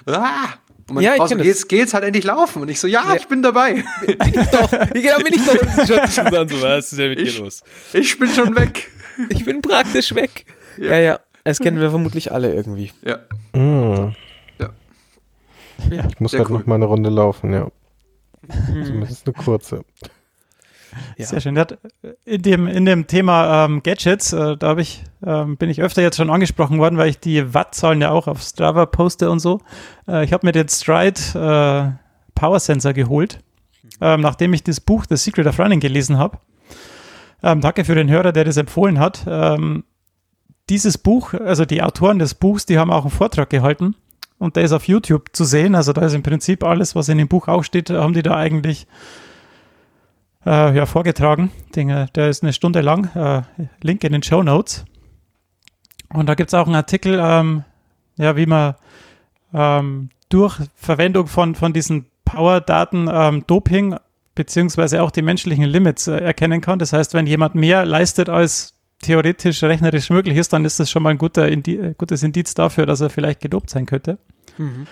[0.07, 0.55] ah,
[0.89, 2.63] und meine ja, Frau so, geht's, geht's halt endlich laufen.
[2.63, 3.15] Und ich so, ja, ja.
[3.15, 3.85] ich bin dabei.
[4.05, 4.71] Bin ich doch.
[4.93, 6.11] Genau, bin ich doch.
[6.11, 7.63] schon dann so, was ist denn mit ich, dir los?
[7.93, 8.91] Ich bin schon weg.
[9.29, 10.47] Ich bin praktisch weg.
[10.79, 10.99] Ja, ja.
[10.99, 11.21] ja.
[11.45, 12.93] Das kennen wir vermutlich alle irgendwie.
[13.05, 13.19] Ja.
[13.53, 14.15] Mm.
[15.91, 16.05] Ja.
[16.09, 16.59] Ich muss halt cool.
[16.59, 17.69] noch mal eine Runde laufen, ja.
[18.43, 18.85] Mhm.
[18.85, 19.85] Zumindest eine kurze.
[21.17, 21.27] Ja.
[21.27, 21.59] Sehr schön.
[22.25, 26.17] In dem, in dem Thema ähm, Gadgets, äh, da ich, ähm, bin ich öfter jetzt
[26.17, 29.61] schon angesprochen worden, weil ich die Wattzahlen ja auch auf Strava poste und so.
[30.07, 31.99] Äh, ich habe mir den Stride äh,
[32.35, 33.39] Power Sensor geholt,
[34.01, 36.39] ähm, nachdem ich das Buch The Secret of Running gelesen habe.
[37.43, 39.25] Ähm, danke für den Hörer, der das empfohlen hat.
[39.27, 39.85] Ähm,
[40.69, 43.97] dieses Buch, also die Autoren des Buchs, die haben auch einen Vortrag gehalten
[44.43, 45.77] und der ist auf YouTube zu sehen.
[45.77, 48.35] Also da ist im Prinzip alles, was in dem Buch auch steht, haben die da
[48.35, 48.89] eigentlich
[50.45, 51.53] äh, ja, vorgetragen.
[51.77, 53.09] Den, der ist eine Stunde lang.
[53.15, 53.43] Äh,
[53.83, 54.85] Link in den Show Notes.
[56.13, 57.63] Und da gibt es auch einen Artikel, ähm,
[58.17, 58.75] ja, wie man
[59.55, 63.95] ähm, durch Verwendung von, von diesen Power-Daten ähm, Doping
[64.35, 66.81] beziehungsweise auch die menschlichen Limits äh, erkennen kann.
[66.81, 71.05] Das heißt, wenn jemand mehr leistet als theoretisch rechnerisch möglich ist, dann ist das schon
[71.05, 74.19] mal ein guter Indi gutes Indiz dafür, dass er vielleicht gedopt sein könnte.
[74.59, 74.87] Mhm.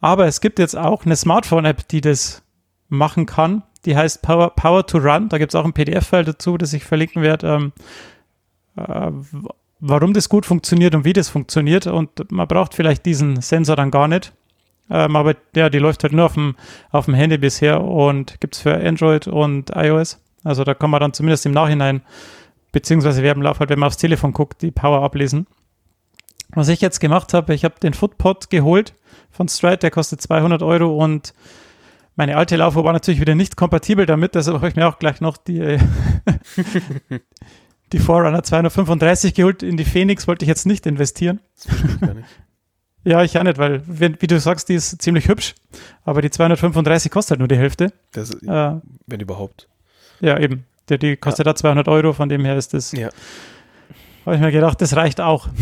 [0.00, 2.42] Aber es gibt jetzt auch eine Smartphone-App, die das
[2.88, 5.28] machen kann die heißt Power, Power to Run.
[5.28, 7.72] Da gibt es auch ein PDF-File dazu, das ich verlinken werde, ähm,
[8.76, 9.10] äh,
[9.80, 11.86] warum das gut funktioniert und wie das funktioniert.
[11.86, 14.32] Und man braucht vielleicht diesen Sensor dann gar nicht.
[14.90, 16.56] Ähm, aber ja, die läuft halt nur auf dem,
[16.90, 20.20] auf dem Handy bisher und gibt es für Android und iOS.
[20.44, 22.02] Also da kann man dann zumindest im Nachhinein,
[22.72, 25.46] beziehungsweise wir haben Lauf halt, wenn man aufs Telefon guckt, die Power ablesen.
[26.50, 28.94] Was ich jetzt gemacht habe, ich habe den Footpod geholt
[29.30, 31.34] von Stride, der kostet 200 Euro und
[32.16, 35.20] meine alte Laufuhr war natürlich wieder nicht kompatibel damit, deshalb habe ich mir auch gleich
[35.20, 35.78] noch die, äh,
[37.92, 39.62] die Forerunner 235 geholt.
[39.62, 41.40] In die Phoenix wollte ich jetzt nicht investieren.
[42.00, 42.26] Nicht.
[43.04, 45.54] Ja, ich auch nicht, weil, wie, wie, du sagst, die ist ziemlich hübsch,
[46.04, 47.92] aber die 235 kostet halt nur die Hälfte.
[48.12, 49.68] Das, äh, wenn überhaupt.
[50.20, 50.66] Ja, eben.
[50.90, 51.52] Die, die kostet ja.
[51.52, 52.92] da 200 Euro, von dem her ist das.
[52.92, 53.08] Ja.
[54.26, 55.48] Habe ich mir gedacht, das reicht auch.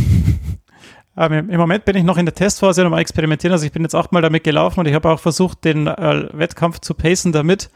[1.16, 3.52] Ähm, Im Moment bin ich noch in der Testphase und mal experimentieren.
[3.52, 6.80] Also ich bin jetzt achtmal damit gelaufen und ich habe auch versucht, den äh, Wettkampf
[6.80, 7.70] zu pacen damit.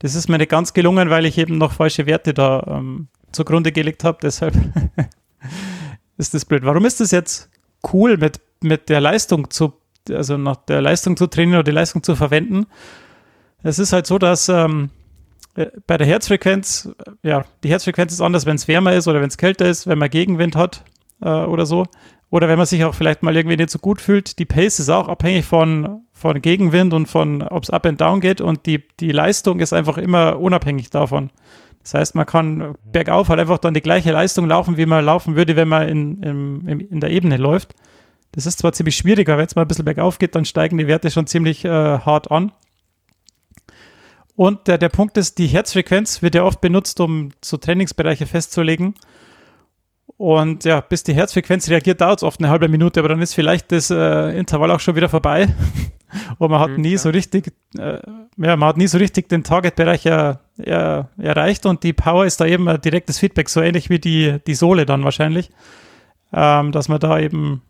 [0.00, 3.70] Das ist mir nicht ganz gelungen, weil ich eben noch falsche Werte da ähm, zugrunde
[3.70, 4.18] gelegt habe.
[4.22, 4.54] Deshalb
[6.16, 6.64] ist das blöd.
[6.64, 7.50] Warum ist das jetzt
[7.92, 9.74] cool, mit, mit der Leistung zu,
[10.10, 12.66] also nach der Leistung zu trainieren oder die Leistung zu verwenden?
[13.62, 14.90] Es ist halt so, dass ähm,
[15.54, 16.88] äh, bei der Herzfrequenz,
[17.22, 19.86] äh, ja, die Herzfrequenz ist anders, wenn es wärmer ist oder wenn es kälter ist,
[19.86, 20.84] wenn man Gegenwind hat
[21.22, 21.86] äh, oder so.
[22.30, 24.38] Oder wenn man sich auch vielleicht mal irgendwie nicht so gut fühlt.
[24.38, 28.20] Die Pace ist auch abhängig von, von Gegenwind und von, ob es up and down
[28.20, 28.40] geht.
[28.40, 31.30] Und die, die Leistung ist einfach immer unabhängig davon.
[31.82, 35.34] Das heißt, man kann bergauf halt einfach dann die gleiche Leistung laufen, wie man laufen
[35.34, 37.74] würde, wenn man in, in, in der Ebene läuft.
[38.32, 40.86] Das ist zwar ziemlich schwieriger, wenn es mal ein bisschen bergauf geht, dann steigen die
[40.86, 42.52] Werte schon ziemlich äh, hart an.
[44.36, 48.94] Und der, der Punkt ist, die Herzfrequenz wird ja oft benutzt, um so Trainingsbereiche festzulegen.
[50.20, 53.32] Und ja, bis die Herzfrequenz reagiert, dauert es oft eine halbe Minute, aber dann ist
[53.32, 55.48] vielleicht das äh, Intervall auch schon wieder vorbei.
[56.38, 56.98] Und man hat mhm, nie ja.
[56.98, 58.00] so richtig, äh,
[58.36, 62.38] ja, man hat nie so richtig den Targetbereich er, er, erreicht und die Power ist
[62.38, 65.50] da eben ein direktes Feedback, so ähnlich wie die, die Sohle dann wahrscheinlich,
[66.34, 67.62] ähm, dass man da eben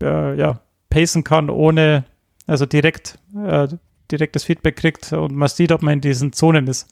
[0.00, 2.04] äh, ja, pacen kann, ohne,
[2.46, 3.68] also direkt, äh,
[4.10, 6.88] direktes Feedback kriegt und man sieht, ob man in diesen Zonen ist.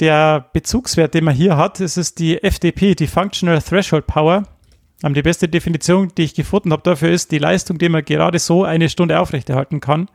[0.00, 4.44] Der Bezugswert, den man hier hat, ist es die FDP, die Functional Threshold Power.
[5.02, 8.38] Ähm, die beste Definition, die ich gefunden habe dafür, ist die Leistung, die man gerade
[8.38, 10.08] so eine Stunde aufrechterhalten kann.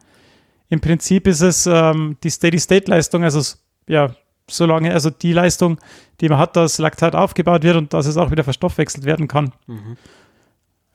[0.69, 3.57] Im Prinzip ist es ähm, die Steady-State-Leistung, also
[3.87, 4.15] ja,
[4.49, 5.77] solange, also die Leistung,
[6.21, 9.53] die man hat, dass Laktat aufgebaut wird und dass es auch wieder verstoffwechselt werden kann.
[9.67, 9.97] Mhm.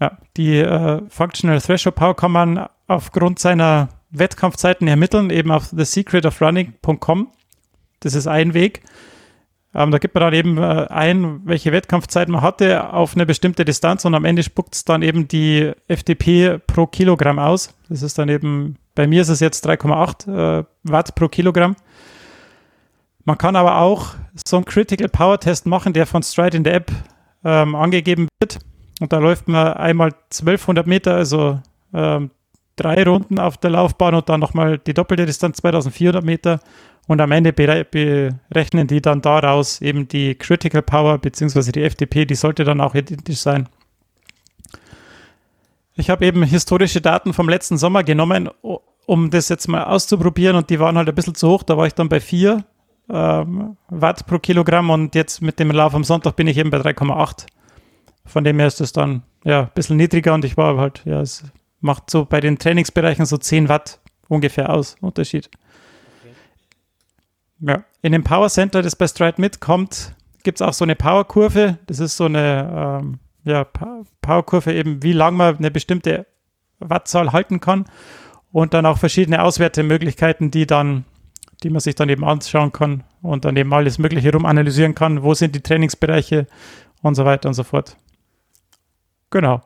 [0.00, 7.32] Ja, die äh, Functional Threshold Power kann man aufgrund seiner Wettkampfzeiten ermitteln, eben auf thesecretofrunning.com.
[8.00, 8.82] Das ist ein Weg.
[9.74, 13.64] Ähm, da gibt man dann eben äh, ein, welche Wettkampfzeit man hatte auf eine bestimmte
[13.64, 17.74] Distanz und am Ende spuckt es dann eben die FDP pro Kilogramm aus.
[17.88, 21.76] Das ist dann eben, bei mir ist es jetzt 3,8 äh, Watt pro Kilogramm.
[23.24, 24.14] Man kann aber auch
[24.46, 26.90] so einen Critical Power Test machen, der von Stride in der App
[27.44, 28.58] ähm, angegeben wird.
[29.00, 31.60] Und da läuft man einmal 1200 Meter, also
[31.92, 32.30] ähm,
[32.76, 36.60] drei Runden auf der Laufbahn und dann nochmal die doppelte Distanz 2400 Meter.
[37.08, 41.72] Und am Ende berechnen die dann daraus eben die Critical Power bzw.
[41.72, 43.66] die FDP, die sollte dann auch identisch sein.
[45.96, 48.50] Ich habe eben historische Daten vom letzten Sommer genommen,
[49.06, 51.62] um das jetzt mal auszuprobieren und die waren halt ein bisschen zu hoch.
[51.62, 52.62] Da war ich dann bei 4
[53.08, 56.78] ähm, Watt pro Kilogramm und jetzt mit dem Lauf am Sonntag bin ich eben bei
[56.78, 57.46] 3,8.
[58.26, 61.22] Von dem her ist es dann ja ein bisschen niedriger und ich war halt, ja,
[61.22, 61.42] es
[61.80, 63.98] macht so bei den Trainingsbereichen so 10 Watt
[64.28, 65.48] ungefähr aus, Unterschied.
[67.60, 71.78] Ja, in dem Power Center, das bei Stride mitkommt, gibt es auch so eine Powerkurve.
[71.86, 76.26] Das ist so eine ähm, ja, Powerkurve eben, wie lange man eine bestimmte
[76.78, 77.86] Wattzahl halten kann
[78.52, 81.04] und dann auch verschiedene Auswertemöglichkeiten, die dann,
[81.62, 85.22] die man sich dann eben anschauen kann und dann eben alles Mögliche rum analysieren kann.
[85.22, 86.46] Wo sind die Trainingsbereiche
[87.02, 87.96] und so weiter und so fort.
[89.30, 89.60] Genau.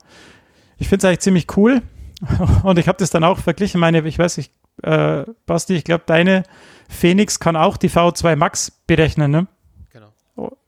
[0.79, 1.83] Ich finde es eigentlich ziemlich cool.
[2.63, 3.81] Und ich habe das dann auch verglichen.
[3.81, 6.45] Meine, ich weiß nicht, äh, Basti, ich glaube, deine
[6.93, 9.47] Phoenix kann auch die V2 Max berechnen, ne?
[9.91, 10.13] Genau.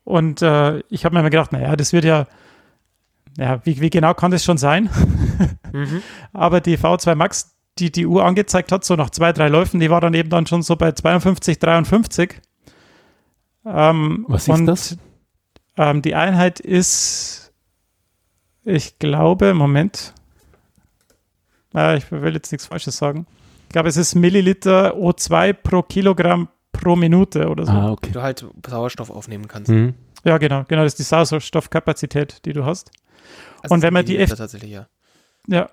[0.04, 2.26] Und äh, ich habe mir immer gedacht, naja, das wird ja,
[3.36, 4.90] ja, wie, wie genau kann das schon sein?
[5.72, 6.02] mhm.
[6.32, 9.90] Aber die V2 Max, die die Uhr angezeigt hat, so nach zwei, drei Läufen, die
[9.90, 12.40] war dann eben dann schon so bei 52, 53.
[13.66, 14.98] Ähm, Was ist das?
[15.76, 17.52] Ähm, die Einheit ist,
[18.64, 20.14] ich glaube, Moment.
[21.72, 23.26] Ah, ich will jetzt nichts Falsches sagen.
[23.74, 27.72] Ich glaube, es ist Milliliter O2 pro Kilogramm pro Minute oder so.
[27.72, 28.10] Ah, okay.
[28.12, 29.68] Du halt Sauerstoff aufnehmen kannst.
[29.68, 29.94] Mhm.
[30.22, 30.62] Ja, genau.
[30.68, 32.92] Genau, das ist die Sauerstoffkapazität, die du hast.
[33.64, 34.86] Also Und wenn man die F tatsächlich, ja.
[35.48, 35.70] Ja.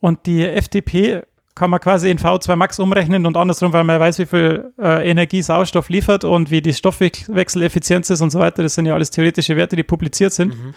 [0.00, 4.20] Und die FDP kann man quasi in V2 Max umrechnen und andersrum, weil man weiß,
[4.20, 8.62] wie viel äh, Energie Sauerstoff liefert und wie die Stoffwechseleffizienz ist und so weiter.
[8.62, 10.56] Das sind ja alles theoretische Werte, die publiziert sind.
[10.56, 10.74] Mhm.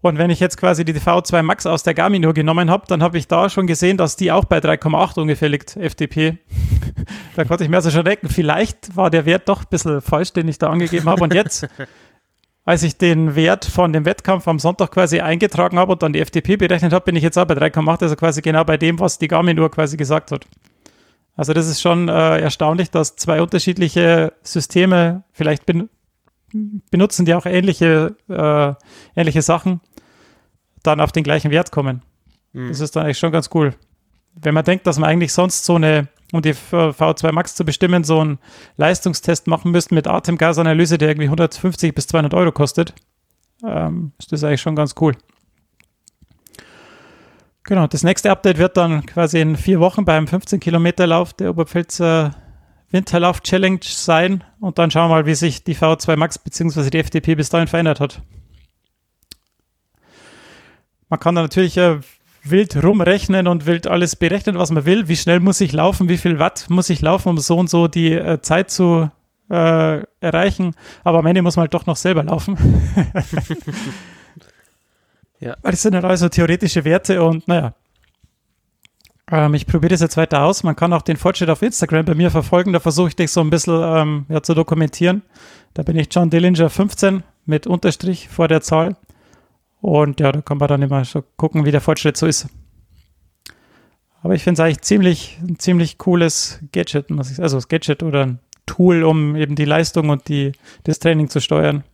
[0.00, 3.02] Und wenn ich jetzt quasi die V2 Max aus der Garmin nur genommen habe, dann
[3.02, 6.38] habe ich da schon gesehen, dass die auch bei 3,8 ungefähr liegt, FDP.
[7.36, 10.32] da konnte ich mir also schon denken, vielleicht war der Wert doch ein bisschen falsch,
[10.32, 11.24] den ich da angegeben habe.
[11.24, 11.68] Und jetzt
[12.64, 16.20] als ich den Wert von dem Wettkampf am Sonntag quasi eingetragen habe und dann die
[16.20, 19.18] FDP berechnet habe, bin ich jetzt auch bei 3,8, also quasi genau bei dem, was
[19.18, 20.46] die Garmin-Uhr quasi gesagt hat.
[21.34, 25.88] Also das ist schon äh, erstaunlich, dass zwei unterschiedliche Systeme vielleicht ben
[26.90, 28.74] benutzen, die auch ähnliche, äh,
[29.18, 29.80] ähnliche Sachen,
[30.88, 32.02] dann auf den gleichen Wert kommen.
[32.52, 32.68] Mhm.
[32.68, 33.74] Das ist dann eigentlich schon ganz cool.
[34.34, 38.04] Wenn man denkt, dass man eigentlich sonst so eine um die V2 Max zu bestimmen,
[38.04, 38.38] so einen
[38.76, 42.92] Leistungstest machen müssten mit Atemgasanalyse, der irgendwie 150 bis 200 Euro kostet,
[43.64, 45.16] ähm, ist das eigentlich schon ganz cool.
[47.64, 51.50] Genau, das nächste Update wird dann quasi in vier Wochen beim 15 Kilometer Lauf der
[51.50, 52.34] Oberpfälzer
[52.90, 56.88] Winterlauf Challenge sein und dann schauen wir mal, wie sich die V2 Max bzw.
[56.88, 58.22] die FDP bis dahin verändert hat.
[61.08, 62.00] Man kann da natürlich äh,
[62.42, 65.08] wild rumrechnen und wild alles berechnen, was man will.
[65.08, 66.08] Wie schnell muss ich laufen?
[66.08, 69.10] Wie viel Watt muss ich laufen, um so und so die äh, Zeit zu
[69.50, 70.74] äh, erreichen?
[71.04, 72.56] Aber am Ende muss man halt doch noch selber laufen.
[75.40, 75.56] Ja.
[75.62, 77.74] Weil das sind halt also theoretische Werte und naja.
[79.30, 80.62] Ähm, ich probiere das jetzt weiter aus.
[80.62, 82.72] Man kann auch den Fortschritt auf Instagram bei mir verfolgen.
[82.72, 85.22] Da versuche ich dich so ein bisschen ähm, ja, zu dokumentieren.
[85.74, 88.96] Da bin ich John Dillinger 15 mit Unterstrich vor der Zahl.
[89.80, 92.48] Und ja, da kann man dann immer so gucken, wie der Fortschritt so ist.
[94.22, 98.02] Aber ich finde es eigentlich ziemlich, ein ziemlich cooles Gadget, muss ich, also das Gadget
[98.02, 100.52] oder ein Tool, um eben die Leistung und die,
[100.84, 101.84] das Training zu steuern.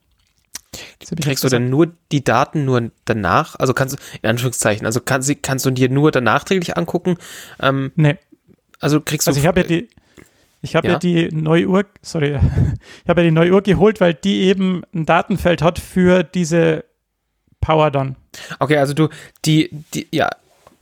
[1.21, 3.55] Kriegst du denn nur die Daten nur danach?
[3.57, 7.17] Also kannst du, in Anführungszeichen, also kannst, du- kannst du dir nur dann nachträglich angucken?
[7.61, 8.17] Ähm, Nee,
[8.81, 9.43] also kriegst also du.
[9.43, 9.89] ich habe ja die,
[10.63, 10.93] ich habe ja.
[10.95, 10.99] Ja.
[10.99, 12.41] die neue Uhr, sorry,
[13.05, 16.85] ich habe ja die neue Uhr geholt, weil die eben ein Datenfeld hat für diese
[17.65, 18.17] Power dann.
[18.59, 19.09] Okay, also du,
[19.45, 20.29] die, die, ja,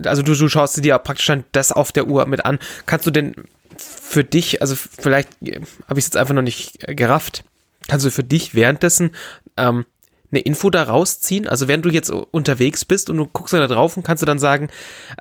[0.05, 2.59] also du, du schaust dir ja praktisch dann das auf der Uhr mit an.
[2.87, 3.35] Kannst du denn
[3.77, 7.45] für dich, also vielleicht äh, habe ich es jetzt einfach noch nicht äh, gerafft,
[7.89, 9.13] kannst du für dich währenddessen
[9.57, 9.87] ähm,
[10.33, 11.47] eine Info da rausziehen?
[11.47, 14.41] Also wenn du jetzt unterwegs bist und du guckst da drauf und kannst du dann
[14.41, 14.69] sagen,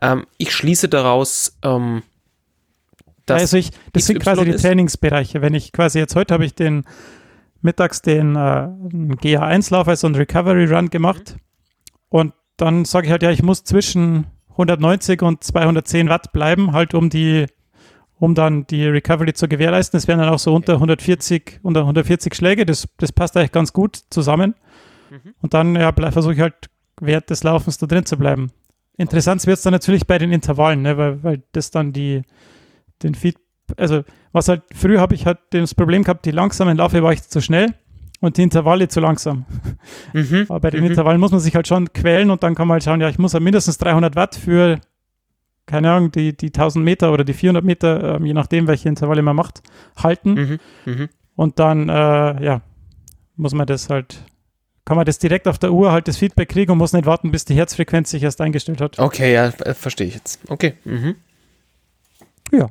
[0.01, 2.01] ähm, ich schließe daraus, ähm,
[3.27, 4.63] dass also ich, das sind quasi die ist?
[4.63, 5.41] Trainingsbereiche.
[5.41, 6.85] Wenn ich quasi jetzt heute habe ich den
[7.61, 8.67] mittags den äh,
[9.21, 11.35] GA1-Lauf als so einen Recovery Run gemacht
[12.11, 16.93] und dann sage ich halt, ja, ich muss zwischen 190 und 210 Watt bleiben, halt
[16.93, 17.47] um die
[18.19, 19.97] um dann die Recovery zu gewährleisten.
[19.97, 22.67] Das wären dann auch so unter 140, unter 140 Schläge.
[22.67, 24.53] Das, das passt eigentlich ganz gut zusammen.
[25.41, 26.69] Und dann ja, versuche ich halt
[26.99, 28.51] während des Laufens da drin zu bleiben.
[28.95, 32.21] Interessant wird es dann natürlich bei den Intervallen, ne, weil, weil das dann die,
[33.01, 33.37] den Feed,
[33.75, 37.23] also was halt, früher habe ich halt das Problem gehabt, die langsamen Läufe war ich
[37.23, 37.73] zu schnell
[38.21, 39.45] und die Intervalle zu langsam.
[40.13, 40.45] Mhm.
[40.47, 40.87] Aber bei den Mhm.
[40.91, 43.19] Intervallen muss man sich halt schon quälen und dann kann man halt schauen, ja, ich
[43.19, 44.79] muss halt mindestens 300 Watt für,
[45.65, 49.21] keine Ahnung, die, die 1000 Meter oder die 400 Meter, ähm, je nachdem, welche Intervalle
[49.21, 49.61] man macht,
[49.97, 50.33] halten.
[50.35, 50.59] Mhm.
[50.85, 51.09] Mhm.
[51.35, 52.61] Und dann, äh, ja,
[53.35, 54.23] muss man das halt,
[54.85, 57.31] kann man das direkt auf der Uhr halt das Feedback kriegen und muss nicht warten,
[57.31, 58.99] bis die Herzfrequenz sich erst eingestellt hat.
[58.99, 60.39] Okay, ja, äh, verstehe ich jetzt.
[60.49, 60.73] Okay.
[60.85, 61.15] Mhm.
[62.51, 62.69] Ja.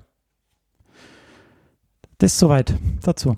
[2.18, 3.36] Das soweit dazu.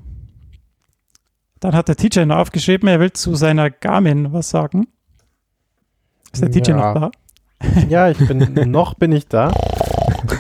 [1.63, 4.89] Dann hat der TJ noch aufgeschrieben, er will zu seiner Garmin was sagen.
[6.33, 6.77] Ist der TJ Ja.
[6.77, 7.11] noch da?
[7.89, 8.39] Ja, ich bin
[8.73, 9.53] noch bin ich da.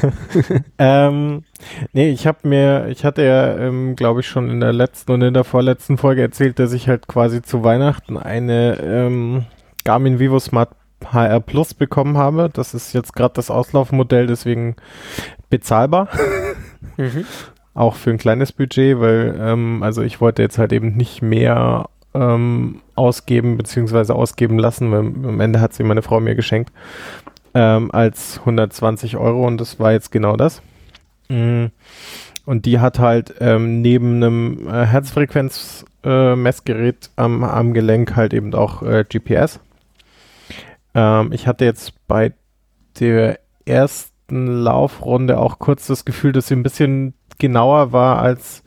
[0.79, 1.45] ähm,
[1.93, 5.23] nee, ich habe mir, ich hatte ja, ähm, glaube ich, schon in der letzten und
[5.23, 9.45] in der vorletzten Folge erzählt, dass ich halt quasi zu Weihnachten eine ähm,
[9.85, 10.71] Garmin Vivo Smart
[11.05, 12.51] HR Plus bekommen habe.
[12.53, 14.75] Das ist jetzt gerade das Auslaufmodell, deswegen
[15.51, 16.09] bezahlbar.
[16.97, 17.25] Mhm.
[17.75, 21.89] auch für ein kleines Budget, weil ähm, also ich wollte jetzt halt eben nicht mehr
[22.15, 26.71] ähm, ausgeben beziehungsweise ausgeben lassen, weil am Ende hat sie meine Frau mir geschenkt,
[27.55, 30.61] ähm, als 120 Euro und das war jetzt genau das.
[31.29, 31.67] Mm.
[32.45, 38.83] Und die hat halt ähm, neben einem äh, Herzfrequenz-Messgerät am, am Gelenk halt eben auch
[38.83, 39.61] äh, GPS.
[40.95, 42.33] Ähm, ich hatte jetzt bei
[42.99, 48.63] der ersten Laufrunde auch kurz das Gefühl, dass sie ein bisschen genauer war als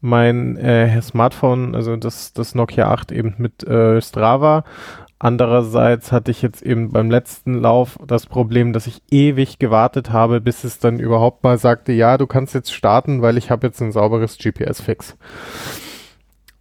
[0.00, 4.64] mein äh, Smartphone, also das, das Nokia 8 eben mit äh, Strava.
[5.22, 10.40] Andererseits hatte ich jetzt eben beim letzten Lauf das Problem, dass ich ewig gewartet habe,
[10.40, 13.82] bis es dann überhaupt mal sagte, ja, du kannst jetzt starten, weil ich habe jetzt
[13.82, 15.18] ein sauberes GPS-Fix.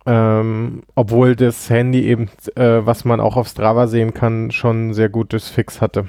[0.06, 4.94] Ähm, obwohl das Handy eben, äh, was man auch auf Strava sehen kann, schon ein
[4.94, 6.08] sehr gutes Fix hatte.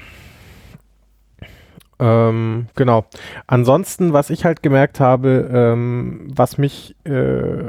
[2.01, 3.05] Ähm, genau.
[3.47, 7.64] Ansonsten, was ich halt gemerkt habe, ähm, was mich, äh,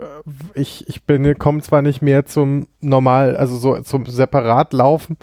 [0.54, 5.18] ich, ich bin, komme zwar nicht mehr zum normal, also so zum separat laufen,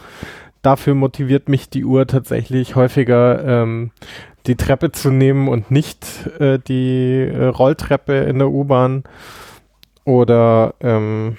[0.60, 3.92] dafür motiviert mich die Uhr tatsächlich häufiger, ähm,
[4.46, 6.06] die Treppe zu nehmen und nicht
[6.38, 9.04] äh, die äh, Rolltreppe in der U-Bahn
[10.04, 11.38] oder ähm,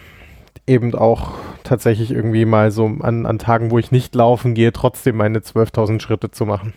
[0.66, 1.34] eben auch
[1.64, 6.02] tatsächlich irgendwie mal so an, an Tagen, wo ich nicht laufen gehe, trotzdem meine 12.000
[6.02, 6.74] Schritte zu machen.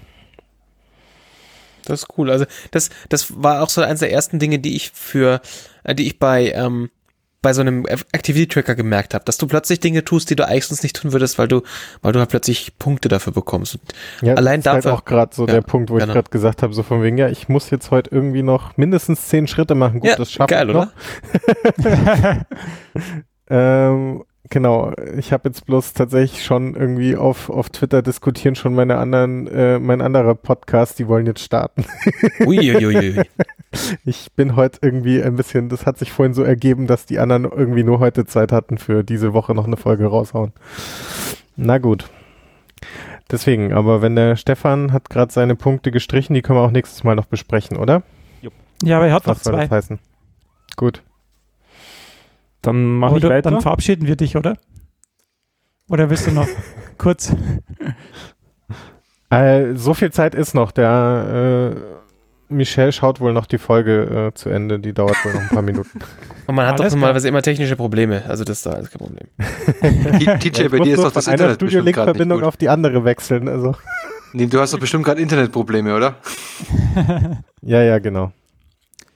[1.85, 2.31] Das ist cool.
[2.31, 5.41] Also das, das war auch so eines der ersten Dinge, die ich für,
[5.85, 6.91] äh, die ich bei, ähm,
[7.45, 10.67] bei so einem Activity Tracker gemerkt habe, dass du plötzlich Dinge tust, die du eigentlich
[10.67, 11.63] sonst nicht tun würdest, weil du,
[12.01, 13.75] weil du halt plötzlich Punkte dafür bekommst.
[13.75, 13.83] Und
[14.29, 16.13] Ja, Allein das ist dafür- halt auch gerade so Ja, der Punkt, wo ich genau.
[16.15, 19.49] gerade gesagt habe, so von wegen, ja, ich muss jetzt heute irgendwie noch mindestens zehn
[19.49, 19.99] Schritte machen.
[19.99, 20.87] Gut, ja, das schaffe geil, ich noch.
[21.85, 22.47] oder?
[23.51, 28.99] Ähm, genau, ich habe jetzt bloß tatsächlich schon irgendwie auf, auf Twitter diskutieren schon meine
[28.99, 31.85] anderen, äh, mein anderer Podcast, die wollen jetzt starten.
[32.47, 33.23] Uiuiui.
[34.05, 37.45] Ich bin heute irgendwie ein bisschen, das hat sich vorhin so ergeben, dass die anderen
[37.45, 40.53] irgendwie nur heute Zeit hatten für diese Woche noch eine Folge raushauen.
[41.57, 42.11] Na gut.
[43.31, 47.03] Deswegen, aber wenn der Stefan hat gerade seine Punkte gestrichen, die können wir auch nächstes
[47.03, 48.03] Mal noch besprechen, oder?
[48.85, 49.63] Ja, aber er hat noch Was soll zwei.
[49.63, 49.99] das heißen?
[50.77, 51.03] Gut.
[52.63, 53.51] Dann mache ich weiter.
[53.51, 54.57] dann verabschieden wir dich, oder?
[55.89, 56.47] Oder willst du noch
[56.99, 57.35] kurz?
[59.31, 60.73] Äh, so viel Zeit ist noch.
[60.73, 64.79] Der äh, Michel schaut wohl noch die Folge äh, zu Ende.
[64.79, 65.99] Die dauert wohl noch ein paar Minuten.
[66.47, 68.23] Und man hat Alles doch normalerweise immer technische Probleme.
[68.29, 69.29] Also das ist da alles kein Problem.
[70.39, 72.47] TJ, Ich bei dir ist doch das Internet bestimmt gerade nicht Studio-Link-Verbindung gut.
[72.49, 73.49] auf die andere wechseln.
[73.49, 73.75] Also.
[74.35, 76.17] Nee, du hast doch bestimmt gerade Internetprobleme, oder?
[77.63, 78.33] Ja, ja, genau.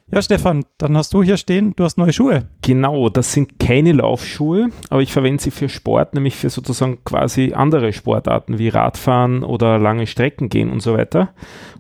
[0.09, 2.47] Ja, Stefan, dann hast du hier stehen, du hast neue Schuhe.
[2.63, 7.55] Genau, das sind keine Laufschuhe, aber ich verwende sie für Sport, nämlich für sozusagen quasi
[7.55, 11.31] andere Sportarten wie Radfahren oder lange Strecken gehen und so weiter.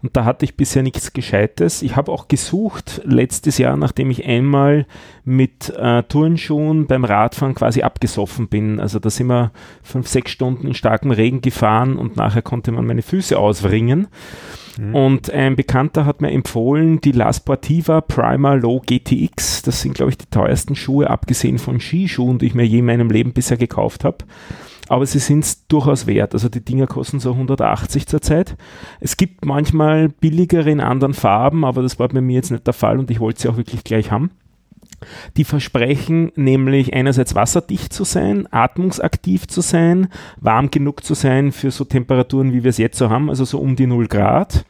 [0.03, 1.83] Und da hatte ich bisher nichts Gescheites.
[1.83, 4.87] Ich habe auch gesucht letztes Jahr, nachdem ich einmal
[5.25, 8.81] mit äh, Turnschuhen beim Radfahren quasi abgesoffen bin.
[8.81, 9.53] Also da sind wir
[9.85, 14.09] fünf, sechs Stunden in starkem Regen gefahren und nachher konnte man meine Füße auswringen.
[14.79, 19.63] Und ein Bekannter hat mir empfohlen, die La Sportiva Primer Low GTX.
[19.63, 22.87] Das sind, glaube ich, die teuersten Schuhe, abgesehen von Skischuhen, die ich mir je in
[22.87, 24.19] meinem Leben bisher gekauft habe.
[24.89, 26.35] Aber sie sind es durchaus wert.
[26.35, 28.57] Also die Dinger kosten so 180 zurzeit.
[29.01, 32.75] Es gibt manchmal billigere in anderen Farben, aber das war bei mir jetzt nicht der
[32.75, 34.31] Fall und ich wollte sie auch wirklich gleich haben.
[35.37, 40.09] Die versprechen nämlich einerseits wasserdicht zu sein, atmungsaktiv zu sein,
[40.41, 43.59] warm genug zu sein für so Temperaturen, wie wir es jetzt so haben, also so
[43.59, 44.65] um die 0 Grad.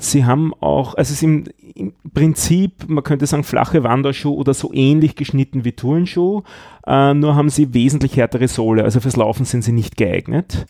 [0.00, 1.44] Sie haben auch, also es ist im,
[1.74, 6.42] im Prinzip, man könnte sagen, flache Wanderschuh oder so ähnlich geschnitten wie Turnschuh,
[6.86, 10.66] äh, nur haben sie wesentlich härtere Sohle, also fürs Laufen sind sie nicht geeignet.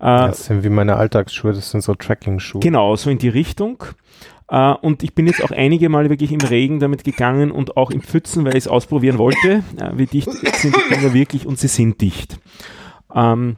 [0.00, 2.60] Äh, Das sind wie meine Alltagsschuhe, das sind so Tracking-Schuhe.
[2.60, 3.84] Genau, so in die Richtung.
[4.52, 7.90] Äh, und ich bin jetzt auch einige Male wirklich im Regen damit gegangen und auch
[7.90, 11.58] im Pfützen, weil ich es ausprobieren wollte, äh, wie dicht sind die Dinger wirklich und
[11.58, 12.38] sie sind dicht.
[13.14, 13.56] Ähm,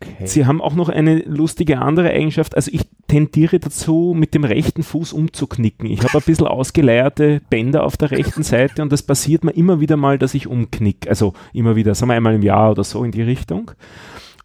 [0.00, 0.26] Okay.
[0.26, 2.54] Sie haben auch noch eine lustige andere Eigenschaft.
[2.54, 5.90] Also ich tendiere dazu, mit dem rechten Fuß umzuknicken.
[5.90, 9.80] Ich habe ein bisschen ausgeleierte Bänder auf der rechten Seite und das passiert mir immer
[9.80, 11.08] wieder mal, dass ich umknick.
[11.08, 13.72] Also immer wieder, sagen wir einmal im Jahr oder so in die Richtung.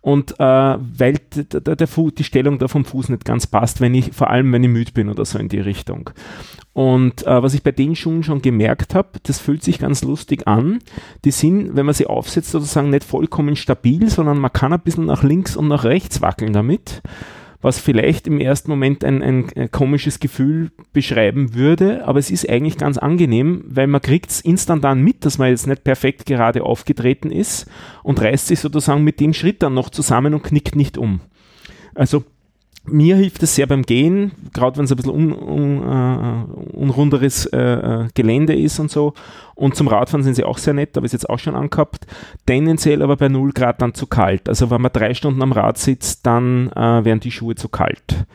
[0.03, 4.11] Und äh, weil der Fu die Stellung da vom Fuß nicht ganz passt, wenn ich,
[4.11, 6.09] vor allem wenn ich müde bin oder so in die Richtung.
[6.73, 10.45] Und äh, was ich bei den Schuhen schon gemerkt habe, das fühlt sich ganz lustig
[10.45, 10.79] an.
[11.23, 15.05] Die sind, wenn man sie aufsetzt, sozusagen nicht vollkommen stabil, sondern man kann ein bisschen
[15.05, 17.01] nach links und nach rechts wackeln damit.
[17.63, 22.77] Was vielleicht im ersten Moment ein, ein, komisches Gefühl beschreiben würde, aber es ist eigentlich
[22.77, 27.31] ganz angenehm, weil man kriegt es instantan mit, dass man jetzt nicht perfekt gerade aufgetreten
[27.31, 27.67] ist
[28.03, 31.21] und reißt sich sozusagen mit dem Schritt dann noch zusammen und knickt nicht um.
[31.95, 32.25] Also
[32.85, 37.45] mir hilft es sehr beim Gehen, gerade wenn es ein bisschen un, un, äh, unrunderes
[37.47, 39.13] äh, Gelände ist und so.
[39.55, 42.05] Und zum Radfahren sind sie auch sehr nett, habe ich jetzt auch schon angehabt.
[42.45, 44.49] Tendenziell aber bei 0 Grad dann zu kalt.
[44.49, 48.25] Also wenn man drei Stunden am Rad sitzt, dann äh, werden die Schuhe zu kalt.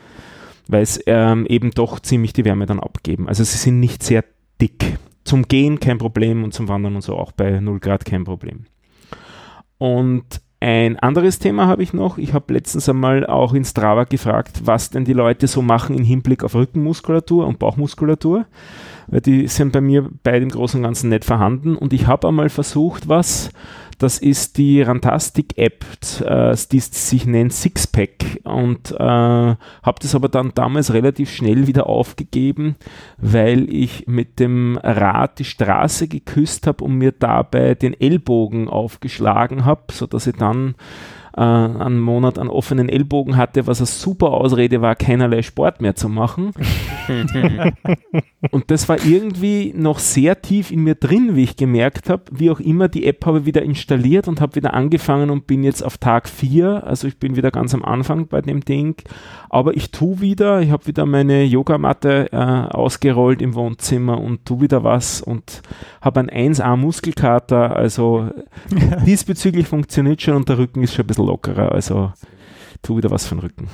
[0.67, 3.27] Weil es ähm, eben doch ziemlich die Wärme dann abgeben.
[3.27, 4.23] Also sie sind nicht sehr
[4.59, 4.97] dick.
[5.25, 8.65] Zum Gehen kein Problem und zum Wandern und so auch bei 0 Grad kein Problem.
[9.77, 12.17] Und ein anderes Thema habe ich noch.
[12.17, 16.03] Ich habe letztens einmal auch in Strava gefragt, was denn die Leute so machen im
[16.03, 18.45] Hinblick auf Rückenmuskulatur und Bauchmuskulatur.
[19.09, 21.75] Weil die sind bei mir beide im Großen und Ganzen nicht vorhanden.
[21.75, 23.49] Und ich habe einmal versucht, was.
[23.97, 25.83] Das ist die Rantastic-App,
[26.21, 28.39] äh, die sich nennt Sixpack.
[28.45, 32.75] Und äh, habe das aber dann damals relativ schnell wieder aufgegeben,
[33.17, 39.65] weil ich mit dem Rad die Straße geküsst habe und mir dabei den Ellbogen aufgeschlagen
[39.65, 40.75] habe, sodass ich dann
[41.35, 45.95] äh, einen Monat einen offenen Ellbogen hatte, was eine super Ausrede war, keinerlei Sport mehr
[45.95, 46.51] zu machen.
[48.51, 52.23] und das war irgendwie noch sehr tief in mir drin, wie ich gemerkt habe.
[52.31, 55.63] Wie auch immer, die App habe ich wieder installiert und habe wieder angefangen und bin
[55.63, 56.83] jetzt auf Tag 4.
[56.85, 58.95] Also ich bin wieder ganz am Anfang bei dem Ding.
[59.49, 64.61] Aber ich tue wieder, ich habe wieder meine Yogamatte äh, ausgerollt im Wohnzimmer und tue
[64.61, 65.61] wieder was und
[66.01, 67.75] habe einen 1A Muskelkater.
[67.75, 68.29] Also
[69.05, 71.71] diesbezüglich funktioniert schon und der Rücken ist schon ein bisschen lockerer.
[71.71, 72.11] Also
[72.81, 73.67] tu wieder was für den Rücken.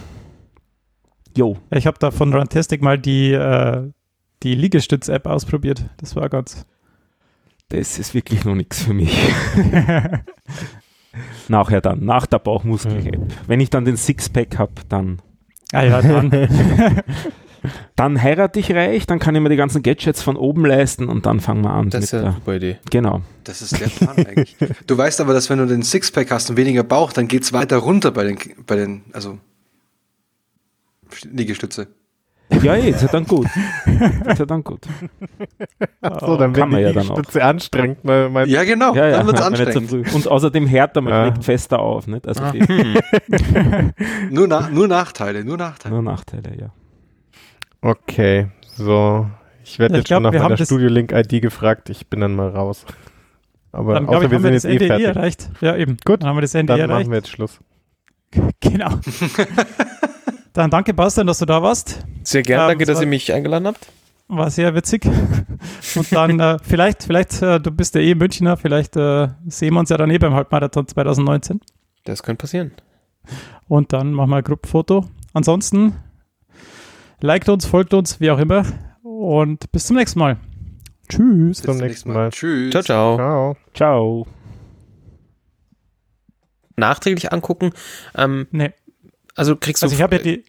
[1.37, 1.57] Jo.
[1.71, 3.91] Ich habe da von Runtastic mal die, äh,
[4.43, 5.85] die Liegestütz-App ausprobiert.
[5.97, 6.65] Das war ganz.
[7.69, 9.17] Das ist wirklich noch nichts für mich.
[11.47, 13.33] Nachher dann, nach der Bauchmuskel-App.
[13.47, 15.21] Wenn ich dann den Sixpack habe, dann,
[15.71, 16.31] Ah ja, dann.
[17.95, 21.25] dann heirate ich reich, dann kann ich mir die ganzen Gadgets von oben leisten und
[21.25, 21.89] dann fangen wir an.
[21.89, 22.77] Das mit ist ja eine super Idee.
[22.91, 23.21] genau.
[23.43, 24.55] Das ist der Plan eigentlich.
[24.87, 27.77] Du weißt aber, dass wenn du den Sixpack hast und weniger Bauch, dann geht's weiter
[27.77, 29.37] runter bei den, bei den, also
[31.23, 31.87] Liegestütze.
[32.61, 33.47] Ja, eh, ist ja dann gut.
[34.27, 34.81] ist ja dann gut.
[36.01, 37.17] Achso, dann kann wird man die ja dann auch.
[37.17, 38.03] Spitze anstrengend.
[38.03, 38.93] Mein Ja, genau.
[38.93, 39.89] Ja, ja, Dann nicht so anstrengend.
[39.89, 40.03] früh.
[40.13, 41.23] Und außerdem härter, man Ja.
[41.31, 42.05] schlägt fester auf.
[42.05, 42.27] Nicht?
[42.27, 42.53] Also Ah.
[44.29, 45.93] Nur, na, nur Nachteile, nur Nachteile.
[45.95, 46.69] nur Nachteile, ja.
[47.89, 49.27] Okay, so.
[49.63, 51.89] Ich werde Ja, jetzt schon glaub, nach wir haben meiner Studio-Link-ID gefragt.
[51.89, 52.85] Ich bin dann mal raus.
[53.71, 55.05] Aber Dann außer ich, wir haben wir sind das jetzt eh Ende eh fertig.
[55.07, 55.49] erreicht.
[55.61, 55.97] Ja, eben.
[56.05, 56.21] Gut.
[56.21, 57.07] Dann haben wir das Ende eh Dann erreicht.
[57.07, 57.59] machen wir jetzt Schluss.
[58.59, 58.89] Genau.
[60.53, 62.05] Dann danke, Bastian, dass du da warst.
[62.23, 63.87] Sehr gern, Ähm, danke, dass war- ihr mich eingeladen habt.
[64.27, 65.05] War sehr witzig.
[65.95, 69.79] Und dann äh, vielleicht, vielleicht, äh, du bist ja eh Münchner, vielleicht äh, sehen wir
[69.79, 71.61] uns ja dann eh beim Halbmarathon 2019.
[72.05, 72.71] Das könnte passieren.
[73.67, 75.05] Und dann machen wir ein Gruppenfoto.
[75.33, 75.93] Ansonsten
[77.21, 78.65] liked uns, folgt uns, wie auch immer.
[79.03, 80.37] Und bis zum nächsten Mal.
[81.09, 81.61] Tschüss.
[81.61, 82.29] Bis zum nächsten Mal.
[82.31, 82.71] Tschüss.
[82.71, 83.15] Ciao, ciao.
[83.17, 83.57] Ciao.
[83.73, 84.27] Ciao.
[86.75, 87.71] Nachträglich angucken.
[88.15, 88.71] Ähm, Nee.
[89.35, 89.85] also kriegst du.
[89.85, 90.43] Also ich habe ja die,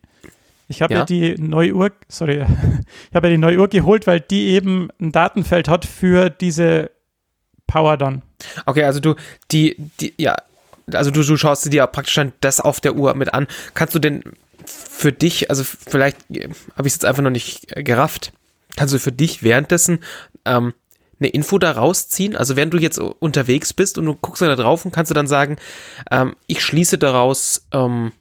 [0.68, 1.00] ich habe ja.
[1.00, 1.04] Ja?
[1.04, 2.44] die neue Uhr, sorry,
[3.10, 6.90] ich habe ja die neue Uhr geholt, weil die eben ein Datenfeld hat für diese
[7.66, 8.22] Power dann.
[8.64, 9.14] Okay, also du,
[9.52, 10.36] die, die, ja,
[10.92, 13.46] also du, du schaust dir ja praktisch dann das auf der Uhr mit an.
[13.74, 14.22] Kannst du denn
[14.66, 18.32] für dich, also vielleicht äh, habe ich es jetzt einfach noch nicht äh, gerafft,
[18.76, 20.00] kannst du für dich währenddessen
[20.44, 20.74] ähm,
[21.18, 22.36] eine Info da rausziehen?
[22.36, 25.14] Also während du jetzt unterwegs bist und du guckst dann da drauf und kannst du
[25.14, 25.56] dann sagen,
[26.10, 28.12] ähm, ich schließe daraus, ähm,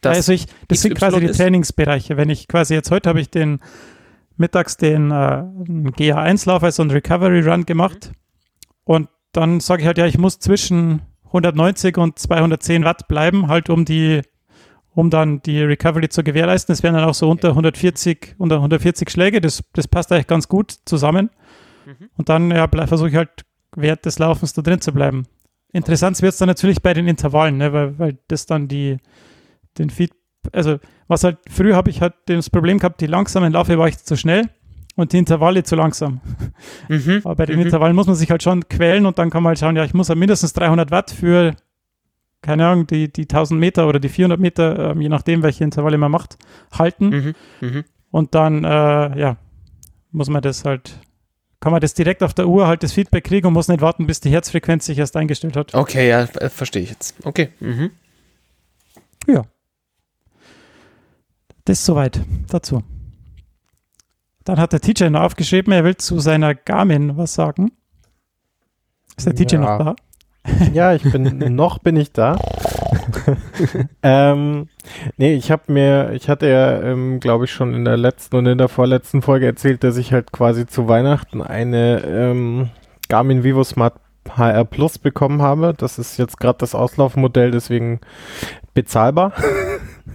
[0.00, 1.36] dass also ich, das sind XY quasi die ist.
[1.36, 2.16] Trainingsbereiche.
[2.16, 3.60] Wenn ich quasi jetzt heute habe ich den
[4.36, 5.44] mittags den äh,
[5.96, 8.12] GH1-Lauf, also einen Recovery Run gemacht.
[8.84, 13.70] Und dann sage ich halt, ja, ich muss zwischen 190 und 210 Watt bleiben, halt
[13.70, 14.22] um die,
[14.94, 16.72] um dann die Recovery zu gewährleisten.
[16.72, 19.40] Das wären dann auch so unter 140, unter 140 Schläge.
[19.40, 21.30] Das, das passt eigentlich ganz gut zusammen.
[21.86, 22.10] Mhm.
[22.16, 23.30] Und dann ja, versuche ich halt
[23.74, 25.26] während des Laufens da drin zu bleiben.
[25.72, 28.98] Interessant wird es dann natürlich bei den Intervallen, ne, weil, weil das dann die,
[29.78, 30.12] den Feed,
[30.52, 30.78] also
[31.08, 34.16] was halt, früher habe ich halt das Problem gehabt, die langsamen Laufe war ich zu
[34.16, 34.50] schnell
[34.96, 36.20] und die Intervalle zu langsam.
[36.90, 37.22] Mhm.
[37.24, 37.62] Aber bei den Mhm.
[37.62, 39.94] Intervallen muss man sich halt schon quälen und dann kann man halt schauen, ja, ich
[39.94, 41.56] muss halt mindestens 300 Watt für,
[42.42, 45.96] keine Ahnung, die, die 1000 Meter oder die 400 Meter, ähm, je nachdem, welche Intervalle
[45.98, 46.36] man macht,
[46.72, 47.08] halten.
[47.08, 47.34] Mhm.
[47.68, 47.84] Mhm.
[48.10, 49.36] Und dann, äh, ja,
[50.10, 50.98] muss man das halt,
[51.60, 54.06] kann man das direkt auf der Uhr halt das Feedback kriegen und muss nicht warten,
[54.06, 55.74] bis die Herzfrequenz sich erst eingestellt hat.
[55.74, 57.14] Okay, ja, verstehe ich jetzt.
[57.24, 57.50] Okay.
[57.60, 57.90] Mhm.
[59.26, 59.42] Ja.
[61.64, 62.82] Das soweit dazu.
[64.44, 67.70] Dann hat der TJ noch aufgeschrieben, er will zu seiner Garmin was sagen.
[69.16, 69.60] Ist der TJ Ja.
[69.60, 69.96] noch da?
[70.72, 72.36] Ja, ich bin, noch bin ich da.
[74.02, 74.68] ähm,
[75.16, 78.46] nee, ich habe mir, ich hatte ja, ähm, glaube ich, schon in der letzten und
[78.46, 82.70] in der vorletzten Folge erzählt, dass ich halt quasi zu Weihnachten eine ähm,
[83.08, 83.94] Garmin Vivo Smart
[84.28, 85.74] HR Plus bekommen habe.
[85.76, 88.00] Das ist jetzt gerade das Auslaufmodell, deswegen
[88.74, 89.32] bezahlbar.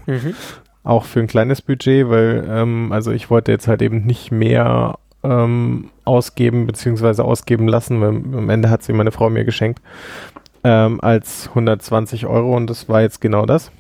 [0.06, 0.36] Mhm.
[0.84, 5.00] auch für ein kleines Budget, weil ähm, also ich wollte jetzt halt eben nicht mehr
[5.28, 9.82] ähm, ausgeben beziehungsweise ausgeben lassen, weil am Ende hat sie meine Frau mir geschenkt,
[10.64, 13.72] ähm, als 120 Euro und das war jetzt genau das.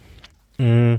[0.57, 0.95] Mm.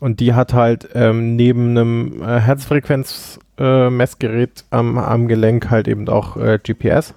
[0.00, 6.36] Und die hat halt ähm, neben einem äh, Herzfrequenz-Messgerät am, am Gelenk halt eben auch
[6.36, 7.14] äh, GPS.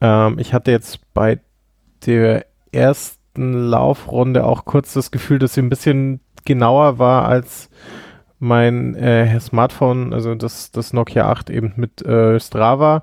[0.00, 1.38] Ähm, ich hatte jetzt bei
[2.06, 7.70] der ersten Laufrunde auch kurz das Gefühl, dass sie ein bisschen genauer war als
[8.44, 13.02] mein äh, Smartphone, also das, das Nokia 8 eben mit äh, Strava.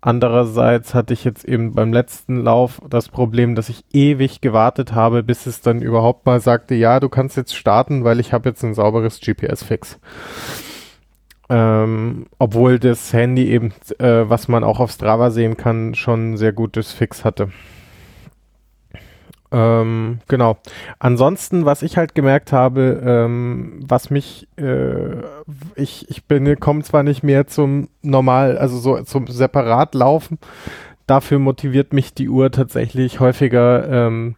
[0.00, 5.22] Andererseits hatte ich jetzt eben beim letzten Lauf das Problem, dass ich ewig gewartet habe,
[5.22, 8.62] bis es dann überhaupt mal sagte, ja, du kannst jetzt starten, weil ich habe jetzt
[8.62, 9.98] ein sauberes GPS-Fix.
[11.50, 16.36] Ähm, obwohl das Handy eben, äh, was man auch auf Strava sehen kann, schon ein
[16.36, 17.50] sehr gutes Fix hatte.
[19.50, 20.58] Ähm, genau.
[20.98, 25.22] Ansonsten, was ich halt gemerkt habe, ähm, was mich, äh,
[25.74, 30.38] ich, ich bin, komme zwar nicht mehr zum normal, also so zum separat laufen,
[31.06, 34.36] dafür motiviert mich die Uhr tatsächlich häufiger, ähm,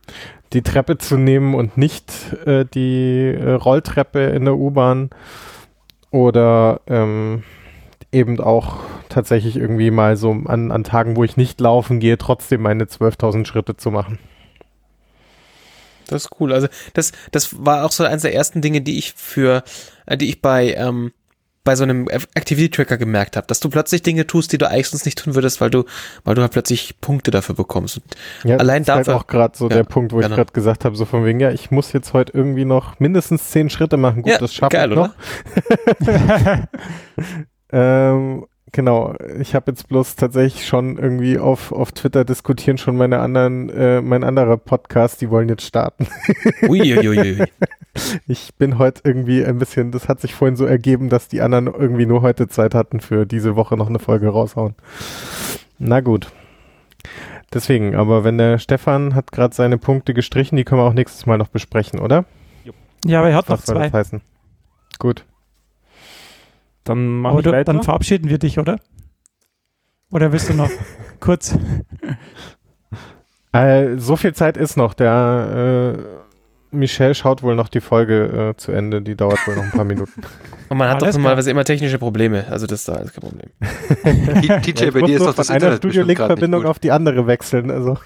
[0.52, 2.12] die Treppe zu nehmen und nicht
[2.46, 5.10] äh, die äh, Rolltreppe in der U-Bahn
[6.10, 7.42] oder ähm,
[8.12, 8.78] eben auch
[9.08, 13.44] tatsächlich irgendwie mal so an, an Tagen, wo ich nicht laufen gehe, trotzdem meine 12.000
[13.44, 14.18] Schritte zu machen.
[16.10, 16.52] Das ist cool.
[16.52, 19.62] Also das, das war auch so eines der ersten Dinge, die ich für,
[20.06, 21.12] äh, die ich bei, ähm,
[21.62, 25.04] bei so einem Activity-Tracker gemerkt habe, dass du plötzlich Dinge tust, die du eigentlich sonst
[25.04, 25.84] nicht tun würdest, weil du,
[26.24, 27.98] weil du halt plötzlich Punkte dafür bekommst.
[27.98, 28.04] Und
[28.44, 30.36] Ja, Allein das ist dafür- halt auch gerade so Ja, der Punkt, wo ich genau.
[30.36, 33.68] gerade gesagt habe, so von wegen, ja, ich muss jetzt heute irgendwie noch mindestens zehn
[33.68, 34.22] Schritte machen.
[34.22, 35.10] Gut, Ja, das schaffe ich noch.
[37.72, 43.20] ähm, genau, ich habe jetzt bloß tatsächlich schon irgendwie auf, auf Twitter diskutieren schon meine
[43.20, 46.06] anderen, äh, mein anderer Podcast, die wollen jetzt starten.
[46.68, 47.44] Uiuiui.
[48.28, 51.66] Ich bin heute irgendwie ein bisschen, das hat sich vorhin so ergeben, dass die anderen
[51.66, 54.76] irgendwie nur heute Zeit hatten für diese Woche noch eine Folge raushauen.
[55.80, 56.30] Na gut.
[57.52, 61.26] Deswegen, aber wenn der Stefan hat gerade seine Punkte gestrichen, die können wir auch nächstes
[61.26, 62.24] Mal noch besprechen, oder?
[63.04, 63.98] Ja, aber er hat noch Was soll das zwei.
[63.98, 64.20] heißen?
[65.00, 65.24] Gut.
[66.90, 67.72] Dann mache Aber ich du, weiter.
[67.72, 68.80] dann verabschieden wir dich, oder?
[70.10, 70.68] Oder willst du noch
[71.20, 71.56] kurz?
[73.52, 74.92] Äh, so viel Zeit ist noch.
[74.94, 75.94] Der
[76.72, 79.02] äh, Michel schaut wohl noch die Folge äh, zu Ende.
[79.02, 80.20] Die dauert wohl noch ein paar Minuten.
[80.68, 82.44] Und man hat Alles doch normalerweise immer technische Probleme.
[82.50, 83.50] Also das ist da alles kein Problem.
[84.42, 86.38] Ich bei muss dir ist doch das von einer Internet bestimmt Studio Link gerade nicht
[86.38, 86.70] Verbindung gut.
[86.70, 87.70] auf die andere wechseln.
[87.70, 87.98] Also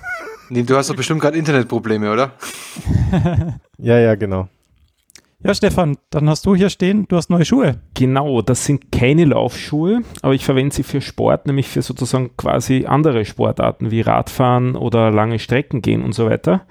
[0.51, 2.33] Nee, du hast doch bestimmt gerade Internetprobleme, oder?
[3.79, 4.49] ja, ja, genau.
[5.47, 7.77] Ja, Stefan, dann hast du hier stehen, du hast neue Schuhe.
[7.93, 12.87] Genau, das sind keine Laufschuhe, aber ich verwende sie für Sport, nämlich für sozusagen quasi
[12.89, 16.63] andere Sportarten wie Radfahren oder lange Strecken gehen und so weiter.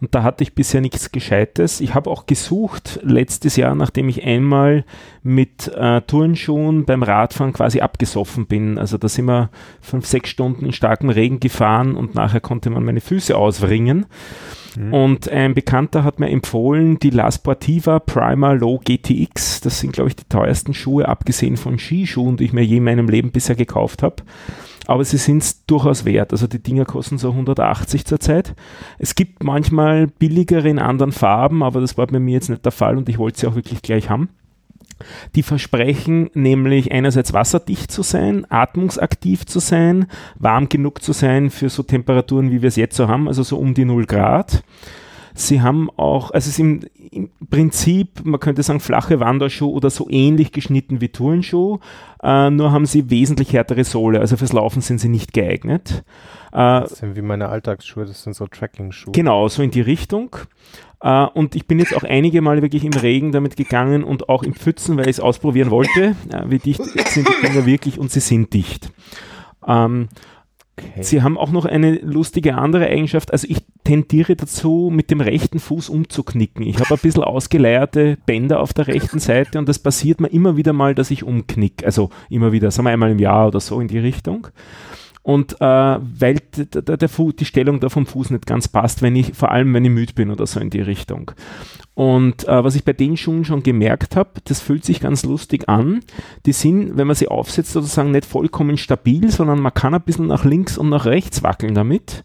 [0.00, 1.80] Und da hatte ich bisher nichts Gescheites.
[1.80, 4.84] Ich habe auch gesucht letztes Jahr, nachdem ich einmal
[5.24, 8.78] mit äh, Turnschuhen beim Radfahren quasi abgesoffen bin.
[8.78, 9.50] Also da sind wir
[9.80, 14.06] fünf, sechs Stunden in starkem Regen gefahren und nachher konnte man meine Füße auswringen.
[14.76, 19.60] Und ein Bekannter hat mir empfohlen, die La Sportiva Prima Low GTX.
[19.60, 22.84] Das sind, glaube ich, die teuersten Schuhe, abgesehen von Skischuhen, die ich mir je in
[22.84, 24.16] meinem Leben bisher gekauft habe.
[24.86, 26.32] Aber sie sind es durchaus wert.
[26.32, 28.54] Also die Dinger kosten so 180 zurzeit.
[28.98, 32.72] Es gibt manchmal billigere in anderen Farben, aber das war bei mir jetzt nicht der
[32.72, 34.30] Fall und ich wollte sie auch wirklich gleich haben.
[35.34, 40.06] Die versprechen nämlich einerseits wasserdicht zu sein, atmungsaktiv zu sein,
[40.38, 43.58] warm genug zu sein für so Temperaturen, wie wir es jetzt so haben, also so
[43.58, 44.62] um die 0 Grad.
[45.34, 49.88] Sie haben auch, also es ist im, im Prinzip, man könnte sagen, flache Wanderschuh oder
[49.88, 51.78] so ähnlich geschnitten wie Turnschuh,
[52.22, 56.04] äh, nur haben sie wesentlich härtere Sohle, also fürs Laufen sind sie nicht geeignet.
[56.52, 59.12] Äh, Das sind wie meine Alltagsschuhe, das sind so Tracking-Schuhe.
[59.12, 60.36] Genau, so in die Richtung.
[61.00, 64.42] Äh, und ich bin jetzt auch einige Male wirklich im Regen damit gegangen und auch
[64.42, 66.16] im Pfützen, weil ich es ausprobieren wollte.
[66.30, 68.92] Äh, wie dicht sind die Dinger wirklich und sie sind dicht.
[69.66, 70.08] Ähm,
[70.80, 71.02] Okay.
[71.02, 73.32] Sie haben auch noch eine lustige andere Eigenschaft.
[73.32, 76.66] Also ich tendiere dazu, mit dem rechten Fuß umzuknicken.
[76.66, 80.56] Ich habe ein bisschen ausgeleierte Bänder auf der rechten Seite und das passiert mir immer
[80.56, 81.84] wieder mal, dass ich umknick.
[81.84, 84.48] Also immer wieder, sagen wir einmal im Jahr oder so in die Richtung.
[85.22, 89.02] Und äh, weil d- d- der Fu die Stellung da vom Fuß nicht ganz passt,
[89.02, 91.32] wenn ich, vor allem wenn ich müde bin oder so in die Richtung.
[91.94, 95.68] Und äh, was ich bei den Schuhen schon gemerkt habe, das fühlt sich ganz lustig
[95.68, 96.00] an.
[96.46, 100.26] Die sind, wenn man sie aufsetzt, sozusagen nicht vollkommen stabil, sondern man kann ein bisschen
[100.26, 102.22] nach links und nach rechts wackeln damit.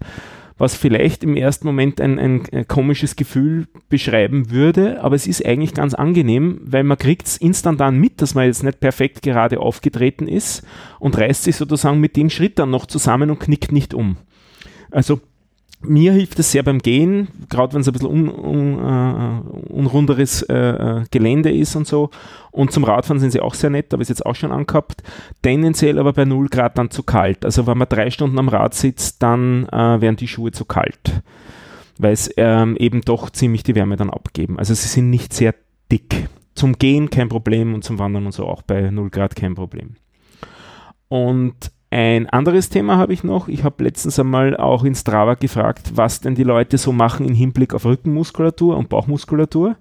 [0.58, 5.74] Was vielleicht im ersten Moment ein, ein, komisches Gefühl beschreiben würde, aber es ist eigentlich
[5.74, 10.30] ganz angenehm, weil man kriegt es instantan mit, dass man jetzt nicht perfekt gerade aufgetreten
[10.30, 10.66] ist
[11.00, 14.16] und reißt sich sozusagen mit den Schritt dann noch zusammen und knickt nicht um.
[14.92, 15.20] Also
[15.88, 20.42] mir hilft es sehr beim Gehen, gerade wenn es ein bisschen un, un, äh, unrunderes
[20.44, 22.10] äh, Gelände ist und so.
[22.52, 25.04] Und zum Radfahren sind sie auch sehr nett, habe ich jetzt auch schon angehabt.
[25.42, 27.46] Tendenziell aber bei 0 Grad dann zu kalt.
[27.46, 31.22] Also wenn man drei Stunden am Rad sitzt, dann äh, werden die Schuhe zu kalt.
[31.98, 34.60] Weil es ähm, eben doch ziemlich die Wärme dann abgeben.
[34.60, 35.56] Also sie sind nicht sehr
[35.92, 36.30] dick.
[36.54, 39.96] Zum Gehen kein Problem und zum Wandern und so auch bei 0 Grad kein Problem.
[41.08, 43.48] Und ein anderes Thema habe ich noch.
[43.48, 47.36] Ich habe letztens einmal auch in Strava gefragt, was denn die Leute so machen im
[47.36, 49.76] Hinblick auf Rückenmuskulatur und Bauchmuskulatur,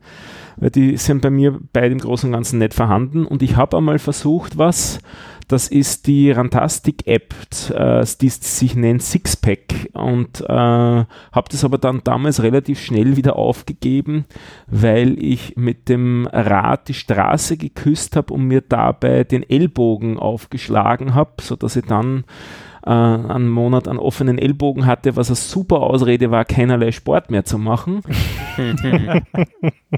[0.56, 3.26] weil die sind bei mir bei dem Großen und Ganzen nicht vorhanden.
[3.26, 5.00] Und ich habe einmal versucht, was,
[5.48, 7.34] das ist die Rantastic-App,
[7.70, 9.90] äh, die sich nennt Sixpack.
[9.92, 14.24] Und äh, habe das aber dann damals relativ schnell wieder aufgegeben,
[14.66, 21.14] weil ich mit dem Rad die Straße geküsst habe und mir dabei den Ellbogen aufgeschlagen
[21.14, 22.24] habe, sodass ich dann
[22.86, 27.44] äh, einen Monat einen offenen Ellbogen hatte, was eine super Ausrede war, keinerlei Sport mehr
[27.44, 28.02] zu machen.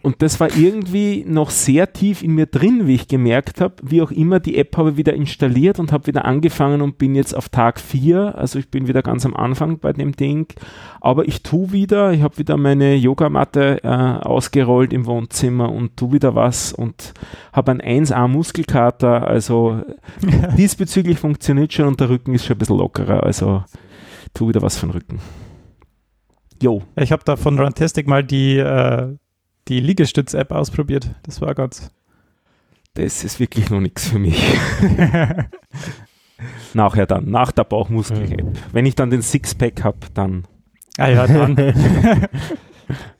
[0.03, 3.75] Und das war irgendwie noch sehr tief in mir drin, wie ich gemerkt habe.
[3.83, 7.15] Wie auch immer, die App habe ich wieder installiert und habe wieder angefangen und bin
[7.15, 8.37] jetzt auf Tag 4.
[8.37, 10.47] Also ich bin wieder ganz am Anfang bei dem Ding.
[11.01, 16.13] Aber ich tue wieder, ich habe wieder meine Yogamatte äh, ausgerollt im Wohnzimmer und tue
[16.13, 17.15] wieder was und
[17.53, 19.27] habe einen 1A Muskelkater.
[19.27, 19.83] Also
[20.57, 23.23] diesbezüglich funktioniert schon und der Rücken ist schon ein bisschen lockerer.
[23.23, 23.65] Also
[24.35, 25.21] tu wieder was für den Rücken.
[26.63, 26.83] Jo.
[26.97, 29.15] Ich habe da von Runtastic mal die, äh,
[29.69, 31.11] die Liegestütz-App ausprobiert.
[31.25, 31.91] Das war ganz.
[32.95, 34.43] Das ist wirklich noch nichts für mich.
[36.75, 38.59] Nachher dann, nach der Bauchmuskel-App.
[38.73, 40.47] Wenn ich dann den Sixpack habe, dann,
[40.97, 41.57] ah ja, dann.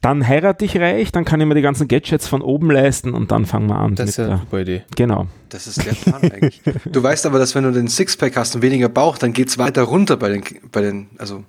[0.01, 3.31] dann heirate ich reich, dann kann ich mir die ganzen Gadgets von oben leisten und
[3.33, 3.95] dann fangen wir an.
[3.95, 4.83] Das ist ja eine der, super Idee.
[4.97, 5.27] genau.
[5.49, 6.61] Das ist der Plan eigentlich.
[6.91, 9.83] Du weißt aber, dass wenn du den Sixpack hast und weniger Bauch, dann geht's weiter
[9.83, 11.45] runter bei den, bei den, also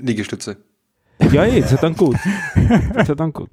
[0.00, 0.56] Liegestütze.
[1.32, 2.16] Ja, eh, ist ja dann gut.
[2.96, 3.50] ist ja dann gut.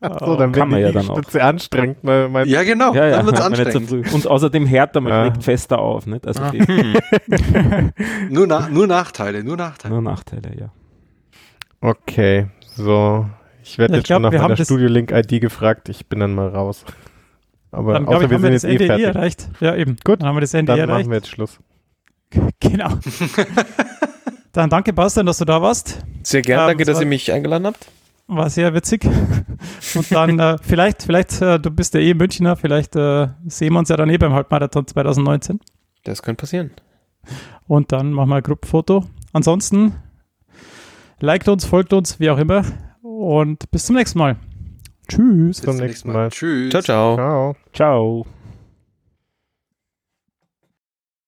[0.00, 1.22] So, dann Kann man die ja dann auch.
[1.34, 1.98] Anstrengend.
[2.02, 2.92] Weil mein Ja, genau.
[2.92, 4.12] Ja, ja, dann wird's so anstrengend.
[4.12, 5.24] Und außerdem härter, man Ja.
[5.26, 6.06] schlägt fester auf.
[6.06, 6.26] Nicht?
[6.26, 6.52] Also Ah.
[8.30, 9.94] Nur, na, nur Nachteile, nur Nachteile.
[9.94, 10.72] nur Nachteile, ja.
[11.80, 12.46] Okay,
[12.76, 13.26] so.
[13.62, 15.88] Ich werde Ja, jetzt ich glaub, schon nach wir haben meiner Studio-Link-ID gefragt.
[15.88, 16.84] Ich bin dann mal raus.
[17.72, 19.06] Aber Dann außer ich, wir haben wir sind das jetzt eh Ende eh fertig.
[19.16, 19.48] erreicht.
[19.60, 19.96] Ja, eben.
[20.04, 20.20] Gut.
[20.20, 21.06] Dann haben wir das Ende Dann erreicht.
[21.06, 21.58] machen wir jetzt Schluss.
[22.60, 22.90] Genau.
[24.52, 26.04] Dann danke, Bastian, dass du da warst.
[26.22, 27.86] Sehr gern, Ähm, danke, dass ihr mich eingeladen habt.
[28.26, 29.04] War sehr witzig.
[29.04, 33.78] Und dann äh, vielleicht, vielleicht, äh, du bist ja eh Münchner, vielleicht äh, sehen wir
[33.80, 35.58] uns ja dann eh beim Halbmarathon 2019.
[36.04, 36.70] Das könnte passieren.
[37.66, 39.04] Und dann machen wir ein Gruppenfoto.
[39.32, 39.94] Ansonsten
[41.20, 42.64] liked uns, folgt uns, wie auch immer.
[43.02, 44.36] Und bis zum nächsten Mal.
[45.08, 45.60] Tschüss.
[45.60, 46.30] Bis zum nächsten Mal.
[46.30, 46.70] Tschüss.
[46.70, 47.16] Ciao, ciao.
[47.16, 47.56] Ciao.
[47.72, 48.26] Ciao.